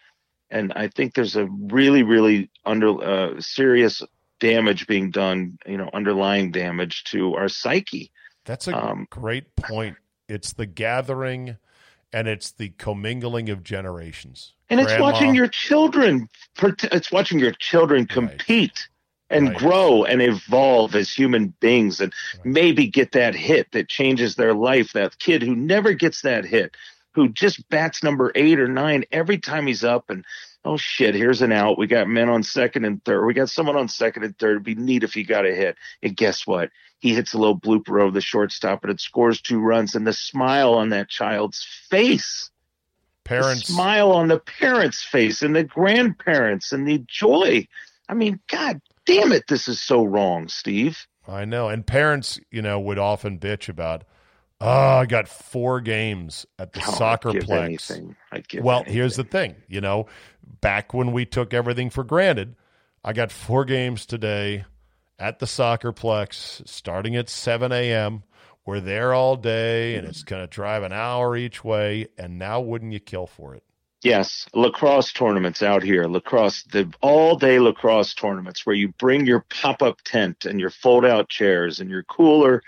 and 0.54 0.72
i 0.76 0.88
think 0.88 1.14
there's 1.16 1.36
a 1.36 1.46
really 1.80 2.04
really 2.04 2.50
under 2.66 2.90
uh, 3.04 3.42
serious 3.42 4.02
damage 4.40 4.88
being 4.88 5.10
done 5.12 5.58
you 5.66 5.78
know 5.78 5.90
underlying 5.94 6.52
damage 6.52 7.04
to 7.06 7.36
our 7.36 7.50
psyche 7.50 8.12
That's 8.46 8.68
a 8.68 8.76
Um, 8.76 9.08
great 9.10 9.56
point. 9.56 9.96
It's 10.28 10.52
the 10.54 10.66
gathering 10.66 11.58
and 12.12 12.28
it's 12.28 12.52
the 12.52 12.70
commingling 12.78 13.50
of 13.50 13.64
generations. 13.64 14.54
and 14.70 14.80
it's 14.80 14.98
watching 15.00 15.34
your 15.36 15.48
children 15.48 16.28
it's 16.62 17.12
watching 17.12 17.40
your 17.40 17.54
children 17.54 18.06
compete 18.06 18.88
and 19.30 19.48
Right. 19.48 19.58
grow 19.58 20.04
and 20.04 20.22
evolve 20.22 20.94
as 20.96 21.10
human 21.12 21.54
beings 21.60 22.00
and 22.02 22.14
Right. 22.40 22.46
maybe 22.46 22.86
get 22.88 23.12
that 23.14 23.34
hit 23.36 23.72
that 23.72 23.88
changes 23.90 24.36
their 24.36 24.54
life 24.54 24.92
that 24.94 25.18
kid 25.20 25.42
who 25.42 25.56
never 25.56 25.94
gets 25.94 26.22
that 26.22 26.46
hit 26.46 26.76
who 27.14 27.30
just 27.30 27.68
bats 27.70 28.04
number 28.04 28.32
eight 28.36 28.60
or 28.60 28.68
nine 28.68 29.06
every 29.12 29.38
time 29.38 29.68
he's 29.68 29.84
up. 29.84 30.10
And 30.10 30.26
oh 30.66 30.78
shit 30.78 31.16
here's 31.16 31.42
an 31.42 31.52
out. 31.52 31.78
We 31.78 31.88
got 31.88 32.08
men 32.08 32.30
on 32.30 32.44
second 32.44 32.86
and 32.86 33.04
third. 33.04 33.26
We 33.26 33.34
got 33.34 33.50
someone 33.50 33.78
on 33.78 33.88
second 33.88 34.24
and 34.24 34.38
third. 34.38 34.52
It'd 34.52 34.64
be 34.64 34.76
neat 34.76 35.04
if 35.04 35.14
he 35.14 35.24
got 35.24 35.46
a 35.46 35.54
hit. 35.54 35.78
And 36.02 36.16
guess 36.16 36.48
what? 36.48 36.70
He 37.00 37.14
hits 37.14 37.34
a 37.34 37.38
little 37.38 37.60
blooper 37.60 38.02
over 38.02 38.12
the 38.12 38.22
shortstop 38.22 38.84
and 38.84 38.92
it 38.92 39.02
scores 39.02 39.42
two 39.42 39.60
runs. 39.60 39.96
And 39.96 40.08
the 40.08 40.14
smile 40.14 40.74
on 40.74 40.90
that 40.90 41.10
child's 41.10 41.64
face. 41.90 42.50
Parents. 43.26 43.68
the 43.68 43.74
smile 43.74 44.12
on 44.12 44.28
the 44.28 44.40
parents' 44.40 45.02
face 45.02 45.42
and 45.42 45.56
the 45.56 45.64
grandparents 45.64 46.74
and 46.74 46.86
the 46.86 47.04
joy. 47.08 47.66
I 48.10 48.14
mean, 48.14 48.40
God 48.48 48.82
damn 49.06 49.32
it, 49.32 49.48
this 49.48 49.68
is 49.68 49.82
so 49.82 50.04
wrong, 50.04 50.48
Steve. 50.50 51.08
I 51.28 51.46
know. 51.46 51.70
And 51.70 51.86
parents, 51.86 52.40
you 52.52 52.62
know, 52.62 52.80
would 52.80 53.00
often 53.00 53.40
bitch 53.40 53.70
about, 53.70 54.04
oh, 54.64 54.98
I 55.00 55.06
got 55.06 55.28
four 55.28 55.82
games 55.82 56.46
at 56.58 56.74
the 56.74 56.80
Oh, 56.88 56.92
soccer 56.94 57.32
plex. 57.32 57.90
Well, 58.62 58.80
anything. 58.80 58.94
here's 58.94 59.16
the 59.16 59.24
thing, 59.24 59.56
you 59.68 59.82
know, 59.82 60.08
back 60.62 60.94
when 60.94 61.12
we 61.12 61.26
took 61.26 61.54
everything 61.54 61.90
for 61.90 62.04
granted, 62.04 62.56
I 63.04 63.14
got 63.14 63.32
four 63.32 63.66
games 63.66 64.06
today 64.06 64.66
at 65.20 65.40
the 65.40 65.48
soccer 65.48 65.92
plex 65.92 66.68
starting 66.68 67.16
at 67.16 67.30
7 67.30 67.72
a.m. 67.72 68.24
We're 68.66 68.80
there 68.80 69.14
all 69.14 69.36
day 69.36 69.96
and 69.96 70.08
it's 70.08 70.24
going 70.24 70.42
to 70.42 70.48
drive 70.48 70.84
an 70.84 70.94
hour 70.94 71.36
each 71.36 71.64
way. 71.64 72.08
And 72.18 72.40
now 72.40 72.62
wouldn't 72.62 72.94
you 72.94 73.00
kill 73.00 73.28
for 73.28 73.54
it? 73.56 73.64
Yes, 74.04 74.48
lacrosse 74.54 75.14
tournaments 75.14 75.64
out 75.64 75.82
here, 75.82 76.06
lacrosse, 76.08 76.64
the 76.64 76.92
all 77.02 77.38
day 77.38 77.60
lacrosse 77.60 78.14
tournaments 78.14 78.66
where 78.66 78.76
you 78.76 78.90
bring 79.00 79.26
your 79.26 79.46
pop 79.50 79.82
up 79.82 80.02
tent 80.04 80.46
and 80.46 80.60
your 80.60 80.70
fold 80.70 81.06
out 81.06 81.30
chairs 81.30 81.80
and 81.80 81.90
your 81.90 82.04
cooler, 82.04 82.62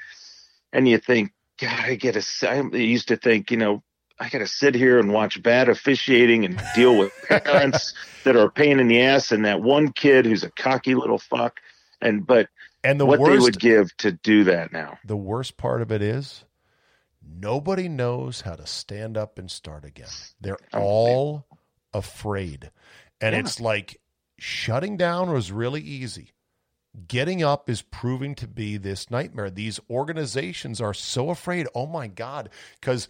and 0.71 0.87
you 0.87 0.97
think, 0.97 1.33
God, 1.59 1.85
I 1.85 1.95
get 1.95 2.13
to. 2.13 2.49
I 2.49 2.61
used 2.77 3.07
to 3.09 3.17
think, 3.17 3.51
you 3.51 3.57
know, 3.57 3.83
I 4.19 4.29
got 4.29 4.39
to 4.39 4.47
sit 4.47 4.75
here 4.75 4.99
and 4.99 5.11
watch 5.11 5.41
bad 5.41 5.69
officiating 5.69 6.45
and 6.45 6.57
deal 6.73 6.95
with 6.97 7.11
parents 7.29 7.93
that 8.23 8.35
are 8.35 8.45
a 8.45 8.51
pain 8.51 8.79
in 8.79 8.87
the 8.87 9.01
ass 9.01 9.31
and 9.31 9.45
that 9.45 9.61
one 9.61 9.91
kid 9.91 10.25
who's 10.25 10.43
a 10.43 10.51
cocky 10.51 10.95
little 10.95 11.17
fuck. 11.17 11.59
And 12.01 12.25
but 12.25 12.47
And 12.83 12.99
the 12.99 13.05
what 13.05 13.23
they 13.25 13.39
would 13.39 13.59
give 13.59 13.95
to 13.97 14.11
do 14.11 14.45
that 14.45 14.71
now. 14.71 14.97
the 15.05 15.17
worst 15.17 15.57
part 15.57 15.81
of 15.81 15.91
it 15.91 16.01
is 16.01 16.45
nobody 17.21 17.87
knows 17.87 18.41
how 18.41 18.55
to 18.55 18.65
stand 18.67 19.17
up 19.17 19.37
and 19.39 19.49
start 19.49 19.85
again. 19.85 20.07
They're 20.39 20.57
Oh, 20.73 20.81
all 20.81 21.45
afraid. 21.93 22.71
And 23.21 23.33
Yeah. 23.33 23.41
it's 23.41 23.59
like 23.59 23.99
shutting 24.37 24.97
down 24.97 25.31
was 25.31 25.51
really 25.51 25.81
easy. 25.81 26.31
Getting 27.07 27.43
up 27.43 27.69
is 27.69 27.81
proving 27.81 28.35
to 28.35 28.47
be 28.47 28.77
this 28.77 29.11
nightmare. 29.11 29.49
These 29.49 29.79
organizations 29.89 30.79
are 30.79 30.93
so 30.93 31.29
afraid. 31.29 31.67
Oh 31.75 31.87
my 31.87 32.07
God. 32.07 32.49
Because 32.79 33.07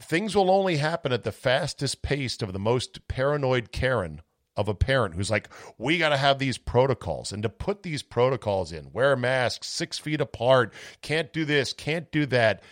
things 0.00 0.34
will 0.34 0.50
only 0.50 0.76
happen 0.76 1.12
at 1.12 1.22
the 1.22 1.32
fastest 1.32 2.02
pace 2.02 2.40
of 2.42 2.52
the 2.52 2.58
most 2.58 3.06
paranoid 3.08 3.70
Karen 3.70 4.22
of 4.56 4.68
a 4.68 4.74
parent 4.74 5.14
who's 5.14 5.30
like, 5.30 5.48
we 5.78 5.98
got 5.98 6.10
to 6.10 6.16
have 6.16 6.38
these 6.38 6.58
protocols. 6.58 7.32
And 7.32 7.42
to 7.42 7.48
put 7.48 7.82
these 7.82 8.02
protocols 8.02 8.72
in, 8.72 8.92
wear 8.92 9.16
masks 9.16 9.68
six 9.68 9.98
feet 9.98 10.20
apart, 10.20 10.72
can't 11.00 11.32
do 11.32 11.44
this, 11.44 11.72
can't 11.72 12.10
do 12.10 12.26
that. 12.26 12.62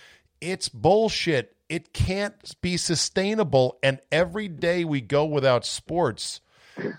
It's 0.40 0.68
bullshit. 0.68 1.56
It 1.68 1.92
can't 1.92 2.60
be 2.60 2.76
sustainable. 2.76 3.78
And 3.82 4.00
every 4.10 4.48
day 4.48 4.84
we 4.84 5.00
go 5.00 5.24
without 5.24 5.64
sports 5.64 6.40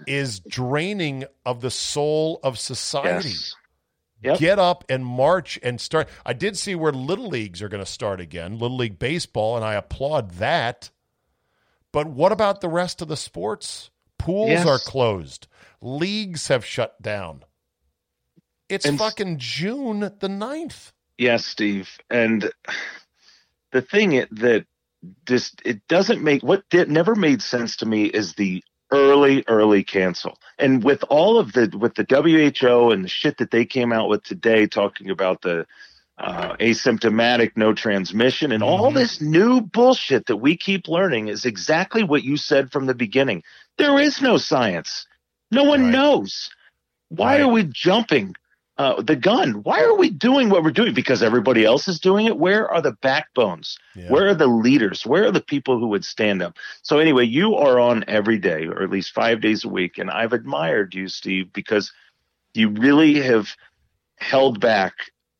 is 0.07 0.39
draining 0.41 1.25
of 1.45 1.61
the 1.61 1.71
soul 1.71 2.39
of 2.43 2.57
society. 2.59 3.29
Yes. 3.29 3.55
Yep. 4.23 4.37
Get 4.39 4.59
up 4.59 4.83
and 4.87 5.03
march 5.03 5.59
and 5.63 5.81
start. 5.81 6.07
I 6.23 6.33
did 6.33 6.55
see 6.55 6.75
where 6.75 6.91
little 6.91 7.27
leagues 7.27 7.61
are 7.61 7.69
going 7.69 7.83
to 7.83 7.89
start 7.91 8.21
again, 8.21 8.59
little 8.59 8.77
league 8.77 8.99
baseball, 8.99 9.55
and 9.55 9.65
I 9.65 9.73
applaud 9.73 10.31
that. 10.33 10.91
But 11.91 12.07
what 12.07 12.31
about 12.31 12.61
the 12.61 12.69
rest 12.69 13.01
of 13.01 13.07
the 13.07 13.17
sports? 13.17 13.89
Pools 14.19 14.49
Yes. 14.51 14.65
are 14.67 14.77
closed. 14.77 15.47
Leagues 15.81 16.49
have 16.49 16.63
shut 16.63 17.01
down. 17.01 17.43
It's 18.69 18.85
And- 18.85 18.99
fucking 18.99 19.39
June 19.39 20.01
the 20.19 20.29
9th. 20.29 20.91
Yes, 21.17 21.43
Steve. 21.45 21.89
And 22.09 22.51
the 23.71 23.81
thing 23.81 24.25
that 24.31 24.65
just 25.25 25.61
it 25.65 25.87
doesn't 25.87 26.21
make 26.23 26.43
what 26.43 26.69
did 26.69 26.89
never 26.91 27.15
made 27.15 27.41
sense 27.41 27.77
to 27.77 27.87
me 27.87 28.05
is 28.05 28.35
the 28.35 28.63
early 28.91 29.43
early 29.47 29.83
cancel. 29.83 30.37
And 30.59 30.83
with 30.83 31.03
all 31.09 31.39
of 31.39 31.53
the 31.53 31.75
with 31.77 31.95
the 31.95 32.05
WHO 32.09 32.91
and 32.91 33.03
the 33.03 33.09
shit 33.09 33.37
that 33.37 33.51
they 33.51 33.65
came 33.65 33.91
out 33.93 34.09
with 34.09 34.23
today 34.23 34.67
talking 34.67 35.09
about 35.09 35.41
the 35.41 35.65
uh, 36.17 36.55
asymptomatic 36.57 37.53
no 37.55 37.73
transmission 37.73 38.51
and 38.51 38.61
all 38.61 38.91
Mhm. 38.91 38.95
this 38.95 39.21
new 39.21 39.61
bullshit 39.61 40.27
that 40.27 40.37
we 40.37 40.55
keep 40.55 40.87
learning 40.87 41.29
is 41.29 41.45
exactly 41.45 42.03
what 42.03 42.23
you 42.23 42.37
said 42.37 42.71
from 42.71 42.85
the 42.85 42.93
beginning. 42.93 43.43
There 43.77 43.99
is 43.99 44.21
no 44.21 44.37
science. 44.37 45.07
No 45.49 45.63
one 45.63 45.83
Right. 45.85 45.91
knows. 45.93 46.49
Why 47.09 47.37
Right. 47.37 47.41
are 47.41 47.47
we 47.47 47.63
jumping 47.63 48.35
uh, 48.81 48.99
the 48.99 49.15
gun? 49.15 49.61
Why 49.61 49.79
are 49.83 49.95
we 49.95 50.09
doing 50.09 50.49
what 50.49 50.63
we're 50.63 50.71
doing? 50.71 50.95
Because 50.95 51.21
everybody 51.21 51.63
else 51.63 51.87
is 51.87 51.99
doing 51.99 52.25
it? 52.25 52.39
Where 52.39 52.67
are 52.67 52.81
the 52.81 52.93
backbones? 52.93 53.77
Yeah. 53.95 54.09
Where 54.09 54.29
are 54.29 54.33
the 54.33 54.47
leaders? 54.47 55.05
Where 55.05 55.25
are 55.25 55.31
the 55.31 55.39
people 55.39 55.77
who 55.77 55.85
would 55.89 56.03
stand 56.03 56.41
up? 56.41 56.57
So, 56.81 56.97
anyway, 56.97 57.25
you 57.25 57.53
are 57.55 57.79
on 57.79 58.03
every 58.07 58.39
day, 58.39 58.65
or 58.65 58.81
at 58.81 58.89
least 58.89 59.13
five 59.13 59.39
days 59.39 59.63
a 59.63 59.69
week. 59.69 59.99
And 59.99 60.09
I've 60.09 60.33
admired 60.33 60.95
you, 60.95 61.09
Steve, 61.09 61.53
because 61.53 61.93
you 62.55 62.69
really 62.69 63.21
have 63.21 63.55
held 64.17 64.59
back 64.59 64.93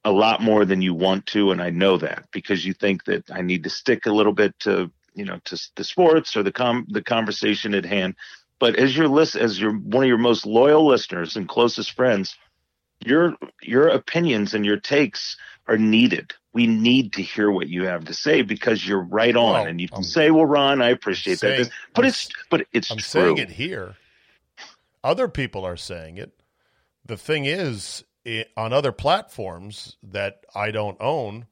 a 0.05 0.11
lot 0.11 0.43
more 0.43 0.63
than 0.63 0.83
you 0.83 0.93
want 0.93 1.25
to. 1.27 1.49
And 1.49 1.63
I 1.63 1.71
know 1.71 1.97
that 1.97 2.27
because 2.31 2.63
you 2.63 2.73
think 2.73 3.05
that 3.05 3.31
I 3.31 3.41
need 3.41 3.63
to 3.63 3.71
stick 3.71 4.05
a 4.05 4.13
little 4.13 4.33
bit 4.33 4.53
to, 4.59 4.91
you 5.15 5.25
know, 5.25 5.39
to 5.45 5.59
the 5.75 5.83
sports 5.83 6.37
or 6.37 6.43
the 6.43 6.51
com- 6.51 6.85
the 6.89 7.01
conversation 7.01 7.73
at 7.73 7.85
hand. 7.85 8.13
But 8.59 8.75
as 8.75 8.95
your 8.95 9.07
list, 9.07 9.35
as 9.35 9.59
your 9.59 9.73
one 9.73 10.03
of 10.03 10.07
your 10.07 10.19
most 10.19 10.45
loyal 10.45 10.85
listeners 10.85 11.35
and 11.35 11.49
closest 11.49 11.93
friends, 11.93 12.37
your 13.05 13.35
your 13.61 13.87
opinions 13.87 14.53
and 14.53 14.65
your 14.65 14.77
takes 14.77 15.37
are 15.67 15.77
needed. 15.77 16.33
We 16.53 16.67
need 16.67 17.13
to 17.13 17.21
hear 17.21 17.49
what 17.49 17.69
you 17.69 17.85
have 17.85 18.05
to 18.05 18.13
say 18.13 18.41
because 18.41 18.85
you're 18.85 19.03
right 19.03 19.35
on, 19.35 19.53
Well, 19.53 19.65
and 19.65 19.79
you 19.79 19.87
can 19.87 19.97
I'm 19.97 20.03
say, 20.03 20.31
"Well, 20.31 20.45
Ron, 20.45 20.81
I 20.81 20.89
appreciate 20.89 21.39
that," 21.39 21.71
but 21.93 22.03
I'm 22.03 22.09
it's 22.09 22.29
but 22.49 22.67
it's 22.73 22.91
I'm 22.91 22.97
true. 22.97 23.21
saying 23.21 23.37
it 23.37 23.51
here. 23.51 23.95
Other 25.03 25.27
people 25.27 25.65
are 25.65 25.77
saying 25.77 26.17
it. 26.17 26.31
The 27.05 27.17
thing 27.17 27.45
is, 27.45 28.03
it, 28.23 28.51
on 28.55 28.73
other 28.73 28.91
platforms 28.91 29.97
that 30.03 30.45
I 30.53 30.71
don't 30.71 30.97
own, 30.99 31.47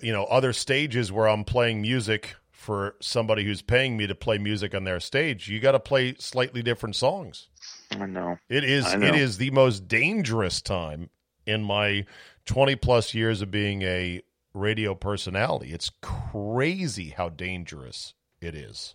you 0.00 0.12
know, 0.12 0.24
other 0.24 0.52
stages 0.52 1.12
where 1.12 1.28
I'm 1.28 1.44
playing 1.44 1.82
music 1.82 2.34
for 2.50 2.96
somebody 3.00 3.44
who's 3.44 3.62
paying 3.62 3.96
me 3.96 4.06
to 4.06 4.14
play 4.14 4.36
music 4.38 4.74
on 4.74 4.84
their 4.84 5.00
stage, 5.00 5.48
you 5.48 5.60
got 5.60 5.72
to 5.72 5.80
play 5.80 6.16
slightly 6.18 6.62
different 6.62 6.96
songs. 6.96 7.48
I 7.92 8.06
know. 8.06 8.38
It 8.48 8.64
is 8.64 8.94
know. 8.94 9.06
it 9.06 9.14
is 9.14 9.38
the 9.38 9.50
most 9.50 9.88
dangerous 9.88 10.60
time 10.60 11.10
in 11.46 11.64
my 11.64 12.04
20 12.46 12.76
plus 12.76 13.14
years 13.14 13.42
of 13.42 13.50
being 13.50 13.82
a 13.82 14.22
radio 14.54 14.94
personality. 14.94 15.72
It's 15.72 15.90
crazy 16.02 17.10
how 17.10 17.30
dangerous 17.30 18.14
it 18.40 18.54
is. 18.54 18.94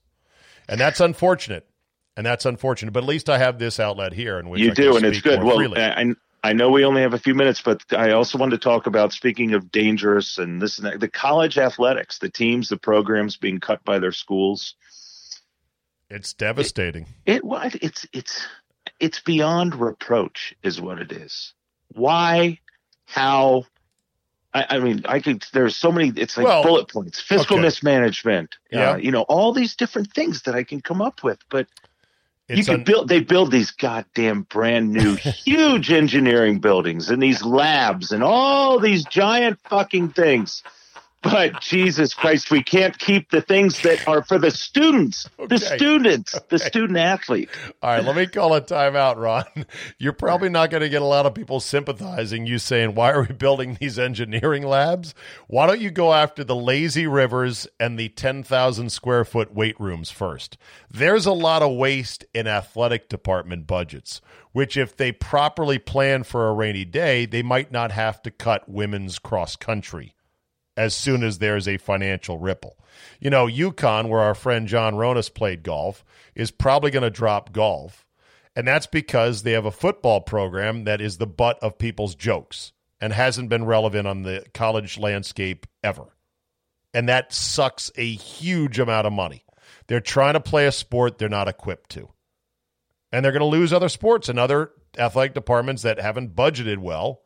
And 0.67 0.79
that's 0.79 0.99
unfortunate. 0.99 1.67
And 2.15 2.25
that's 2.25 2.45
unfortunate, 2.45 2.91
but 2.91 3.03
at 3.03 3.09
least 3.09 3.27
I 3.27 3.39
have 3.39 3.57
this 3.57 3.79
outlet 3.79 4.13
here 4.13 4.37
in 4.37 4.49
which 4.49 4.61
You 4.61 4.71
I 4.71 4.75
can 4.75 4.83
do, 4.83 4.97
and 4.97 5.05
it's 5.05 5.19
good. 5.19 5.43
Well, 5.43 5.55
freely. 5.55 5.81
I 5.81 6.13
I 6.43 6.51
know 6.51 6.69
we 6.69 6.83
only 6.83 7.01
have 7.01 7.13
a 7.13 7.19
few 7.19 7.33
minutes, 7.33 7.61
but 7.61 7.81
I 7.91 8.11
also 8.11 8.37
wanted 8.37 8.59
to 8.59 8.63
talk 8.63 8.85
about 8.85 9.13
speaking 9.13 9.53
of 9.53 9.71
dangerous 9.71 10.37
and 10.37 10.61
this 10.61 10.77
and 10.77 10.85
that, 10.85 10.99
the 10.99 11.07
college 11.07 11.57
athletics, 11.57 12.19
the 12.19 12.29
teams, 12.29 12.67
the 12.67 12.77
programs 12.77 13.37
being 13.37 13.59
cut 13.59 13.83
by 13.85 13.97
their 13.97 14.11
schools. 14.11 14.75
it's 16.09 16.33
devastating. 16.33 17.07
It 17.25 17.45
what 17.45 17.75
it's 17.75 18.05
it's 18.11 18.45
it's 19.03 19.19
beyond 19.19 19.75
reproach, 19.75 20.55
is 20.63 20.79
what 20.79 20.97
it 20.99 21.11
is. 21.11 21.53
Why, 21.93 22.59
how, 23.05 23.65
I, 24.53 24.65
I 24.69 24.79
mean, 24.79 25.01
I 25.05 25.19
could. 25.19 25.45
There's 25.51 25.75
so 25.75 25.91
many. 25.91 26.13
It's 26.15 26.37
like 26.37 26.45
Well, 26.47 26.63
bullet 26.63 26.87
points, 26.89 27.19
fiscal 27.19 27.57
okay. 27.57 27.63
mismanagement. 27.63 28.55
Yeah. 28.71 28.91
uh, 28.91 28.95
you 28.95 29.11
know, 29.11 29.23
all 29.23 29.51
these 29.51 29.75
different 29.75 30.13
things 30.13 30.43
that 30.43 30.55
I 30.55 30.63
can 30.63 30.79
come 30.79 31.01
up 31.01 31.21
with. 31.21 31.39
But 31.49 31.67
you 32.47 32.57
It's 32.59 32.67
can 32.67 32.75
un- 32.75 32.83
build. 32.85 33.09
They 33.09 33.19
build 33.19 33.51
these 33.51 33.71
goddamn 33.71 34.43
brand 34.43 34.93
new, 34.93 35.15
huge 35.45 35.91
engineering 35.91 36.59
buildings 36.59 37.09
and 37.09 37.21
these 37.21 37.43
labs 37.43 38.11
and 38.13 38.23
all 38.23 38.79
these 38.79 39.03
giant 39.03 39.59
fucking 39.69 40.09
things. 40.11 40.63
But 41.23 41.61
Jesus 41.61 42.13
Christ, 42.13 42.51
we 42.51 42.61
can't 42.61 42.97
keep 42.99 43.31
the 43.31 43.41
things 43.41 43.79
that 43.81 44.05
are 44.07 44.23
for 44.23 44.37
the 44.37 44.51
students, 44.51 45.29
the 45.37 45.55
Okay. 45.55 45.77
students, 45.77 46.37
the 46.49 46.59
student 46.59 46.97
athlete. 46.99 47.49
All 47.81 47.91
right, 47.91 48.03
let 48.03 48.15
me 48.15 48.27
call 48.27 48.53
a 48.53 48.61
timeout, 48.61 49.15
Ron. 49.15 49.45
You're 49.97 50.11
probably 50.13 50.49
not 50.49 50.69
going 50.69 50.81
to 50.81 50.89
get 50.89 51.01
a 51.01 51.05
lot 51.05 51.25
of 51.25 51.33
people 51.33 51.61
sympathizing 51.61 52.45
you 52.45 52.59
saying, 52.59 52.93
Why 52.95 53.11
are 53.13 53.21
we 53.21 53.33
building 53.33 53.77
these 53.79 53.97
engineering 53.97 54.63
labs? 54.63 55.15
Why 55.47 55.65
don't 55.65 55.79
you 55.79 55.91
go 55.91 56.13
after 56.13 56.43
the 56.43 56.55
lazy 56.57 57.07
rivers 57.07 57.67
and 57.79 57.97
the 57.97 58.09
10,000 58.09 58.91
square 58.91 59.23
foot 59.23 59.53
weight 59.53 59.79
rooms 59.79 60.11
first? 60.11 60.57
There's 60.91 61.25
a 61.25 61.31
lot 61.31 61.61
of 61.61 61.71
waste 61.75 62.25
in 62.33 62.47
athletic 62.47 63.07
department 63.07 63.65
budgets, 63.65 64.19
which, 64.51 64.75
if 64.75 64.97
they 64.97 65.13
properly 65.13 65.79
plan 65.79 66.23
for 66.23 66.49
a 66.49 66.53
rainy 66.53 66.85
day, 66.85 67.25
they 67.25 67.43
might 67.43 67.71
not 67.71 67.91
have 67.91 68.21
to 68.23 68.31
cut 68.31 68.67
women's 68.67 69.19
cross 69.19 69.55
country 69.55 70.13
as 70.75 70.95
soon 70.95 71.23
as 71.23 71.37
there's 71.37 71.67
a 71.67 71.77
financial 71.77 72.37
ripple. 72.37 72.77
You 73.19 73.29
know, 73.29 73.47
UConn, 73.47 74.09
where 74.09 74.21
our 74.21 74.35
friend 74.35 74.67
John 74.67 74.95
Ronas 74.95 75.33
played 75.33 75.63
golf, 75.63 76.03
is 76.35 76.51
probably 76.51 76.91
going 76.91 77.03
to 77.03 77.09
drop 77.09 77.51
golf. 77.51 78.05
And 78.55 78.67
that's 78.67 78.85
because 78.85 79.43
they 79.43 79.53
have 79.53 79.65
a 79.65 79.71
football 79.71 80.21
program 80.21 80.83
that 80.83 81.01
is 81.01 81.17
the 81.17 81.27
butt 81.27 81.57
of 81.63 81.77
people's 81.77 82.15
jokes 82.15 82.71
and 83.01 83.11
hasn't 83.11 83.49
been 83.49 83.65
relevant 83.65 84.07
on 84.07 84.21
the 84.21 84.45
college 84.53 84.97
landscape 84.97 85.65
ever. 85.83 86.15
And 86.93 87.09
that 87.09 87.33
sucks 87.33 87.91
a 87.95 88.13
huge 88.13 88.77
amount 88.77 89.07
of 89.07 89.13
money. 89.13 89.43
They're 89.87 89.99
trying 89.99 90.33
to 90.33 90.39
play 90.39 90.67
a 90.67 90.71
sport 90.71 91.17
they're 91.17 91.29
not 91.29 91.47
equipped 91.47 91.89
to. 91.91 92.09
And 93.11 93.23
they're 93.23 93.31
going 93.31 93.41
to 93.41 93.45
lose 93.45 93.73
other 93.73 93.89
sports 93.89 94.29
and 94.29 94.37
other 94.37 94.71
athletic 94.97 95.33
departments 95.33 95.81
that 95.81 95.99
haven't 95.99 96.35
budgeted 96.35 96.77
well 96.77 97.22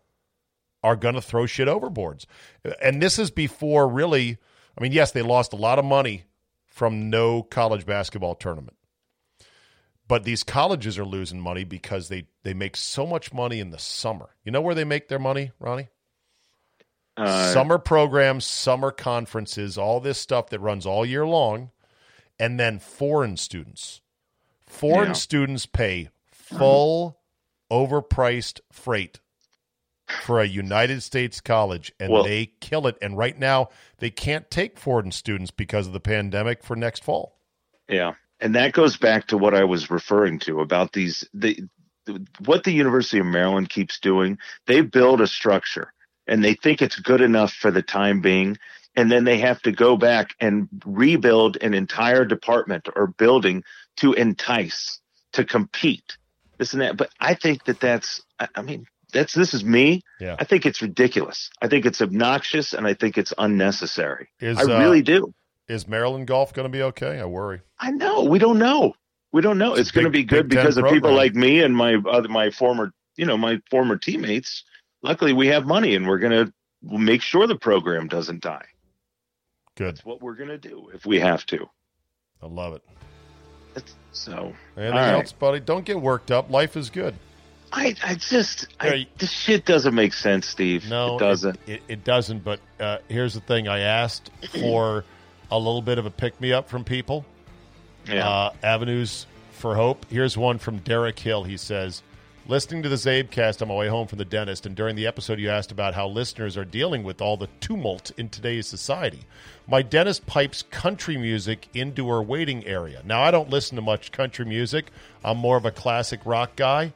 are 0.84 0.96
going 0.96 1.16
to 1.16 1.22
throw 1.22 1.46
shit 1.46 1.68
overboards. 1.68 2.26
And 2.82 3.02
this 3.02 3.18
is 3.20 3.32
before 3.32 3.88
really, 3.88 4.38
I 4.78 4.82
mean, 4.82 4.92
yes, 4.92 5.12
they 5.12 5.22
lost 5.22 5.54
a 5.54 5.58
lot 5.58 5.80
of 5.80 5.86
money 5.86 6.24
from 6.66 7.10
no 7.10 7.42
college 7.44 7.86
basketball 7.86 8.36
tournament. 8.36 8.78
But 10.08 10.24
these 10.24 10.44
colleges 10.44 10.98
are 10.98 11.04
losing 11.06 11.40
money 11.42 11.64
because 11.66 12.08
they, 12.08 12.28
they 12.44 12.54
make 12.54 12.78
so 12.78 13.06
much 13.06 13.34
money 13.34 13.60
in 13.60 13.72
the 13.72 13.80
summer. 13.80 14.30
You 14.46 14.52
know 14.52 14.62
where 14.62 14.76
they 14.76 14.86
make 14.86 15.10
their 15.10 15.20
money, 15.20 15.52
Ronnie? 15.60 15.90
Uh, 17.18 17.52
summer 17.52 17.78
programs, 17.80 18.46
summer 18.46 18.92
conferences, 18.92 19.78
all 19.78 20.00
this 20.00 20.20
stuff 20.20 20.50
that 20.50 20.60
runs 20.60 20.86
all 20.86 21.04
year 21.06 21.26
long, 21.26 21.72
and 22.40 22.60
then 22.60 22.78
foreign 22.80 23.36
students. 23.36 24.02
Foreign 24.68 25.08
Yeah. 25.10 25.14
students 25.14 25.66
pay 25.66 26.10
full, 26.32 27.20
overpriced 27.72 28.60
freight 28.72 29.20
for 30.08 30.40
a 30.40 30.48
United 30.48 31.04
States 31.04 31.42
college, 31.42 31.92
and 32.00 32.12
Well- 32.12 32.24
they 32.24 32.54
kill 32.60 32.88
it. 32.88 32.98
And 33.02 33.18
right 33.18 33.38
now, 33.38 33.70
they 34.00 34.10
can't 34.10 34.50
take 34.50 34.80
foreign 34.80 35.12
students 35.12 35.52
because 35.52 35.88
of 35.88 35.94
the 35.94 36.00
pandemic 36.00 36.64
for 36.64 36.76
next 36.76 37.04
fall. 37.04 37.38
Yeah, 37.90 38.14
and 38.40 38.56
that 38.56 38.74
goes 38.74 38.98
back 38.98 39.28
to 39.28 39.38
what 39.38 39.54
I 39.54 39.64
was 39.64 39.90
referring 39.90 40.40
to 40.40 40.62
about 40.62 40.94
these 40.94 41.28
the 41.34 41.68
what 42.46 42.64
the 42.64 42.72
University 42.72 43.20
of 43.20 43.26
Maryland 43.26 43.70
keeps 43.70 44.00
doing. 44.00 44.38
They 44.66 44.82
build 44.82 45.20
a 45.20 45.28
structure 45.28 45.92
and 46.26 46.44
they 46.44 46.54
think 46.54 46.82
it's 46.82 47.00
good 47.00 47.22
enough 47.22 47.54
for 47.54 47.72
the 47.72 47.82
time 47.82 48.22
being, 48.22 48.58
and 48.96 49.12
then 49.12 49.24
they 49.24 49.40
have 49.40 49.62
to 49.62 49.72
go 49.72 49.98
back 49.98 50.36
and 50.40 50.68
rebuild 50.86 51.58
an 51.62 51.74
entire 51.74 52.26
department 52.26 52.88
or 52.96 53.08
building 53.08 53.64
to 53.98 54.14
entice 54.14 55.00
to 55.34 55.44
compete. 55.46 56.18
This 56.58 56.74
and 56.74 56.82
that, 56.82 56.98
but 56.98 57.10
I 57.20 57.34
think 57.34 57.66
that 57.66 57.80
that's. 57.80 58.22
I 58.40 58.48
I 58.56 58.62
mean, 58.62 58.88
that's 59.14 59.34
this 59.34 59.54
is 59.54 59.64
me. 59.64 60.02
Yeah. 60.20 60.36
I 60.40 60.44
think 60.44 60.66
it's 60.66 60.82
ridiculous. 60.82 61.50
I 61.62 61.68
think 61.68 61.86
it's 61.86 62.02
obnoxious, 62.02 62.74
and 62.74 62.86
I 62.86 62.94
think 62.94 63.18
it's 63.18 63.34
unnecessary. 63.38 64.30
Is, 64.40 64.58
I 64.58 64.64
uh, 64.64 64.80
really 64.80 65.02
do. 65.02 65.34
Is 65.68 65.88
Maryland 65.88 66.28
golf 66.28 66.54
going 66.54 66.66
to 66.66 66.70
be 66.70 66.84
okay? 66.84 67.20
I 67.20 67.26
worry. 67.26 67.62
I 67.80 67.92
know. 67.92 68.24
We 68.24 68.40
don't 68.40 68.58
know. 68.58 68.94
We 69.32 69.42
don't 69.42 69.58
know. 69.58 69.72
It's 69.74 69.82
It's, 69.82 69.92
going 69.92 70.06
to 70.06 70.12
be 70.12 70.24
good 70.24 70.48
because 70.48 70.78
of 70.78 70.86
people 70.86 71.14
like 71.14 71.36
me 71.36 71.62
and 71.62 71.76
my 71.76 71.96
other 72.10 72.30
my 72.30 72.50
former, 72.50 72.92
you 73.18 73.26
know, 73.26 73.38
my 73.38 73.62
former 73.70 73.98
teammates. 73.98 74.64
Luckily, 75.04 75.34
we 75.34 75.48
have 75.48 75.66
money, 75.66 75.96
and 75.96 76.08
we're 76.08 76.20
going 76.20 76.46
to 76.46 76.54
make 76.82 77.22
sure 77.22 77.48
the 77.48 77.56
program 77.56 78.08
doesn't 78.08 78.42
die. 78.42 78.66
Good. 79.76 79.98
That's 79.98 80.06
what 80.06 80.22
we're 80.22 80.36
going 80.36 80.50
to 80.50 80.58
do 80.58 80.90
if 80.94 81.06
we 81.06 81.20
have 81.20 81.46
to. 81.48 81.70
I 82.42 82.48
love 82.48 82.74
it. 82.74 82.84
It's, 83.76 83.96
so, 84.12 84.54
Anything 84.76 84.96
right. 84.96 85.12
else, 85.12 85.32
buddy? 85.34 85.60
Don't 85.60 85.86
get 85.86 86.02
worked 86.02 86.32
up. 86.32 86.50
Life 86.50 86.76
is 86.76 86.90
good. 86.90 87.14
I, 87.72 87.96
I 88.04 88.16
just, 88.16 88.68
I, 88.80 88.94
you- 88.94 89.06
this 89.18 89.32
shit 89.32 89.66
doesn't 89.66 89.94
make 89.94 90.14
sense, 90.14 90.48
Steve. 90.48 90.90
No, 90.90 91.16
it 91.16 91.20
doesn't. 91.20 91.60
It, 91.68 91.82
it 91.88 92.04
doesn't. 92.04 92.44
But 92.44 92.60
uh, 92.80 92.98
here's 93.10 93.34
the 93.34 93.42
thing: 93.42 93.68
I 93.68 93.80
asked 93.80 94.32
for 94.60 95.04
a 95.52 95.58
little 95.58 95.82
bit 95.82 95.98
of 95.98 96.06
a 96.06 96.12
pick 96.12 96.40
me 96.42 96.54
up 96.54 96.70
from 96.70 96.84
people. 96.84 97.26
yeah. 98.08 98.28
Uh, 98.28 98.54
avenues 98.64 99.26
for 99.52 99.76
hope. 99.76 100.06
Here's 100.10 100.38
one 100.38 100.58
from 100.60 100.78
Derek 100.80 101.18
Hill. 101.20 101.44
He 101.44 101.58
says, 101.58 102.04
Listening 102.48 102.84
to 102.84 102.90
the 102.90 102.96
CzabeCast 102.96 103.62
on 103.62 103.68
my 103.68 103.74
way 103.76 103.88
home 103.90 104.08
from 104.08 104.20
the 104.20 104.26
dentist, 104.26 104.66
and 104.66 104.74
during 104.76 104.96
the 104.96 105.06
episode, 105.08 105.38
you 105.40 105.50
asked 105.50 105.72
about 105.72 105.94
how 105.94 106.08
listeners 106.08 106.56
are 106.56 106.64
dealing 106.64 107.04
with 107.04 107.22
all 107.22 107.36
the 107.36 107.50
tumult 107.60 108.12
in 108.18 108.30
today's 108.30 108.68
society. 108.68 109.22
My 109.68 109.82
dentist 109.82 110.26
pipes 110.26 110.62
country 110.62 111.18
music 111.18 111.68
into 111.74 112.08
her 112.08 112.22
waiting 112.22 112.66
area. 112.66 113.02
Now, 113.04 113.22
I 113.22 113.32
don't 113.32 113.50
listen 113.50 113.76
to 113.76 113.82
much 113.82 114.14
country 114.14 114.46
music, 114.46 114.92
I'm 115.26 115.38
more 115.38 115.58
of 115.58 115.66
a 115.66 115.72
classic 115.72 116.22
rock 116.24 116.56
guy, 116.56 116.94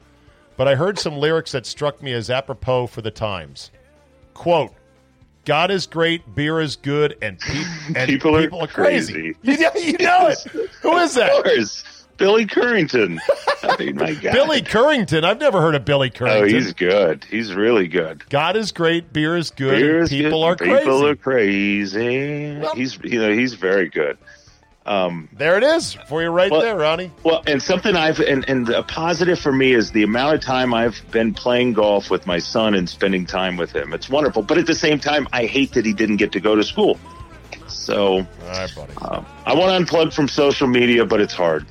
but 0.56 0.68
I 0.68 0.74
heard 0.74 0.98
some 0.98 1.16
lyrics 1.16 1.52
that 1.52 1.66
struck 1.66 2.02
me 2.02 2.12
as 2.12 2.30
apropos 2.30 2.86
for 2.88 3.02
the 3.02 3.10
times. 3.10 3.70
Quote, 4.34 4.72
God 5.44 5.70
is 5.70 5.86
great, 5.86 6.34
beer 6.34 6.60
is 6.60 6.76
good, 6.76 7.16
and, 7.20 7.38
pe- 7.38 7.64
and 7.96 8.08
People 8.08 8.38
people, 8.38 8.60
are 8.60 8.64
are, 8.64 8.66
crazy. 8.68 9.12
crazy. 9.12 9.36
You, 9.42 9.58
know- 9.58 9.70
you 9.74 9.92
know 9.98 10.28
it. 10.28 10.38
Who 10.82 10.96
is 10.98 11.14
that? 11.14 11.36
Of 11.36 11.44
course, 11.44 12.06
Billy 12.18 12.46
Currington. 12.46 13.18
I 13.64 13.76
mean, 13.78 13.96
my 13.96 14.14
God. 14.14 14.32
Billy 14.32 14.62
Currington. 14.62 15.24
I've 15.24 15.40
never 15.40 15.60
heard 15.60 15.74
of 15.74 15.84
Billy 15.84 16.10
Currington. 16.10 16.42
Oh, 16.42 16.44
he's 16.44 16.72
good. 16.72 17.24
He's 17.24 17.52
really 17.54 17.88
good. 17.88 18.28
God 18.28 18.54
is 18.56 18.70
great, 18.70 19.12
beer 19.12 19.36
is 19.36 19.50
good, 19.50 19.76
Beer 19.80 20.02
is 20.02 20.10
people 20.10 20.42
good, 20.42 20.46
are 20.46 20.56
crazy. 20.56 20.78
People 20.78 21.06
are 21.06 21.16
crazy. 21.16 22.56
Well- 22.60 22.74
he's 22.76 22.98
you 23.02 23.20
know 23.20 23.32
he's 23.32 23.54
very 23.54 23.88
good. 23.88 24.18
Um, 24.84 25.28
there 25.32 25.56
it 25.56 25.62
is 25.62 25.94
for 26.08 26.22
you 26.22 26.28
right 26.30 26.50
Well- 26.50 26.60
there, 26.60 26.76
Ronnie. 26.76 27.12
well, 27.22 27.42
and 27.46 27.62
something 27.62 27.94
I've 27.94 28.18
and, 28.18 28.48
and 28.48 28.68
a 28.68 28.82
positive 28.82 29.38
for 29.38 29.52
me 29.52 29.72
is 29.72 29.92
the 29.92 30.02
amount 30.02 30.34
of 30.34 30.40
time 30.40 30.74
I've 30.74 31.00
been 31.12 31.34
playing 31.34 31.74
golf 31.74 32.10
with 32.10 32.26
my 32.26 32.38
son 32.40 32.74
and 32.74 32.88
spending 32.88 33.24
time 33.24 33.56
with 33.56 33.70
him. 33.70 33.92
It's 33.92 34.08
wonderful, 34.10 34.42
but 34.42 34.58
at 34.58 34.66
the 34.66 34.74
same 34.74 34.98
time, 34.98 35.28
I 35.32 35.46
hate 35.46 35.72
that 35.74 35.86
he 35.86 35.92
didn't 35.92 36.16
get 36.16 36.32
to 36.32 36.40
go 36.40 36.56
to 36.56 36.64
school. 36.64 36.98
So 37.68 38.16
All 38.18 38.26
right, 38.48 38.72
buddy. 38.74 38.92
um, 39.02 39.24
I 39.46 39.54
want 39.54 39.86
to 39.88 39.94
unplug 39.94 40.12
from 40.12 40.26
social 40.28 40.66
media, 40.66 41.04
but 41.06 41.20
it's 41.20 41.32
hard. 41.34 41.64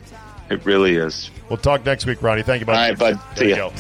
It 0.50 0.66
really 0.66 0.96
is. 0.96 1.30
We'll 1.50 1.58
talk 1.58 1.86
next 1.86 2.06
week, 2.06 2.22
Ronnie. 2.22 2.44
Thank 2.44 2.62
you, 2.62 2.66
bud. 2.66 2.74
All 2.76 2.90
right, 2.90 2.98
bud. 2.98 3.20
There 3.36 3.46
See 3.46 3.50
you 3.50 3.56
go. 3.56 3.74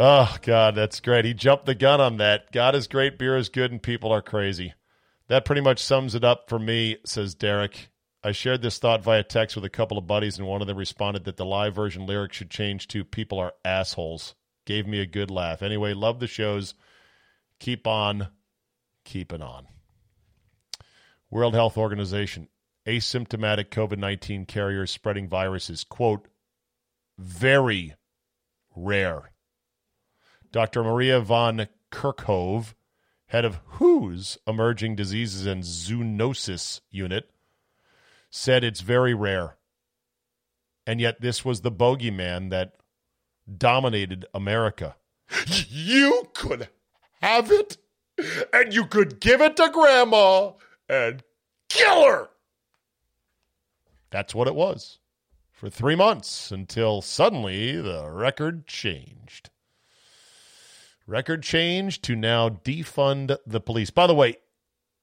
Oh, 0.00 0.36
God, 0.42 0.74
that's 0.76 1.00
great. 1.00 1.24
He 1.24 1.34
jumped 1.34 1.66
the 1.66 1.74
gun 1.74 2.00
on 2.00 2.18
that. 2.18 2.52
God 2.52 2.74
is 2.76 2.86
great, 2.86 3.18
beer 3.18 3.36
is 3.36 3.48
good, 3.48 3.72
and 3.72 3.82
people 3.82 4.12
are 4.12 4.22
crazy. 4.22 4.74
That 5.28 5.44
pretty 5.44 5.60
much 5.60 5.82
sums 5.82 6.14
it 6.14 6.24
up 6.24 6.48
for 6.48 6.58
me, 6.58 6.96
says 7.04 7.34
Derek. 7.34 7.90
I 8.24 8.32
shared 8.32 8.62
this 8.62 8.78
thought 8.78 9.02
via 9.02 9.22
text 9.22 9.54
with 9.56 9.64
a 9.64 9.70
couple 9.70 9.98
of 9.98 10.06
buddies, 10.06 10.38
and 10.38 10.48
one 10.48 10.60
of 10.60 10.66
them 10.66 10.76
responded 10.76 11.24
that 11.24 11.36
the 11.36 11.44
live 11.44 11.74
version 11.74 12.06
lyric 12.06 12.32
should 12.32 12.50
change 12.50 12.88
to 12.88 13.04
People 13.04 13.38
are 13.38 13.52
assholes. 13.64 14.34
Gave 14.66 14.86
me 14.86 15.00
a 15.00 15.06
good 15.06 15.30
laugh. 15.30 15.62
Anyway, 15.62 15.94
love 15.94 16.18
the 16.18 16.26
shows. 16.26 16.74
Keep 17.60 17.86
on 17.86 18.28
keeping 19.04 19.42
on. 19.42 19.68
World 21.30 21.54
Health 21.54 21.76
Organization 21.76 22.48
asymptomatic 22.86 23.68
COVID 23.68 23.98
19 23.98 24.46
carriers 24.46 24.90
spreading 24.90 25.28
viruses, 25.28 25.84
quote, 25.84 26.26
very 27.18 27.94
rare. 28.74 29.30
Dr. 30.50 30.82
Maria 30.82 31.20
Van 31.20 31.68
Kerkhove, 31.92 32.74
head 33.28 33.44
of 33.44 33.60
WHO's 33.78 34.38
Emerging 34.46 34.96
Diseases 34.96 35.46
and 35.46 35.62
Zoonosis 35.62 36.80
Unit, 36.90 37.30
said 38.30 38.64
it's 38.64 38.80
very 38.80 39.14
rare. 39.14 39.56
And 40.86 41.00
yet, 41.00 41.20
this 41.20 41.44
was 41.44 41.60
the 41.60 41.72
bogeyman 41.72 42.50
that 42.50 42.72
dominated 43.56 44.26
America. 44.34 44.96
You 45.68 46.30
could 46.32 46.68
have 47.20 47.50
it, 47.50 47.76
and 48.52 48.72
you 48.72 48.86
could 48.86 49.20
give 49.20 49.40
it 49.42 49.56
to 49.56 49.70
grandma 49.70 50.52
and 50.88 51.22
kill 51.68 52.04
her. 52.06 52.28
That's 54.10 54.34
what 54.34 54.48
it 54.48 54.54
was 54.54 54.98
for 55.52 55.68
three 55.68 55.96
months 55.96 56.50
until 56.50 57.02
suddenly 57.02 57.80
the 57.80 58.08
record 58.10 58.66
changed. 58.66 59.50
Record 61.08 61.42
change 61.42 62.02
to 62.02 62.14
now 62.14 62.50
defund 62.50 63.34
the 63.46 63.60
police. 63.60 63.88
By 63.88 64.06
the 64.06 64.14
way, 64.14 64.36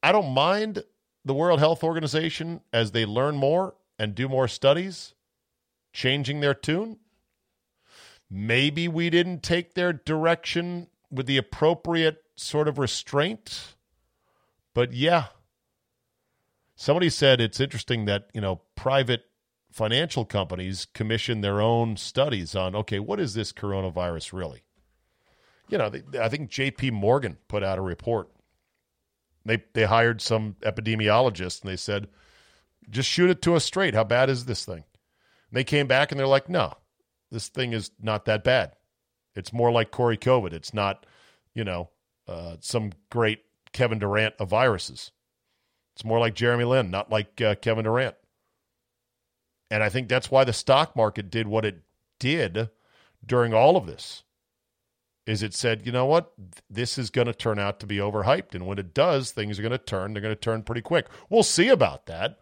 I 0.03 0.12
don't 0.12 0.36
mind 0.36 0.84
the 1.26 1.34
World 1.34 1.60
Health 1.60 1.84
Organization 1.84 2.62
as 2.72 2.91
they 2.91 3.08
learn 3.08 3.38
more 3.38 3.74
and 3.97 4.14
do 4.14 4.30
more 4.30 4.47
studies 4.47 5.16
changing 5.93 6.41
their 6.41 6.53
tune. 6.53 6.97
Maybe 8.30 8.88
we 8.88 9.10
didn't 9.10 9.41
take 9.41 9.74
their 9.74 9.93
direction 9.93 10.89
with 11.10 11.26
the 11.26 11.38
appropriate 11.38 12.22
sort 12.36 12.68
of 12.68 12.78
restraint. 12.78 13.74
But 14.76 14.93
yeah, 14.93 15.26
somebody 16.76 17.10
said 17.10 17.41
it's 17.41 17.60
interesting 17.60 18.06
that, 18.06 18.30
you 18.32 18.41
know, 18.41 18.62
private 18.76 19.24
financial 19.72 20.24
companies 20.24 20.86
commission 20.93 21.41
their 21.41 21.62
own 21.62 21.97
studies 21.97 22.56
on, 22.56 22.76
okay, 22.76 22.99
what 22.99 23.20
is 23.20 23.34
this 23.34 23.51
coronavirus 23.51 24.34
really? 24.34 24.64
You 25.70 25.78
know, 25.78 25.89
they, 25.89 26.20
I 26.20 26.30
think 26.30 26.51
JP 26.51 26.91
Morgan 26.91 27.38
put 27.47 27.63
out 27.63 27.78
a 27.78 27.82
report. 27.82 28.30
They, 29.45 29.63
they 29.74 29.84
hired 29.84 30.22
some 30.22 30.55
epidemiologists 30.61 31.61
and 31.61 31.70
they 31.70 31.76
said, 31.76 32.07
just 32.89 33.09
shoot 33.09 33.30
it 33.30 33.41
to 33.43 33.55
us 33.55 33.63
straight. 33.63 33.93
How 33.93 34.03
bad 34.03 34.30
is 34.30 34.45
this 34.45 34.66
thing? 34.66 34.84
And 34.84 34.84
they 35.53 35.63
came 35.63 35.88
back 35.88 36.11
and 36.11 36.20
they're 36.20 36.28
like, 36.28 36.49
no, 36.49 36.74
this 37.32 37.47
thing 37.47 37.74
is 37.74 37.91
not 38.01 38.26
that 38.26 38.43
bad. 38.43 38.74
It's 39.36 39.53
more 39.53 39.72
like 39.72 39.91
Corey 39.91 40.18
COVID. 40.18 40.53
It's 40.53 40.74
not, 40.74 41.05
you 41.53 41.63
know, 41.63 41.89
uh, 42.28 42.57
some 42.59 42.91
great 43.09 43.41
Kevin 43.74 43.99
Durant 43.99 44.36
of 44.39 44.49
viruses. 44.49 45.11
It's 45.95 46.05
more 46.05 46.20
like 46.20 46.36
Jeremy 46.36 46.66
Lin, 46.66 46.89
not 46.89 47.11
like 47.11 47.39
uh, 47.41 47.55
Kevin 47.55 47.84
Durant. 47.86 48.16
And 49.72 49.84
I 49.84 49.89
think 49.89 50.09
that's 50.09 50.32
why 50.32 50.43
the 50.43 50.53
stock 50.53 50.95
market 50.95 51.30
did 51.30 51.47
what 51.47 51.66
it 51.66 51.82
did 52.20 52.70
during 53.26 53.53
all 53.53 53.78
of 53.78 53.88
this. 53.88 54.24
Is 55.26 55.41
it 55.41 55.55
said, 55.55 55.86
you 55.86 55.91
know 55.91 56.05
what, 56.05 56.32
this 56.69 56.97
is 56.99 57.09
going 57.09 57.26
to 57.28 57.34
turn 57.34 57.57
out 57.57 57.80
to 57.80 57.88
be 57.88 57.97
overhyped, 57.97 58.53
and 58.53 58.67
when 58.67 58.78
it 58.78 58.93
does, 58.93 59.32
things 59.32 59.57
are 59.57 59.63
going 59.63 59.71
to 59.71 59.78
turn. 59.78 60.13
They're 60.13 60.21
going 60.21 60.36
to 60.36 60.39
turn 60.39 60.61
pretty 60.61 60.82
quick. 60.82 61.07
We'll 61.30 61.43
see 61.43 61.69
about 61.69 62.05
that. 62.05 62.38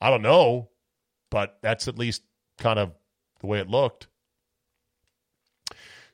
I 0.00 0.10
don't 0.10 0.22
know, 0.22 0.70
but 1.30 1.58
that's 1.60 1.86
at 1.86 1.98
least 1.98 2.22
kind 2.58 2.78
of 2.78 2.92
the 3.40 3.46
way 3.46 3.58
it 3.58 3.68
looked. 3.68 4.06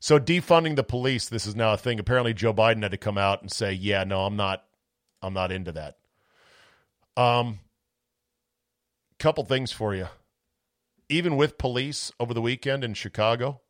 So 0.00 0.18
defunding 0.18 0.76
the 0.76 0.82
police, 0.82 1.28
this 1.28 1.46
is 1.46 1.54
now 1.54 1.74
a 1.74 1.76
thing. 1.76 2.00
Apparently, 2.00 2.34
Joe 2.34 2.54
Biden 2.54 2.82
had 2.82 2.90
to 2.90 2.96
come 2.96 3.18
out 3.18 3.42
and 3.42 3.52
say, 3.52 3.72
"Yeah, 3.72 4.02
no, 4.04 4.24
I'm 4.24 4.36
not, 4.36 4.64
I'm 5.22 5.34
not 5.34 5.52
into 5.52 5.72
that." 5.72 5.98
Um, 7.16 7.60
couple 9.18 9.44
things 9.44 9.70
for 9.70 9.94
you. 9.94 10.08
Even 11.08 11.36
with 11.36 11.58
police 11.58 12.10
over 12.18 12.32
the 12.32 12.40
weekend 12.40 12.82
in 12.82 12.94
Chicago, 12.94 13.60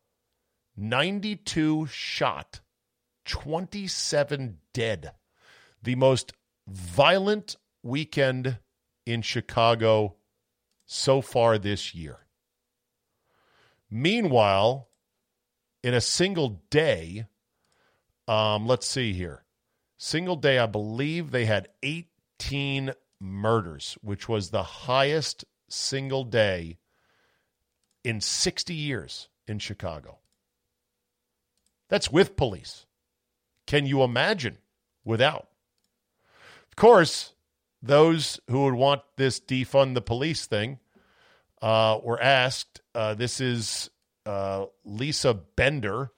92 0.75 1.87
shot, 1.87 2.61
27 3.25 4.57
dead. 4.73 5.11
The 5.83 5.95
most 5.95 6.33
violent 6.67 7.55
weekend 7.83 8.59
in 9.05 9.21
Chicago 9.21 10.15
so 10.85 11.21
far 11.21 11.57
this 11.57 11.93
year. 11.93 12.19
Meanwhile, 13.89 14.87
in 15.83 15.93
a 15.93 16.01
single 16.01 16.61
day, 16.69 17.25
um, 18.27 18.65
let's 18.67 18.87
see 18.87 19.13
here. 19.13 19.43
Single 19.97 20.37
day, 20.37 20.57
I 20.57 20.65
believe 20.65 21.31
they 21.31 21.45
had 21.45 21.67
18 21.83 22.93
murders, 23.19 23.97
which 24.01 24.29
was 24.29 24.49
the 24.49 24.63
highest 24.63 25.45
single 25.69 26.23
day 26.23 26.77
in 28.03 28.21
60 28.21 28.73
years 28.73 29.29
in 29.47 29.59
Chicago. 29.59 30.20
That's 31.91 32.09
with 32.09 32.37
police. 32.37 32.85
Can 33.67 33.85
you 33.85 34.01
imagine 34.01 34.57
without? 35.03 35.49
Of 36.69 36.77
course, 36.77 37.33
those 37.83 38.39
who 38.49 38.63
would 38.63 38.75
want 38.75 39.01
this 39.17 39.41
defund 39.41 39.93
the 39.93 40.01
police 40.01 40.45
thing 40.45 40.79
uh, 41.61 41.99
were 42.01 42.19
asked. 42.19 42.79
Uh, 42.95 43.13
this 43.13 43.41
is 43.41 43.89
uh, 44.25 44.67
Lisa 44.85 45.33
Bender, 45.33 46.11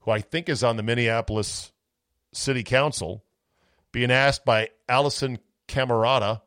who 0.00 0.10
I 0.10 0.20
think 0.20 0.50
is 0.50 0.62
on 0.62 0.76
the 0.76 0.82
Minneapolis 0.82 1.72
City 2.34 2.62
Council, 2.62 3.24
being 3.92 4.10
asked 4.10 4.44
by 4.44 4.68
Alisyn 4.86 5.38
Camerota 5.66 6.42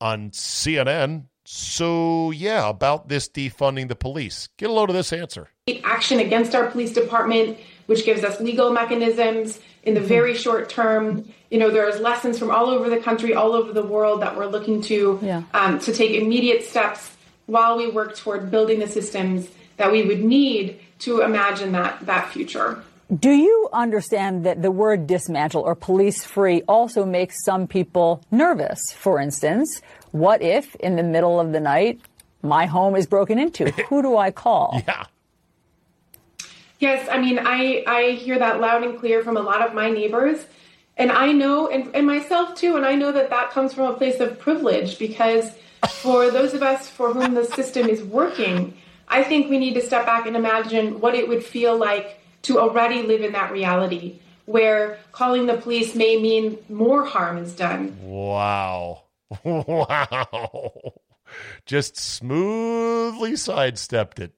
on 0.00 0.30
CNN. 0.30 1.24
So, 1.44 2.30
yeah, 2.30 2.68
about 2.68 3.08
this 3.08 3.28
defunding 3.28 3.88
the 3.88 3.96
police. 3.96 4.48
Get 4.56 4.70
a 4.70 4.72
load 4.72 4.88
of 4.88 4.94
this 4.94 5.12
answer. 5.12 5.48
Action 5.82 6.20
against 6.20 6.54
our 6.54 6.70
police 6.70 6.92
department, 6.92 7.58
which 7.92 8.06
gives 8.06 8.24
us 8.24 8.40
legal 8.40 8.70
mechanisms 8.70 9.60
in 9.82 9.92
the 9.92 10.00
mm-hmm. 10.00 10.08
very 10.08 10.34
short 10.34 10.70
term. 10.70 11.28
You 11.50 11.58
know, 11.58 11.70
there's 11.70 12.00
lessons 12.00 12.38
from 12.38 12.50
all 12.50 12.70
over 12.70 12.88
the 12.88 12.96
country, 12.96 13.34
all 13.34 13.52
over 13.52 13.70
the 13.72 13.84
world 13.84 14.22
that 14.22 14.34
we're 14.34 14.46
looking 14.46 14.80
to 14.82 15.18
yeah. 15.20 15.42
um, 15.52 15.78
to 15.80 15.92
take 15.92 16.12
immediate 16.12 16.64
steps 16.64 17.14
while 17.46 17.76
we 17.76 17.90
work 17.90 18.16
toward 18.16 18.50
building 18.50 18.78
the 18.78 18.88
systems 18.88 19.46
that 19.76 19.92
we 19.92 20.02
would 20.04 20.24
need 20.24 20.80
to 21.00 21.20
imagine 21.20 21.72
that 21.72 22.06
that 22.06 22.30
future. 22.30 22.82
Do 23.14 23.30
you 23.30 23.68
understand 23.74 24.46
that 24.46 24.62
the 24.62 24.70
word 24.70 25.06
dismantle 25.06 25.60
or 25.60 25.74
police 25.74 26.24
free 26.24 26.62
also 26.62 27.04
makes 27.04 27.44
some 27.44 27.66
people 27.66 28.24
nervous? 28.30 28.80
For 28.96 29.20
instance, 29.20 29.82
what 30.12 30.40
if 30.40 30.74
in 30.76 30.96
the 30.96 31.02
middle 31.02 31.38
of 31.38 31.52
the 31.52 31.60
night 31.60 32.00
my 32.42 32.64
home 32.64 32.96
is 32.96 33.06
broken 33.06 33.38
into? 33.38 33.70
Who 33.90 34.00
do 34.00 34.16
I 34.16 34.30
call? 34.30 34.82
Yeah. 34.88 35.04
Yes, 36.82 37.08
I 37.08 37.20
mean, 37.20 37.38
I, 37.38 37.84
I 37.86 38.10
hear 38.10 38.40
that 38.40 38.60
loud 38.60 38.82
and 38.82 38.98
clear 38.98 39.22
from 39.22 39.36
a 39.36 39.40
lot 39.40 39.64
of 39.64 39.72
my 39.72 39.88
neighbors. 39.88 40.44
And 40.96 41.12
I 41.12 41.30
know, 41.30 41.68
and, 41.68 41.94
and 41.94 42.04
myself 42.04 42.56
too, 42.56 42.74
and 42.74 42.84
I 42.84 42.96
know 42.96 43.12
that 43.12 43.30
that 43.30 43.52
comes 43.52 43.72
from 43.72 43.86
a 43.86 43.94
place 43.94 44.18
of 44.18 44.40
privilege 44.40 44.98
because 44.98 45.52
for 46.00 46.32
those 46.32 46.54
of 46.54 46.62
us 46.64 46.88
for 46.88 47.14
whom 47.14 47.34
the 47.34 47.44
system 47.44 47.88
is 47.88 48.02
working, 48.02 48.76
I 49.06 49.22
think 49.22 49.48
we 49.48 49.60
need 49.60 49.74
to 49.74 49.80
step 49.80 50.06
back 50.06 50.26
and 50.26 50.34
imagine 50.34 50.98
what 50.98 51.14
it 51.14 51.28
would 51.28 51.44
feel 51.44 51.76
like 51.76 52.20
to 52.42 52.58
already 52.58 53.02
live 53.02 53.22
in 53.22 53.30
that 53.30 53.52
reality 53.52 54.18
where 54.46 54.98
calling 55.12 55.46
the 55.46 55.58
police 55.58 55.94
may 55.94 56.20
mean 56.20 56.58
more 56.68 57.04
harm 57.04 57.38
is 57.38 57.52
done. 57.52 57.96
Wow. 58.02 59.04
Wow. 59.44 60.94
Just 61.64 61.96
smoothly 61.96 63.36
sidestepped 63.36 64.18
it. 64.18 64.34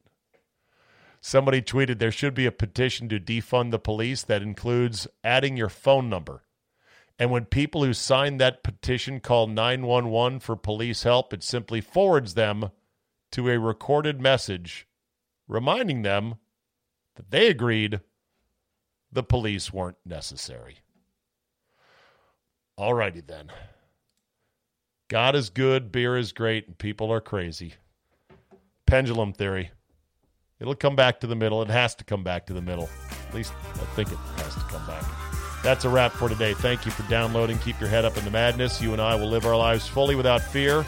Somebody 1.27 1.63
tweeted 1.63 2.01
there 2.01 2.13
should 2.13 2.35
be 2.35 2.45
a 2.45 2.53
petition 2.53 3.09
to 3.09 3.19
defund 3.19 3.71
the 3.71 3.79
police 3.79 4.23
that 4.25 4.43
includes 4.43 5.09
adding 5.25 5.57
your 5.57 5.71
phone 5.71 6.11
number. 6.11 6.43
And 7.19 7.31
when 7.31 7.47
people 7.47 7.83
who 7.83 7.95
sign 7.95 8.37
that 8.37 8.63
petition 8.63 9.21
call 9.21 9.47
911 9.47 10.41
for 10.41 10.55
police 10.55 11.05
help, 11.05 11.33
it 11.33 11.43
simply 11.43 11.81
forwards 11.81 12.35
them 12.35 12.73
to 13.33 13.49
a 13.49 13.59
recorded 13.59 14.21
message 14.21 14.87
reminding 15.49 16.03
them 16.03 16.35
that 17.17 17.31
they 17.31 17.47
agreed 17.47 18.01
the 19.11 19.23
police 19.23 19.73
weren't 19.73 19.97
necessary. 20.05 20.81
All 22.77 22.93
righty 22.93 23.23
then. 23.23 23.51
God 25.09 25.35
is 25.35 25.49
good, 25.49 25.91
beer 25.91 26.19
is 26.19 26.33
great, 26.33 26.67
and 26.67 26.77
people 26.77 27.11
are 27.11 27.23
crazy. 27.23 27.77
Pendulum 28.85 29.33
theory. 29.33 29.71
It'll 30.65 30.75
come 30.75 30.97
back 30.97 31.21
to 31.21 31.27
the 31.27 31.37
middle. 31.37 31.61
It 31.61 31.69
has 31.69 31.95
to 31.97 32.05
come 32.05 32.25
back 32.25 32.47
to 32.47 32.55
the 32.55 32.63
middle. 32.63 32.89
At 33.29 33.35
least 33.35 33.53
I 33.75 33.85
think 33.97 34.11
it 34.11 34.17
has 34.17 34.55
to 34.55 34.61
come 34.61 34.87
back. 34.87 35.05
That's 35.63 35.85
a 35.85 35.91
wrap 35.91 36.13
for 36.13 36.27
today. 36.27 36.55
Thank 36.55 36.87
you 36.87 36.91
for 36.91 37.03
downloading. 37.11 37.59
Keep 37.59 37.81
your 37.81 37.91
head 37.91 38.07
up 38.07 38.17
in 38.17 38.25
the 38.25 38.31
madness. 38.31 38.81
You 38.81 38.95
and 38.95 39.03
I 39.03 39.15
will 39.15 39.29
live 39.29 39.45
our 39.45 39.59
lives 39.59 39.87
fully 39.87 40.15
without 40.15 40.41
fear. 40.41 40.87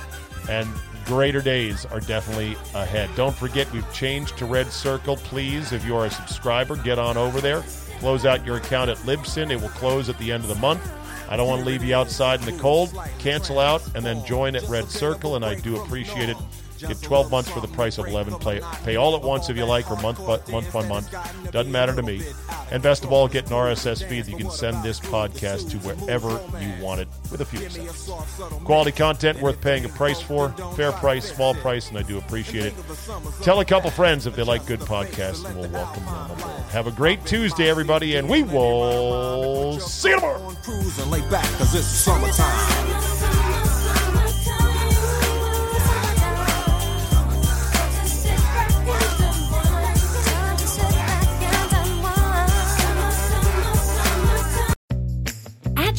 And 0.48 0.66
greater 1.04 1.42
days 1.42 1.84
are 1.84 2.00
definitely 2.00 2.56
ahead. 2.72 3.10
Don't 3.16 3.36
forget, 3.36 3.70
we've 3.70 3.92
changed 3.92 4.38
to 4.38 4.46
Red 4.46 4.68
Circle. 4.68 5.18
Please, 5.18 5.72
if 5.72 5.84
you 5.84 5.94
are 5.94 6.06
a 6.06 6.10
subscriber, 6.10 6.76
get 6.76 6.98
on 6.98 7.18
over 7.18 7.42
there. 7.42 7.62
Close 7.98 8.24
out 8.24 8.46
your 8.46 8.56
account 8.56 8.88
at 8.88 8.96
Libsyn. 8.98 9.50
It 9.50 9.60
will 9.60 9.68
close 9.68 10.08
at 10.08 10.16
the 10.16 10.32
end 10.32 10.42
of 10.42 10.48
the 10.48 10.54
month. 10.54 10.90
I 11.28 11.36
don't 11.36 11.48
want 11.48 11.60
to 11.60 11.66
leave 11.66 11.84
you 11.84 11.94
outside 11.94 12.40
in 12.40 12.46
the 12.46 12.62
cold. 12.62 12.98
Cancel 13.18 13.58
out 13.58 13.82
and 13.94 14.06
then 14.06 14.24
join 14.24 14.56
at 14.56 14.66
Red 14.70 14.88
Circle, 14.88 15.36
and 15.36 15.44
I 15.44 15.54
do 15.54 15.76
appreciate 15.76 16.30
it. 16.30 16.36
Get 16.78 17.00
12 17.00 17.30
months 17.30 17.50
for 17.50 17.60
the 17.60 17.68
price 17.68 17.98
of 17.98 18.06
11. 18.06 18.34
Play, 18.34 18.60
pay 18.84 18.96
all 18.96 19.16
at 19.16 19.22
once 19.22 19.48
if 19.48 19.56
you 19.56 19.64
like, 19.64 19.90
or 19.90 19.96
month 20.02 20.18
month 20.20 20.72
by 20.72 20.86
month. 20.86 21.14
Doesn't 21.50 21.72
matter 21.72 21.94
to 21.94 22.02
me. 22.02 22.22
And 22.70 22.82
best 22.82 23.04
of 23.04 23.12
all, 23.12 23.28
get 23.28 23.46
an 23.46 23.52
RSS 23.52 24.06
feed 24.08 24.24
that 24.24 24.30
you 24.30 24.36
can 24.36 24.50
send 24.50 24.82
this 24.82 25.00
podcast 25.00 25.70
to 25.70 25.78
wherever 25.78 26.30
you 26.60 26.72
want 26.82 27.00
it 27.00 27.08
with 27.30 27.40
a 27.40 27.44
few 27.44 27.68
cents. 27.68 28.10
Quality 28.64 28.92
content 28.92 29.40
worth 29.40 29.60
paying 29.60 29.84
a 29.84 29.88
price 29.88 30.20
for. 30.20 30.50
Fair 30.74 30.92
price, 30.92 31.32
small 31.32 31.54
price, 31.54 31.88
and 31.88 31.98
I 31.98 32.02
do 32.02 32.18
appreciate 32.18 32.66
it. 32.66 32.74
Tell 33.42 33.60
a 33.60 33.64
couple 33.64 33.90
friends 33.90 34.26
if 34.26 34.34
they 34.36 34.42
like 34.42 34.66
good 34.66 34.80
podcasts, 34.80 35.44
and 35.44 35.58
we'll 35.58 35.70
welcome 35.70 36.04
them 36.04 36.30
aboard. 36.30 36.40
Have 36.70 36.86
a 36.86 36.92
great 36.92 37.24
Tuesday, 37.24 37.68
everybody, 37.68 38.16
and 38.16 38.28
we 38.28 38.42
will 38.42 39.78
see 39.80 40.10
you 40.10 40.16
tomorrow. 40.16 40.54